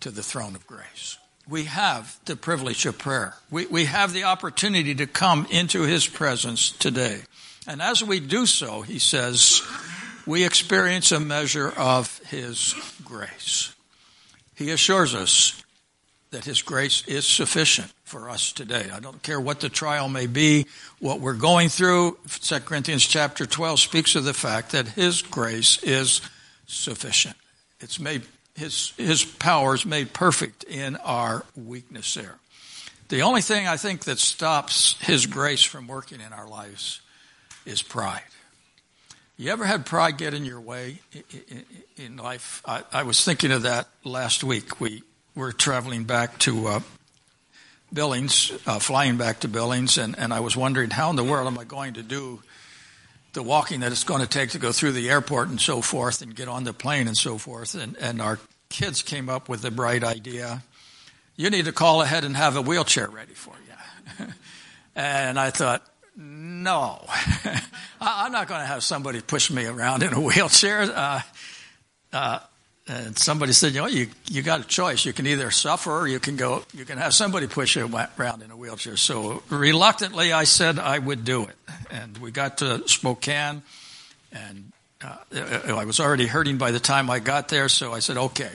to 0.02 0.12
the 0.12 0.24
throne 0.24 0.54
of 0.54 0.68
grace. 0.68 1.18
We 1.48 1.64
have 1.64 2.20
the 2.26 2.36
privilege 2.36 2.86
of 2.86 2.98
prayer. 2.98 3.36
We, 3.50 3.68
we 3.68 3.86
have 3.86 4.12
the 4.12 4.26
opportunity 4.26 4.94
to 4.96 5.08
come 5.08 5.48
into 5.50 5.84
His 5.84 6.08
presence 6.08 6.72
today. 6.72 7.22
And 7.68 7.82
as 7.82 8.02
we 8.02 8.22
do 8.22 8.46
so, 8.46 8.82
He 8.82 8.98
says, 8.98 9.62
we 10.26 10.46
experience 10.46 11.12
a 11.12 11.20
measure 11.20 11.72
of 11.78 12.20
His 12.30 12.74
grace. 13.04 13.76
He 14.56 14.72
assures 14.72 15.14
us 15.14 15.62
that 16.32 16.46
His 16.46 16.62
grace 16.62 17.06
is 17.08 17.28
sufficient 17.28 17.92
for 18.06 18.30
us 18.30 18.54
today. 18.54 18.90
I 18.92 19.02
don't 19.02 19.22
care 19.22 19.40
what 19.40 19.60
the 19.60 19.70
trial 19.70 20.08
may 20.08 20.28
be, 20.28 20.66
what 21.00 21.20
we're 21.20 21.34
going 21.34 21.68
through. 21.68 22.18
2 22.30 22.60
Corinthians 22.62 23.06
chapter 23.06 23.46
12 23.46 23.80
speaks 23.80 24.16
of 24.16 24.24
the 24.24 24.34
fact 24.34 24.72
that 24.72 24.88
His 24.88 25.22
grace 25.22 25.84
is 25.84 26.22
sufficient. 26.68 27.36
It's 27.82 28.00
made, 28.00 28.24
His, 28.56 28.94
His 28.98 29.26
power 29.26 29.76
is 29.76 29.86
made 29.86 30.14
perfect 30.14 30.64
in 30.64 30.96
our 30.98 31.44
weakness 31.56 32.14
there. 32.14 32.36
The 33.10 33.22
only 33.22 33.42
thing 33.42 33.68
I 33.68 33.78
think 33.78 34.06
that 34.06 34.20
stops 34.20 34.96
His 35.02 35.26
grace 35.26 35.64
from 35.64 35.88
working 35.88 36.22
in 36.22 36.32
our 36.32 36.48
lives 36.48 37.02
is 37.68 37.82
pride. 37.82 38.22
You 39.38 39.52
ever 39.52 39.66
had 39.66 39.86
pride 39.86 40.18
get 40.18 40.34
in 40.34 40.46
your 40.46 40.60
way 40.60 41.00
in 41.98 42.18
life? 42.18 42.64
I, 42.66 43.04
was 43.04 43.24
thinking 43.24 43.52
of 43.52 43.64
that 43.64 43.88
last 44.04 44.44
week. 44.44 44.80
We 44.80 45.04
were 45.36 45.52
traveling 45.52 46.06
back 46.06 46.40
to 46.40 46.68
uh, 46.68 46.80
Billings, 47.94 48.52
uh, 48.66 48.80
flying 48.80 49.18
back 49.18 49.42
to 49.42 49.48
Billings, 49.48 50.00
and, 50.00 50.18
and 50.18 50.34
I 50.34 50.40
was 50.40 50.58
wondering 50.58 50.90
how 50.90 51.12
in 51.12 51.16
the 51.16 51.24
world 51.24 51.46
am 51.46 51.60
I 51.60 51.66
going 51.66 51.94
to 51.94 52.04
do 52.04 52.42
the 53.34 53.44
walking 53.44 53.82
that 53.82 53.92
it's 53.92 54.04
going 54.04 54.22
to 54.22 54.28
take 54.28 54.52
to 54.52 54.60
go 54.60 54.72
through 54.72 54.94
the 54.94 55.10
airport 55.12 55.50
and 55.50 55.62
so 55.62 55.82
forth 55.82 56.24
and 56.24 56.36
get 56.36 56.48
on 56.48 56.64
the 56.64 56.74
plane 56.74 57.08
and 57.08 57.16
so 57.16 57.38
forth. 57.38 57.76
And, 57.76 57.96
and 57.98 58.20
our 58.20 58.40
kids 58.70 59.04
came 59.04 59.30
up 59.30 59.48
with 59.48 59.62
the 59.62 59.70
bright 59.70 60.04
idea 60.04 60.64
you 61.38 61.52
need 61.52 61.66
to 61.66 61.72
call 61.72 62.02
ahead 62.02 62.26
and 62.26 62.36
have 62.36 62.56
a 62.56 62.62
wheelchair 62.62 63.08
ready 63.08 63.34
for 63.34 63.54
you. 64.20 64.26
and 64.96 65.40
I 65.40 65.52
thought, 65.52 65.88
no, 66.18 67.06
I'm 68.02 68.32
not 68.32 68.48
going 68.48 68.62
to 68.62 68.66
have 68.66 68.84
somebody 68.84 69.22
push 69.22 69.52
me 69.52 69.66
around 69.66 70.02
in 70.02 70.14
a 70.14 70.20
wheelchair. 70.20 70.82
Uh, 70.82 71.22
uh, 72.12 72.40
and 72.88 73.18
somebody 73.18 73.54
said, 73.54 73.74
you 73.74 73.82
know, 73.82 73.88
you, 73.88 74.08
you 74.30 74.42
got 74.42 74.62
a 74.62 74.64
choice. 74.64 75.06
You 75.06 75.14
can 75.14 75.28
either 75.28 75.52
suffer 75.52 75.92
or 75.92 76.08
you 76.08 76.20
can 76.20 76.36
go, 76.38 76.64
you 76.74 76.86
can 76.86 76.98
have 76.98 77.14
somebody 77.14 77.46
push 77.46 77.76
you 77.76 77.88
around 78.18 78.42
in 78.42 78.50
a 78.50 78.58
wheelchair. 78.58 78.98
So 78.98 79.44
reluctantly, 79.50 80.32
I 80.32 80.46
said 80.46 80.80
I 80.80 80.98
would 80.98 81.24
do 81.24 81.44
it. 81.44 81.56
And 81.92 82.18
we 82.18 82.32
got 82.32 82.60
to 82.60 82.88
Spokane 82.88 83.62
and 84.32 84.72
uh, 85.04 85.18
I 85.34 85.86
was 85.86 86.00
already 86.00 86.28
hurting 86.28 86.58
by 86.58 86.72
the 86.72 86.80
time 86.80 87.10
I 87.10 87.20
got 87.20 87.50
there. 87.50 87.70
So 87.70 87.94
I 87.94 88.00
said, 88.00 88.18
okay, 88.18 88.52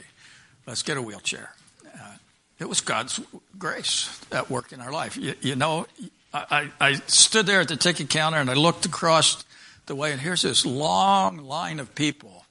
let's 0.67 0.83
get 0.83 0.97
a 0.97 1.03
wheelchair. 1.03 1.55
Uh, 1.87 2.15
it 2.59 2.69
was 2.69 2.81
God's 2.81 3.21
grace 3.59 4.21
at 4.33 4.51
work 4.51 4.73
in 4.73 4.81
our 4.81 4.91
life. 4.91 5.17
You, 5.17 5.35
you 5.41 5.57
know, 5.57 5.87
I, 6.35 6.71
I 6.81 6.95
stood 7.07 7.47
there 7.47 7.61
at 7.61 7.69
the 7.69 7.77
ticket 7.77 8.09
counter 8.09 8.39
and 8.39 8.51
I 8.51 8.55
looked 8.55 8.87
across 8.87 9.45
the 9.87 9.95
way 9.95 10.13
and 10.13 10.21
here's 10.21 10.43
this 10.43 10.65
long 10.65 11.39
line 11.39 11.79
of 11.79 11.95
people 11.95 12.45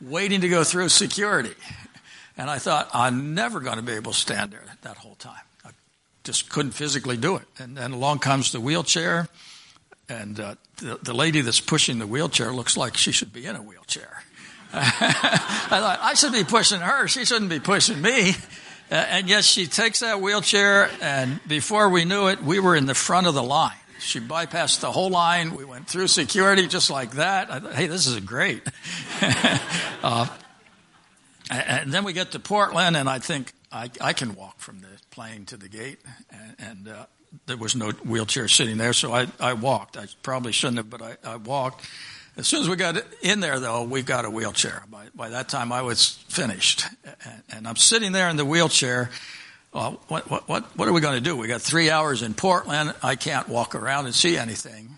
waiting 0.00 0.40
to 0.40 0.48
go 0.48 0.64
through 0.64 0.88
security. 0.88 1.54
And 2.36 2.50
I 2.50 2.58
thought, 2.58 2.88
I'm 2.92 3.34
never 3.34 3.60
going 3.60 3.76
to 3.76 3.82
be 3.82 3.92
able 3.92 4.12
to 4.12 4.18
stand 4.18 4.50
there 4.50 4.64
that 4.82 4.96
whole 4.96 5.14
time. 5.16 5.44
I 5.64 5.70
just 6.24 6.50
couldn't 6.50 6.72
physically 6.72 7.16
do 7.16 7.36
it. 7.36 7.46
And 7.58 7.76
then 7.76 7.92
along 7.92 8.20
comes 8.20 8.52
the 8.52 8.60
wheelchair, 8.60 9.28
and 10.08 10.40
uh, 10.40 10.54
the, 10.78 10.98
the 11.02 11.12
lady 11.12 11.42
that's 11.42 11.60
pushing 11.60 11.98
the 11.98 12.06
wheelchair 12.06 12.52
looks 12.52 12.76
like 12.76 12.96
she 12.96 13.12
should 13.12 13.32
be 13.32 13.46
in 13.46 13.54
a 13.54 13.62
wheelchair. 13.62 14.24
I 14.72 15.68
thought, 15.68 15.98
I 16.00 16.14
should 16.14 16.32
be 16.32 16.44
pushing 16.44 16.80
her. 16.80 17.06
She 17.06 17.26
shouldn't 17.26 17.50
be 17.50 17.60
pushing 17.60 18.00
me. 18.00 18.32
And 18.92 19.26
yet 19.26 19.42
she 19.42 19.66
takes 19.66 20.00
that 20.00 20.20
wheelchair, 20.20 20.90
and 21.00 21.40
before 21.48 21.88
we 21.88 22.04
knew 22.04 22.28
it, 22.28 22.42
we 22.42 22.60
were 22.60 22.76
in 22.76 22.84
the 22.84 22.94
front 22.94 23.26
of 23.26 23.32
the 23.32 23.42
line. 23.42 23.72
She 24.00 24.20
bypassed 24.20 24.80
the 24.80 24.92
whole 24.92 25.08
line. 25.08 25.54
We 25.54 25.64
went 25.64 25.88
through 25.88 26.08
security 26.08 26.66
just 26.66 26.90
like 26.90 27.12
that. 27.12 27.50
I 27.50 27.60
thought, 27.60 27.72
hey, 27.72 27.86
this 27.86 28.06
is 28.06 28.20
great. 28.20 28.62
uh, 30.02 30.26
and 31.50 31.90
then 31.90 32.04
we 32.04 32.12
get 32.12 32.32
to 32.32 32.38
Portland, 32.38 32.94
and 32.98 33.08
I 33.08 33.18
think 33.18 33.54
I, 33.72 33.88
I 33.98 34.12
can 34.12 34.34
walk 34.34 34.60
from 34.60 34.80
the 34.80 34.88
plane 35.10 35.46
to 35.46 35.56
the 35.56 35.70
gate, 35.70 36.00
and, 36.30 36.56
and 36.58 36.88
uh, 36.88 37.06
there 37.46 37.56
was 37.56 37.74
no 37.74 37.92
wheelchair 37.92 38.46
sitting 38.46 38.76
there, 38.76 38.92
so 38.92 39.14
I, 39.14 39.26
I 39.40 39.54
walked. 39.54 39.96
I 39.96 40.04
probably 40.22 40.52
shouldn't 40.52 40.76
have, 40.76 40.90
but 40.90 41.00
I, 41.00 41.16
I 41.24 41.36
walked. 41.36 41.88
As 42.36 42.46
soon 42.46 42.62
as 42.62 42.68
we 42.68 42.76
got 42.76 42.96
in 43.20 43.40
there, 43.40 43.60
though, 43.60 43.82
we 43.82 44.02
got 44.02 44.24
a 44.24 44.30
wheelchair. 44.30 44.82
By, 44.90 45.06
by 45.14 45.28
that 45.30 45.50
time, 45.50 45.70
I 45.70 45.82
was 45.82 46.24
finished. 46.28 46.86
And, 47.24 47.42
and 47.50 47.68
I'm 47.68 47.76
sitting 47.76 48.12
there 48.12 48.30
in 48.30 48.36
the 48.36 48.44
wheelchair, 48.44 49.10
well, 49.74 50.00
what, 50.08 50.30
what, 50.30 50.48
what, 50.48 50.64
what 50.76 50.88
are 50.88 50.92
we 50.92 51.02
going 51.02 51.14
to 51.14 51.20
do? 51.20 51.36
We 51.36 51.46
got 51.46 51.60
three 51.60 51.90
hours 51.90 52.22
in 52.22 52.32
Portland. 52.32 52.94
I 53.02 53.16
can't 53.16 53.48
walk 53.48 53.74
around 53.74 54.06
and 54.06 54.14
see 54.14 54.38
anything. 54.38 54.96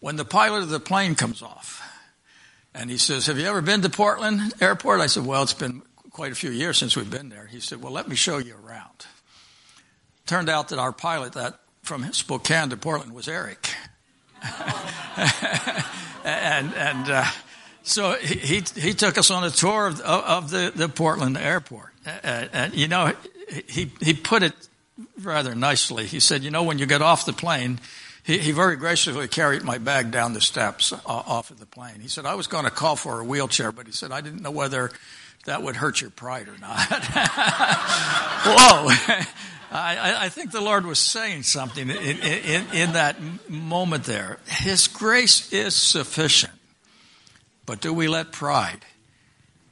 When 0.00 0.16
the 0.16 0.24
pilot 0.26 0.62
of 0.62 0.68
the 0.68 0.80
plane 0.80 1.14
comes 1.14 1.42
off 1.42 1.82
and 2.74 2.90
he 2.90 2.98
says, 2.98 3.26
have 3.26 3.38
you 3.38 3.46
ever 3.46 3.62
been 3.62 3.80
to 3.82 3.88
Portland 3.88 4.52
airport? 4.60 5.00
I 5.00 5.06
said, 5.06 5.24
well, 5.24 5.42
it's 5.42 5.54
been 5.54 5.80
quite 6.10 6.32
a 6.32 6.34
few 6.34 6.50
years 6.50 6.76
since 6.76 6.96
we've 6.96 7.10
been 7.10 7.30
there. 7.30 7.46
He 7.46 7.60
said, 7.60 7.80
well, 7.82 7.92
let 7.92 8.08
me 8.08 8.16
show 8.16 8.36
you 8.36 8.56
around. 8.62 9.06
Turned 10.26 10.50
out 10.50 10.68
that 10.68 10.78
our 10.78 10.92
pilot 10.92 11.32
that 11.32 11.60
from 11.82 12.12
Spokane 12.12 12.68
to 12.70 12.76
Portland 12.76 13.14
was 13.14 13.26
Eric. 13.26 13.70
and, 16.24 16.74
and, 16.74 17.10
uh, 17.10 17.24
so 17.82 18.14
he, 18.14 18.62
he 18.76 18.94
took 18.94 19.18
us 19.18 19.30
on 19.30 19.44
a 19.44 19.50
tour 19.50 19.88
of, 19.88 20.00
of 20.00 20.50
the, 20.50 20.72
the 20.74 20.88
Portland 20.88 21.36
airport. 21.36 21.90
Uh, 22.06 22.46
and, 22.52 22.74
you 22.74 22.88
know, 22.88 23.12
he, 23.68 23.90
he 24.00 24.14
put 24.14 24.42
it 24.42 24.54
rather 25.20 25.54
nicely. 25.54 26.06
He 26.06 26.20
said, 26.20 26.42
you 26.44 26.50
know, 26.50 26.62
when 26.62 26.78
you 26.78 26.86
get 26.86 27.02
off 27.02 27.26
the 27.26 27.32
plane, 27.32 27.80
he, 28.24 28.38
he 28.38 28.52
very 28.52 28.76
graciously 28.76 29.26
carried 29.28 29.64
my 29.64 29.78
bag 29.78 30.10
down 30.10 30.32
the 30.32 30.40
steps 30.40 30.92
off 31.04 31.50
of 31.50 31.58
the 31.58 31.66
plane. 31.66 32.00
He 32.00 32.08
said, 32.08 32.24
I 32.24 32.34
was 32.34 32.46
going 32.46 32.64
to 32.64 32.70
call 32.70 32.96
for 32.96 33.20
a 33.20 33.24
wheelchair, 33.24 33.72
but 33.72 33.86
he 33.86 33.92
said, 33.92 34.12
I 34.12 34.20
didn't 34.20 34.42
know 34.42 34.50
whether 34.50 34.90
that 35.44 35.62
would 35.62 35.76
hurt 35.76 36.00
your 36.00 36.10
pride 36.10 36.48
or 36.48 36.56
not. 36.58 36.78
Whoa. 38.46 39.24
I, 39.72 40.26
I, 40.26 40.28
think 40.28 40.50
the 40.50 40.60
Lord 40.60 40.84
was 40.84 40.98
saying 40.98 41.44
something 41.44 41.88
in, 41.88 41.96
in, 41.96 42.66
in 42.72 42.92
that 42.92 43.16
moment 43.48 44.04
there. 44.04 44.38
His 44.46 44.86
grace 44.86 45.50
is 45.52 45.74
sufficient. 45.74 46.52
But 47.64 47.80
do 47.80 47.92
we 47.94 48.06
let 48.06 48.32
pride 48.32 48.84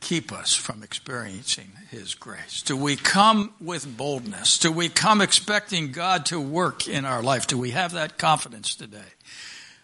keep 0.00 0.32
us 0.32 0.54
from 0.54 0.82
experiencing 0.82 1.72
His 1.90 2.14
grace? 2.14 2.62
Do 2.62 2.76
we 2.76 2.96
come 2.96 3.52
with 3.60 3.96
boldness? 3.96 4.58
Do 4.58 4.72
we 4.72 4.88
come 4.88 5.20
expecting 5.20 5.92
God 5.92 6.26
to 6.26 6.40
work 6.40 6.88
in 6.88 7.04
our 7.04 7.22
life? 7.22 7.46
Do 7.46 7.58
we 7.58 7.72
have 7.72 7.92
that 7.92 8.16
confidence 8.16 8.74
today? 8.74 8.98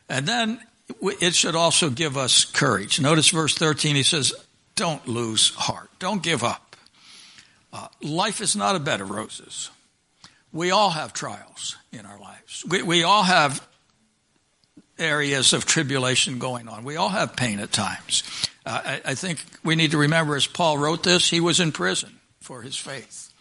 And 0.08 0.26
then 0.26 0.60
it 1.00 1.34
should 1.34 1.56
also 1.56 1.90
give 1.90 2.16
us 2.16 2.44
courage. 2.44 3.00
Notice 3.00 3.28
verse 3.28 3.54
13, 3.54 3.96
he 3.96 4.02
says, 4.02 4.32
Don't 4.76 5.06
lose 5.06 5.50
heart. 5.50 5.90
Don't 5.98 6.22
give 6.22 6.42
up. 6.42 6.76
Uh, 7.72 7.88
life 8.00 8.40
is 8.40 8.56
not 8.56 8.76
a 8.76 8.80
bed 8.80 9.02
of 9.02 9.10
roses. 9.10 9.70
We 10.52 10.70
all 10.70 10.90
have 10.90 11.12
trials 11.12 11.76
in 11.92 12.06
our 12.06 12.18
lives. 12.18 12.64
We, 12.68 12.82
we 12.82 13.02
all 13.02 13.22
have 13.22 13.66
areas 14.98 15.52
of 15.52 15.66
tribulation 15.66 16.38
going 16.38 16.68
on. 16.68 16.84
We 16.84 16.96
all 16.96 17.08
have 17.08 17.36
pain 17.36 17.58
at 17.60 17.72
times. 17.72 18.22
Uh, 18.64 18.80
I, 18.84 19.00
I, 19.04 19.14
think 19.14 19.44
we 19.62 19.76
need 19.76 19.90
to 19.90 19.98
remember 19.98 20.36
as 20.36 20.46
Paul 20.46 20.78
wrote 20.78 21.02
this, 21.02 21.28
he 21.28 21.40
was 21.40 21.60
in 21.60 21.72
prison 21.72 22.18
for 22.40 22.62
his 22.62 22.76
faith, 22.76 23.32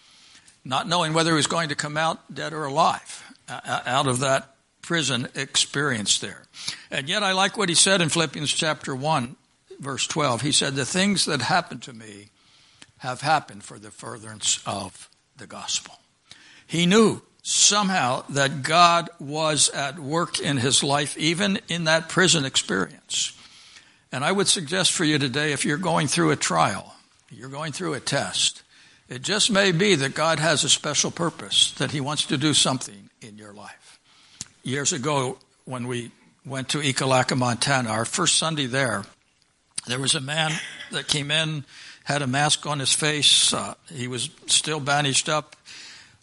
not 0.64 0.88
knowing 0.88 1.14
whether 1.14 1.32
he 1.32 1.36
was 1.36 1.47
going 1.47 1.70
to 1.70 1.76
come 1.76 1.97
out 1.97 2.34
dead 2.34 2.53
or 2.53 2.66
alive 2.66 3.24
uh, 3.47 3.60
uh, 3.66 3.82
out 3.86 4.08
of 4.08 4.20
that 4.20 4.56
prison 4.82 5.28
experience 5.34 6.20
there. 6.20 6.43
And 6.91 7.10
yet 7.10 7.24
I 7.24 7.32
like 7.32 7.58
what 7.58 7.70
he 7.70 7.76
said 7.76 8.01
in 8.01 8.10
Philippians 8.10 8.53
chapter 8.53 8.95
1, 8.95 9.36
verse 9.80 10.06
12. 10.08 10.41
He 10.41 10.51
said, 10.51 10.76
The 10.76 10.86
things 10.86 11.26
that 11.26 11.41
happened 11.41 11.82
to 11.84 11.93
me 11.93 12.30
have 12.97 13.22
happened 13.22 13.64
for 13.64 13.80
the 13.80 13.91
furtherance 13.91 14.62
of 14.66 15.10
the 15.38 15.47
gospel. 15.47 15.95
He 16.68 16.86
knew 16.86 17.22
somehow 17.43 18.24
that 18.30 18.63
God 18.63 19.09
was 19.20 19.70
at 19.70 19.99
work 19.99 20.39
in 20.39 20.57
his 20.57 20.84
life, 20.84 21.18
even 21.18 21.59
in 21.68 21.84
that 21.84 22.09
prison 22.09 22.43
experience. 22.43 23.38
And 24.11 24.24
I 24.24 24.32
would 24.32 24.47
suggest 24.47 24.91
for 24.91 25.03
you 25.03 25.20
today, 25.20 25.51
if 25.51 25.66
you're 25.66 25.78
going 25.78 26.07
through 26.07 26.32
a 26.32 26.36
trial, 26.36 26.95
you're 27.30 27.49
going 27.49 27.72
through 27.72 27.93
a 27.93 27.99
test, 27.99 28.63
it 29.07 29.22
just 29.22 29.51
may 29.51 29.72
be 29.72 29.95
that 29.95 30.16
God 30.16 30.39
has 30.39 30.63
a 30.63 30.70
special 30.70 31.11
purpose, 31.11 31.72
that 31.74 31.91
He 31.91 32.01
wants 32.01 32.26
to 32.28 32.38
do 32.38 32.53
something 32.53 33.09
in 33.22 33.38
your 33.38 33.53
life. 33.53 33.99
Years 34.63 34.93
ago, 34.93 35.38
when 35.66 35.88
we 35.88 36.11
went 36.45 36.70
to 36.70 36.80
Ekalaka, 36.80 37.38
Montana, 37.38 37.89
our 37.89 38.05
first 38.05 38.38
Sunday 38.38 38.66
there, 38.66 39.03
there 39.86 39.99
was 39.99 40.16
a 40.16 40.22
man 40.22 40.51
that 40.91 41.07
came 41.07 41.30
in, 41.30 41.63
had 42.05 42.22
a 42.22 42.28
mask 42.28 42.66
on 42.66 42.80
his 42.80 42.93
face. 42.93 43.53
Uh, 43.53 43.76
he 43.91 44.07
was 44.07 44.30
still 44.47 44.80
bandaged 44.80 45.30
up. 45.30 45.55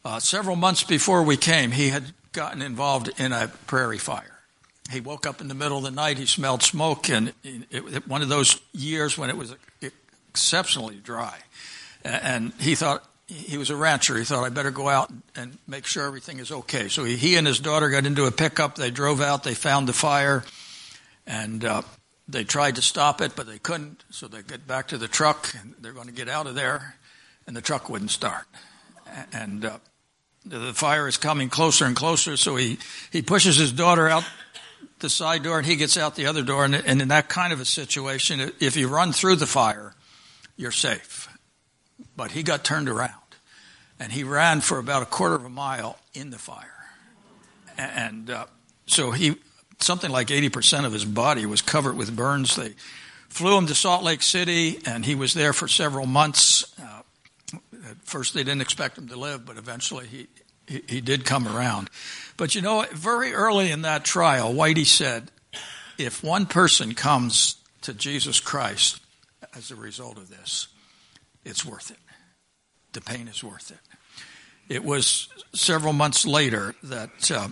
Uh, 0.05 0.19
several 0.19 0.57
months 0.57 0.83
before 0.83 1.23
we 1.23 1.37
came, 1.37 1.71
he 1.71 1.91
had 1.91 2.13
gotten 2.33 2.63
involved 2.63 3.11
in 3.19 3.33
a 3.33 3.49
prairie 3.67 3.99
fire 3.99 4.33
he 4.93 5.01
woke 5.01 5.27
up 5.27 5.41
in 5.41 5.49
the 5.49 5.55
middle 5.55 5.79
of 5.79 5.85
the 5.85 5.91
night. 5.91 6.19
He 6.19 6.27
smelled 6.27 6.63
smoke, 6.63 7.09
and 7.09 7.33
it, 7.43 7.67
it, 7.71 8.09
one 8.09 8.23
of 8.23 8.29
those 8.29 8.61
years 8.73 9.17
when 9.17 9.31
it 9.31 9.37
was 9.37 9.55
exceptionally 9.81 10.97
dry. 10.97 11.39
And 12.05 12.53
he 12.59 12.75
thought 12.75 13.05
he 13.27 13.57
was 13.57 13.71
a 13.71 13.77
rancher. 13.77 14.17
He 14.17 14.25
thought 14.25 14.45
I 14.45 14.49
better 14.49 14.71
go 14.71 14.89
out 14.89 15.11
and 15.37 15.57
make 15.67 15.87
sure 15.87 16.07
everything 16.07 16.39
is 16.39 16.51
okay. 16.51 16.89
So 16.89 17.05
he, 17.05 17.17
he 17.17 17.37
and 17.37 17.47
his 17.47 17.61
daughter 17.61 17.89
got 17.91 18.07
into 18.07 18.27
a 18.27 18.31
pickup. 18.31 18.75
They 18.75 18.91
drove 18.91 19.21
out. 19.21 19.45
They 19.45 19.55
found 19.55 19.89
the 19.89 19.93
fire, 19.93 20.45
and 21.27 21.65
uh, 21.65 21.83
they 22.29 22.45
tried 22.45 22.77
to 22.77 22.83
stop 22.83 23.21
it, 23.21 23.35
but 23.37 23.47
they 23.47 23.59
couldn't. 23.59 24.05
So 24.11 24.29
they 24.29 24.43
get 24.43 24.67
back 24.67 24.89
to 24.89 24.99
the 24.99 25.09
truck, 25.09 25.55
and 25.61 25.75
they're 25.81 25.93
going 25.93 26.09
to 26.09 26.13
get 26.13 26.29
out 26.29 26.47
of 26.47 26.55
there, 26.55 26.97
and 27.47 27.57
the 27.57 27.63
truck 27.63 27.89
wouldn't 27.89 28.11
start. 28.11 28.47
And 29.33 29.65
uh, 29.65 29.79
the 30.45 30.73
fire 30.73 31.09
is 31.09 31.17
coming 31.17 31.49
closer 31.49 31.85
and 31.85 31.97
closer. 31.97 32.37
So 32.37 32.57
he 32.57 32.79
he 33.11 33.23
pushes 33.23 33.57
his 33.57 33.73
daughter 33.73 34.09
out 34.09 34.25
the 34.99 35.11
side 35.11 35.43
door, 35.43 35.59
and 35.59 35.67
he 35.67 35.77
gets 35.77 35.97
out 35.97 36.17
the 36.17 36.27
other 36.27 36.43
door. 36.43 36.65
And, 36.65 36.75
and 36.75 37.03
in 37.03 37.09
that 37.09 37.29
kind 37.29 37.53
of 37.53 37.61
a 37.61 37.65
situation, 37.65 38.53
if 38.61 38.77
you 38.77 38.89
run 38.89 39.13
through 39.13 39.37
the 39.37 39.47
fire, 39.47 39.95
you're 40.57 40.71
safe. 40.71 41.29
But 42.17 42.31
he 42.31 42.43
got 42.43 42.65
turned 42.65 42.89
around, 42.89 43.13
and 43.99 44.13
he 44.13 44.25
ran 44.25 44.61
for 44.61 44.79
about 44.79 45.03
a 45.03 45.07
quarter 45.07 45.35
of 45.35 45.45
a 45.45 45.51
mile 45.51 45.99
in 46.15 46.31
the 46.31 46.39
fire, 46.39 46.87
and 47.77 48.31
uh, 48.31 48.47
so 48.87 49.11
he 49.11 49.37
something 49.81 50.11
like 50.11 50.29
80% 50.29 50.85
of 50.85 50.93
his 50.93 51.05
body 51.05 51.45
was 51.45 51.61
covered 51.61 51.97
with 51.97 52.15
burns. 52.15 52.55
They 52.55 52.75
flew 53.29 53.59
him 53.59 53.67
to 53.67 53.75
Salt 53.75 54.05
Lake 54.05 54.23
City, 54.23 54.79
and 54.87 55.05
he 55.05 55.15
was 55.15 55.35
there 55.35 55.53
for 55.53 55.67
several 55.67 56.07
months. 56.07 56.73
Uh, 56.81 57.03
at 57.89 57.97
first, 58.05 58.35
they 58.35 58.45
didn't 58.45 58.61
expect 58.61 58.99
him 58.99 59.09
to 59.09 59.17
live, 59.17 59.45
but 59.45 59.57
eventually 59.57 60.07
he, 60.07 60.29
he, 60.67 60.83
he 60.89 61.01
did 61.01 61.25
come 61.25 61.49
around. 61.49 61.91
But 62.37 62.55
you 62.55 62.63
know, 62.63 62.85
very 62.93 63.33
early 63.33 63.71
in 63.71 63.83
that 63.83 64.05
trial, 64.05 64.53
Whitey 64.53 64.87
said, 64.87 65.31
if 65.99 66.23
one 66.23 66.47
person 66.47 66.95
comes 66.95 67.57
to 67.83 67.93
Jesus 67.93 68.41
Christ 68.41 69.01
as 69.57 69.71
a 69.71 69.77
result 69.77 70.17
of 70.17 70.29
this, 70.29 70.69
it's 71.45 71.65
worth 71.65 71.91
it. 71.91 71.99
The 72.93 73.01
pain 73.01 73.29
is 73.29 73.43
worth 73.43 73.71
it. 73.71 73.79
It 74.69 74.85
was 74.85 75.29
several 75.55 75.93
months 75.93 76.25
later 76.25 76.75
that 76.83 77.31
uh, 77.31 77.49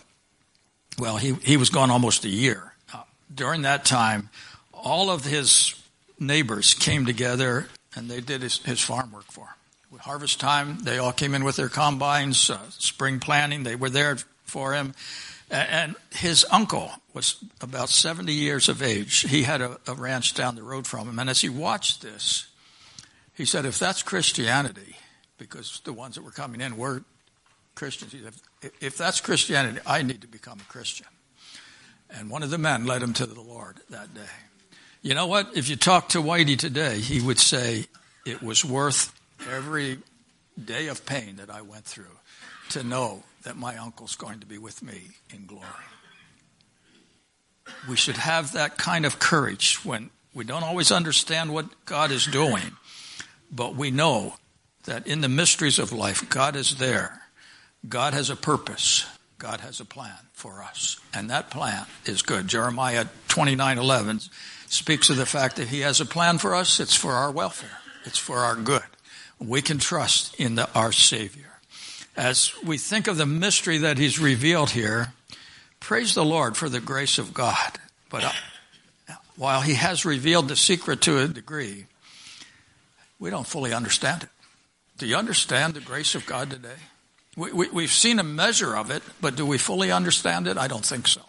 well, 0.98 1.16
he, 1.16 1.32
he 1.34 1.56
was 1.56 1.70
gone 1.70 1.90
almost 1.90 2.24
a 2.24 2.28
year. 2.28 2.74
Uh, 2.92 3.02
during 3.34 3.62
that 3.62 3.84
time, 3.84 4.28
all 4.72 5.10
of 5.10 5.24
his 5.24 5.74
neighbors 6.18 6.74
came 6.74 7.06
together 7.06 7.68
and 7.94 8.10
they 8.10 8.20
did 8.20 8.42
his, 8.42 8.58
his 8.58 8.80
farm 8.80 9.10
work 9.12 9.30
for 9.30 9.46
him. 9.46 9.54
Harvest 9.98 10.38
time, 10.38 10.78
they 10.82 10.98
all 10.98 11.12
came 11.12 11.34
in 11.34 11.44
with 11.44 11.56
their 11.56 11.68
combines, 11.68 12.48
uh, 12.48 12.58
spring 12.70 13.18
planting, 13.18 13.64
they 13.64 13.76
were 13.76 13.90
there 13.90 14.16
for 14.44 14.72
him. 14.72 14.94
And 15.50 15.96
his 16.12 16.46
uncle 16.52 16.92
was 17.12 17.42
about 17.60 17.88
70 17.88 18.32
years 18.32 18.68
of 18.68 18.82
age. 18.82 19.22
He 19.28 19.42
had 19.42 19.60
a, 19.60 19.78
a 19.88 19.94
ranch 19.94 20.34
down 20.34 20.54
the 20.54 20.62
road 20.62 20.86
from 20.86 21.08
him. 21.08 21.18
And 21.18 21.28
as 21.28 21.40
he 21.40 21.48
watched 21.48 22.02
this, 22.02 22.46
he 23.34 23.44
said, 23.44 23.64
if 23.64 23.78
that's 23.78 24.02
Christianity, 24.04 24.96
because 25.38 25.80
the 25.84 25.92
ones 25.92 26.14
that 26.14 26.22
were 26.22 26.30
coming 26.30 26.60
in 26.60 26.76
were 26.76 27.02
Christians. 27.74 28.14
If, 28.62 28.70
if 28.80 28.96
that's 28.96 29.20
Christianity, 29.20 29.80
I 29.86 30.02
need 30.02 30.20
to 30.20 30.28
become 30.28 30.60
a 30.60 30.72
Christian. 30.72 31.06
And 32.10 32.30
one 32.30 32.42
of 32.42 32.50
the 32.50 32.58
men 32.58 32.86
led 32.86 33.02
him 33.02 33.12
to 33.14 33.26
the 33.26 33.40
Lord 33.40 33.78
that 33.90 34.12
day. 34.14 34.20
You 35.02 35.14
know 35.14 35.26
what? 35.26 35.56
If 35.56 35.68
you 35.68 35.76
talk 35.76 36.10
to 36.10 36.18
Whitey 36.18 36.58
today, 36.58 36.98
he 36.98 37.20
would 37.20 37.38
say 37.38 37.86
it 38.26 38.42
was 38.42 38.64
worth 38.64 39.18
every 39.48 39.98
day 40.62 40.88
of 40.88 41.06
pain 41.06 41.36
that 41.36 41.50
I 41.50 41.62
went 41.62 41.84
through 41.84 42.18
to 42.70 42.82
know 42.82 43.22
that 43.42 43.56
my 43.56 43.76
uncle's 43.76 44.16
going 44.16 44.40
to 44.40 44.46
be 44.46 44.58
with 44.58 44.82
me 44.82 45.02
in 45.32 45.46
glory. 45.46 45.66
We 47.88 47.96
should 47.96 48.16
have 48.16 48.52
that 48.52 48.76
kind 48.76 49.06
of 49.06 49.18
courage 49.18 49.84
when 49.84 50.10
we 50.34 50.44
don't 50.44 50.64
always 50.64 50.90
understand 50.92 51.52
what 51.52 51.84
God 51.84 52.10
is 52.10 52.26
doing, 52.26 52.76
but 53.50 53.74
we 53.74 53.90
know 53.90 54.34
that 54.84 55.06
in 55.06 55.20
the 55.20 55.28
mysteries 55.28 55.78
of 55.78 55.92
life, 55.92 56.28
God 56.28 56.56
is 56.56 56.76
there 56.76 57.20
God 57.88 58.12
has 58.14 58.30
a 58.30 58.36
purpose. 58.36 59.06
God 59.38 59.60
has 59.60 59.80
a 59.80 59.84
plan 59.84 60.18
for 60.32 60.62
us. 60.62 60.98
And 61.14 61.30
that 61.30 61.50
plan 61.50 61.86
is 62.04 62.22
good. 62.22 62.46
Jeremiah 62.46 63.06
29:11 63.28 64.28
speaks 64.68 65.08
of 65.08 65.16
the 65.16 65.26
fact 65.26 65.56
that 65.56 65.68
he 65.68 65.80
has 65.80 66.00
a 66.00 66.06
plan 66.06 66.38
for 66.38 66.54
us. 66.54 66.78
It's 66.78 66.94
for 66.94 67.12
our 67.12 67.30
welfare. 67.30 67.78
It's 68.04 68.18
for 68.18 68.40
our 68.40 68.54
good. 68.54 68.84
We 69.40 69.62
can 69.62 69.78
trust 69.78 70.38
in 70.38 70.54
the, 70.54 70.72
our 70.74 70.92
Savior. 70.92 71.46
As 72.16 72.52
we 72.62 72.78
think 72.78 73.06
of 73.06 73.16
the 73.16 73.26
mystery 73.26 73.78
that 73.78 73.98
he's 73.98 74.18
revealed 74.18 74.70
here, 74.70 75.12
praise 75.80 76.14
the 76.14 76.24
Lord 76.24 76.56
for 76.56 76.68
the 76.68 76.80
grace 76.80 77.18
of 77.18 77.32
God. 77.32 77.78
But 78.10 78.24
uh, 78.24 78.32
while 79.36 79.62
he 79.62 79.74
has 79.74 80.04
revealed 80.04 80.48
the 80.48 80.56
secret 80.56 81.00
to 81.02 81.18
a 81.18 81.28
degree, 81.28 81.86
we 83.18 83.30
don't 83.30 83.46
fully 83.46 83.72
understand 83.72 84.24
it. 84.24 84.28
Do 84.98 85.06
you 85.06 85.16
understand 85.16 85.72
the 85.72 85.80
grace 85.80 86.14
of 86.14 86.26
God 86.26 86.50
today? 86.50 86.76
We, 87.36 87.68
we, 87.70 87.84
have 87.84 87.92
seen 87.92 88.18
a 88.18 88.24
measure 88.24 88.76
of 88.76 88.90
it, 88.90 89.02
but 89.20 89.36
do 89.36 89.46
we 89.46 89.56
fully 89.56 89.90
understand 89.90 90.46
it? 90.46 90.58
I 90.58 90.68
don't 90.68 90.84
think 90.84 91.06
so. 91.06 91.22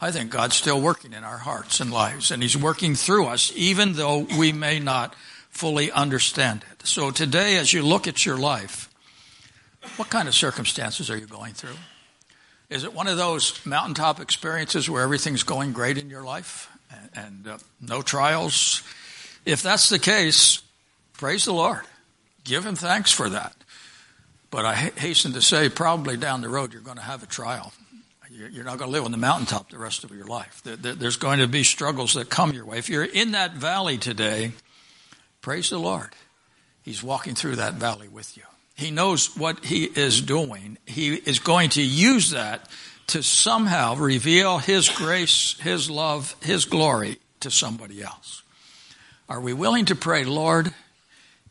I 0.00 0.10
think 0.10 0.30
God's 0.30 0.56
still 0.56 0.80
working 0.80 1.12
in 1.12 1.22
our 1.22 1.38
hearts 1.38 1.78
and 1.78 1.92
lives, 1.92 2.32
and 2.32 2.42
He's 2.42 2.56
working 2.56 2.96
through 2.96 3.26
us, 3.26 3.52
even 3.54 3.92
though 3.92 4.26
we 4.36 4.52
may 4.52 4.80
not 4.80 5.14
fully 5.50 5.92
understand 5.92 6.64
it. 6.72 6.73
So 6.84 7.10
today, 7.10 7.56
as 7.56 7.72
you 7.72 7.82
look 7.82 8.06
at 8.06 8.26
your 8.26 8.36
life, 8.36 8.90
what 9.96 10.10
kind 10.10 10.28
of 10.28 10.34
circumstances 10.34 11.10
are 11.10 11.16
you 11.16 11.24
going 11.24 11.54
through? 11.54 11.76
Is 12.68 12.84
it 12.84 12.92
one 12.92 13.06
of 13.06 13.16
those 13.16 13.58
mountaintop 13.64 14.20
experiences 14.20 14.88
where 14.88 15.02
everything's 15.02 15.44
going 15.44 15.72
great 15.72 15.96
in 15.96 16.10
your 16.10 16.22
life 16.22 16.70
and, 16.90 17.26
and 17.26 17.48
uh, 17.48 17.58
no 17.80 18.02
trials? 18.02 18.82
If 19.46 19.62
that's 19.62 19.88
the 19.88 19.98
case, 19.98 20.60
praise 21.14 21.46
the 21.46 21.54
Lord. 21.54 21.80
Give 22.44 22.66
Him 22.66 22.74
thanks 22.74 23.10
for 23.10 23.30
that. 23.30 23.56
But 24.50 24.66
I 24.66 24.74
hasten 24.74 25.32
to 25.32 25.40
say, 25.40 25.70
probably 25.70 26.18
down 26.18 26.42
the 26.42 26.50
road, 26.50 26.74
you're 26.74 26.82
going 26.82 26.98
to 26.98 27.02
have 27.02 27.22
a 27.22 27.26
trial. 27.26 27.72
You're 28.30 28.64
not 28.64 28.76
going 28.76 28.90
to 28.90 28.92
live 28.92 29.06
on 29.06 29.10
the 29.10 29.16
mountaintop 29.16 29.70
the 29.70 29.78
rest 29.78 30.04
of 30.04 30.10
your 30.10 30.26
life. 30.26 30.60
There's 30.64 31.16
going 31.16 31.38
to 31.38 31.46
be 31.46 31.64
struggles 31.64 32.12
that 32.12 32.28
come 32.28 32.52
your 32.52 32.66
way. 32.66 32.76
If 32.76 32.90
you're 32.90 33.04
in 33.04 33.32
that 33.32 33.54
valley 33.54 33.96
today, 33.96 34.52
praise 35.40 35.70
the 35.70 35.78
Lord. 35.78 36.10
He's 36.84 37.02
walking 37.02 37.34
through 37.34 37.56
that 37.56 37.74
valley 37.74 38.08
with 38.08 38.36
you. 38.36 38.44
He 38.76 38.90
knows 38.90 39.36
what 39.36 39.64
he 39.64 39.84
is 39.84 40.20
doing. 40.20 40.78
He 40.86 41.14
is 41.14 41.38
going 41.38 41.70
to 41.70 41.82
use 41.82 42.30
that 42.30 42.68
to 43.08 43.22
somehow 43.22 43.96
reveal 43.96 44.58
his 44.58 44.88
grace, 44.88 45.58
his 45.60 45.90
love, 45.90 46.36
his 46.42 46.64
glory 46.64 47.18
to 47.40 47.50
somebody 47.50 48.02
else. 48.02 48.42
Are 49.28 49.40
we 49.40 49.52
willing 49.52 49.86
to 49.86 49.94
pray, 49.94 50.24
Lord, 50.24 50.74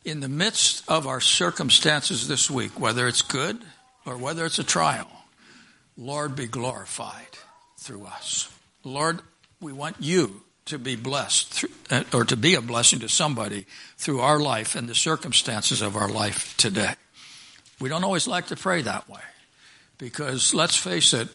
in 0.05 0.19
the 0.19 0.29
midst 0.29 0.83
of 0.89 1.07
our 1.07 1.21
circumstances 1.21 2.27
this 2.27 2.51
week, 2.51 2.79
whether 2.79 3.07
it's 3.07 3.21
good 3.21 3.59
or 4.05 4.17
whether 4.17 4.45
it's 4.45 4.59
a 4.59 4.63
trial, 4.63 5.07
Lord, 5.97 6.35
be 6.35 6.47
glorified 6.47 7.37
through 7.77 8.05
us. 8.05 8.49
Lord, 8.83 9.21
we 9.61 9.73
want 9.73 9.97
you 9.99 10.42
to 10.65 10.79
be 10.79 10.95
blessed 10.95 11.53
through, 11.53 11.69
uh, 11.89 12.03
or 12.13 12.25
to 12.25 12.37
be 12.37 12.55
a 12.55 12.61
blessing 12.61 12.99
to 12.99 13.09
somebody 13.09 13.65
through 13.97 14.21
our 14.21 14.39
life 14.39 14.75
and 14.75 14.87
the 14.87 14.95
circumstances 14.95 15.81
of 15.81 15.95
our 15.95 16.09
life 16.09 16.55
today. 16.57 16.93
We 17.79 17.89
don't 17.89 18.03
always 18.03 18.27
like 18.27 18.47
to 18.47 18.55
pray 18.55 18.81
that 18.83 19.09
way 19.09 19.21
because 19.97 20.53
let's 20.53 20.75
face 20.75 21.13
it, 21.13 21.27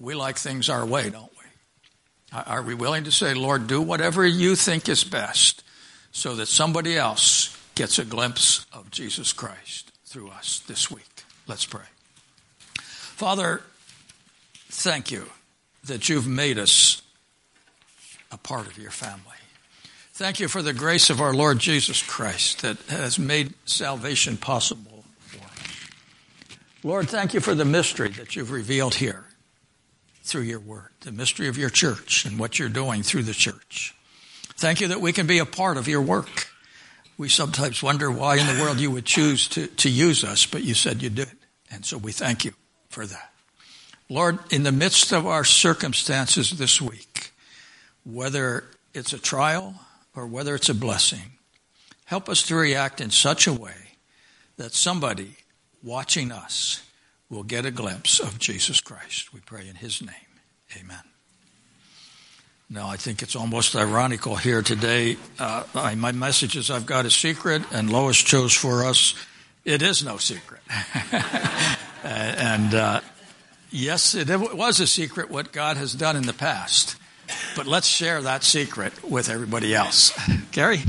we 0.00 0.14
like 0.14 0.36
things 0.38 0.68
our 0.68 0.84
way, 0.84 1.10
don't 1.10 1.30
we? 1.32 2.38
Are 2.46 2.62
we 2.62 2.74
willing 2.74 3.04
to 3.04 3.12
say, 3.12 3.32
Lord, 3.34 3.68
do 3.68 3.80
whatever 3.80 4.26
you 4.26 4.56
think 4.56 4.88
is 4.88 5.04
best 5.04 5.62
so 6.10 6.34
that 6.36 6.46
somebody 6.46 6.96
else 6.96 7.56
gets 7.74 7.98
a 7.98 8.04
glimpse 8.04 8.66
of 8.72 8.90
Jesus 8.90 9.32
Christ 9.32 9.92
through 10.04 10.30
us 10.30 10.60
this 10.66 10.90
week. 10.90 11.24
Let's 11.46 11.66
pray. 11.66 11.82
Father, 12.78 13.62
thank 14.68 15.10
you 15.10 15.26
that 15.84 16.08
you've 16.08 16.26
made 16.26 16.58
us 16.58 16.93
a 18.34 18.38
part 18.38 18.66
of 18.66 18.76
your 18.76 18.90
family. 18.90 19.38
Thank 20.12 20.40
you 20.40 20.48
for 20.48 20.60
the 20.60 20.72
grace 20.72 21.08
of 21.08 21.20
our 21.20 21.32
Lord 21.32 21.58
Jesus 21.58 22.02
Christ 22.02 22.62
that 22.62 22.76
has 22.88 23.18
made 23.18 23.54
salvation 23.64 24.36
possible 24.36 25.04
for 25.18 25.44
us. 25.44 25.78
Lord, 26.82 27.08
thank 27.08 27.32
you 27.32 27.40
for 27.40 27.54
the 27.54 27.64
mystery 27.64 28.10
that 28.10 28.36
you've 28.36 28.50
revealed 28.50 28.96
here 28.96 29.24
through 30.22 30.42
your 30.42 30.60
word, 30.60 30.90
the 31.00 31.12
mystery 31.12 31.48
of 31.48 31.56
your 31.56 31.70
church 31.70 32.24
and 32.26 32.38
what 32.38 32.58
you're 32.58 32.68
doing 32.68 33.02
through 33.02 33.22
the 33.22 33.32
church. 33.32 33.94
Thank 34.56 34.80
you 34.80 34.88
that 34.88 35.00
we 35.00 35.12
can 35.12 35.26
be 35.26 35.38
a 35.38 35.46
part 35.46 35.76
of 35.76 35.88
your 35.88 36.02
work 36.02 36.48
we 37.16 37.28
sometimes 37.28 37.82
wonder 37.82 38.10
why 38.10 38.36
in 38.36 38.46
the 38.46 38.60
world 38.62 38.80
you 38.80 38.90
would 38.90 39.04
choose 39.04 39.46
to, 39.48 39.68
to 39.68 39.88
use 39.88 40.24
us, 40.24 40.46
but 40.46 40.64
you 40.64 40.74
said 40.74 41.02
you 41.02 41.10
did. 41.10 41.30
And 41.70 41.84
so 41.84 41.96
we 41.96 42.12
thank 42.12 42.44
you 42.44 42.52
for 42.88 43.06
that. 43.06 43.32
Lord, 44.08 44.38
in 44.50 44.64
the 44.64 44.72
midst 44.72 45.12
of 45.12 45.26
our 45.26 45.44
circumstances 45.44 46.50
this 46.50 46.80
week, 46.80 47.13
whether 48.04 48.64
it's 48.92 49.12
a 49.12 49.18
trial 49.18 49.74
or 50.14 50.26
whether 50.26 50.54
it's 50.54 50.68
a 50.68 50.74
blessing, 50.74 51.32
help 52.04 52.28
us 52.28 52.42
to 52.44 52.54
react 52.54 53.00
in 53.00 53.10
such 53.10 53.46
a 53.46 53.52
way 53.52 53.96
that 54.56 54.72
somebody 54.72 55.36
watching 55.82 56.30
us 56.30 56.82
will 57.28 57.42
get 57.42 57.66
a 57.66 57.70
glimpse 57.70 58.20
of 58.20 58.38
Jesus 58.38 58.80
Christ. 58.80 59.32
We 59.32 59.40
pray 59.40 59.68
in 59.68 59.76
his 59.76 60.00
name. 60.00 60.14
Amen. 60.78 61.02
Now, 62.70 62.88
I 62.88 62.96
think 62.96 63.22
it's 63.22 63.36
almost 63.36 63.76
ironical 63.76 64.36
here 64.36 64.62
today. 64.62 65.16
Uh, 65.38 65.64
my 65.96 66.12
message 66.12 66.56
is 66.56 66.70
I've 66.70 66.86
got 66.86 67.04
a 67.04 67.10
secret, 67.10 67.62
and 67.72 67.90
Lois 67.90 68.16
chose 68.16 68.54
for 68.54 68.84
us. 68.84 69.14
It 69.64 69.82
is 69.82 70.04
no 70.04 70.16
secret. 70.16 70.62
and 72.02 72.74
uh, 72.74 73.00
yes, 73.70 74.14
it 74.14 74.28
was 74.54 74.80
a 74.80 74.86
secret 74.86 75.30
what 75.30 75.52
God 75.52 75.76
has 75.76 75.92
done 75.92 76.16
in 76.16 76.24
the 76.24 76.32
past. 76.32 76.96
But 77.56 77.66
let's 77.66 77.86
share 77.86 78.20
that 78.22 78.44
secret 78.44 78.92
with 79.08 79.28
everybody 79.28 79.74
else. 79.74 80.12
Gary? 80.52 80.82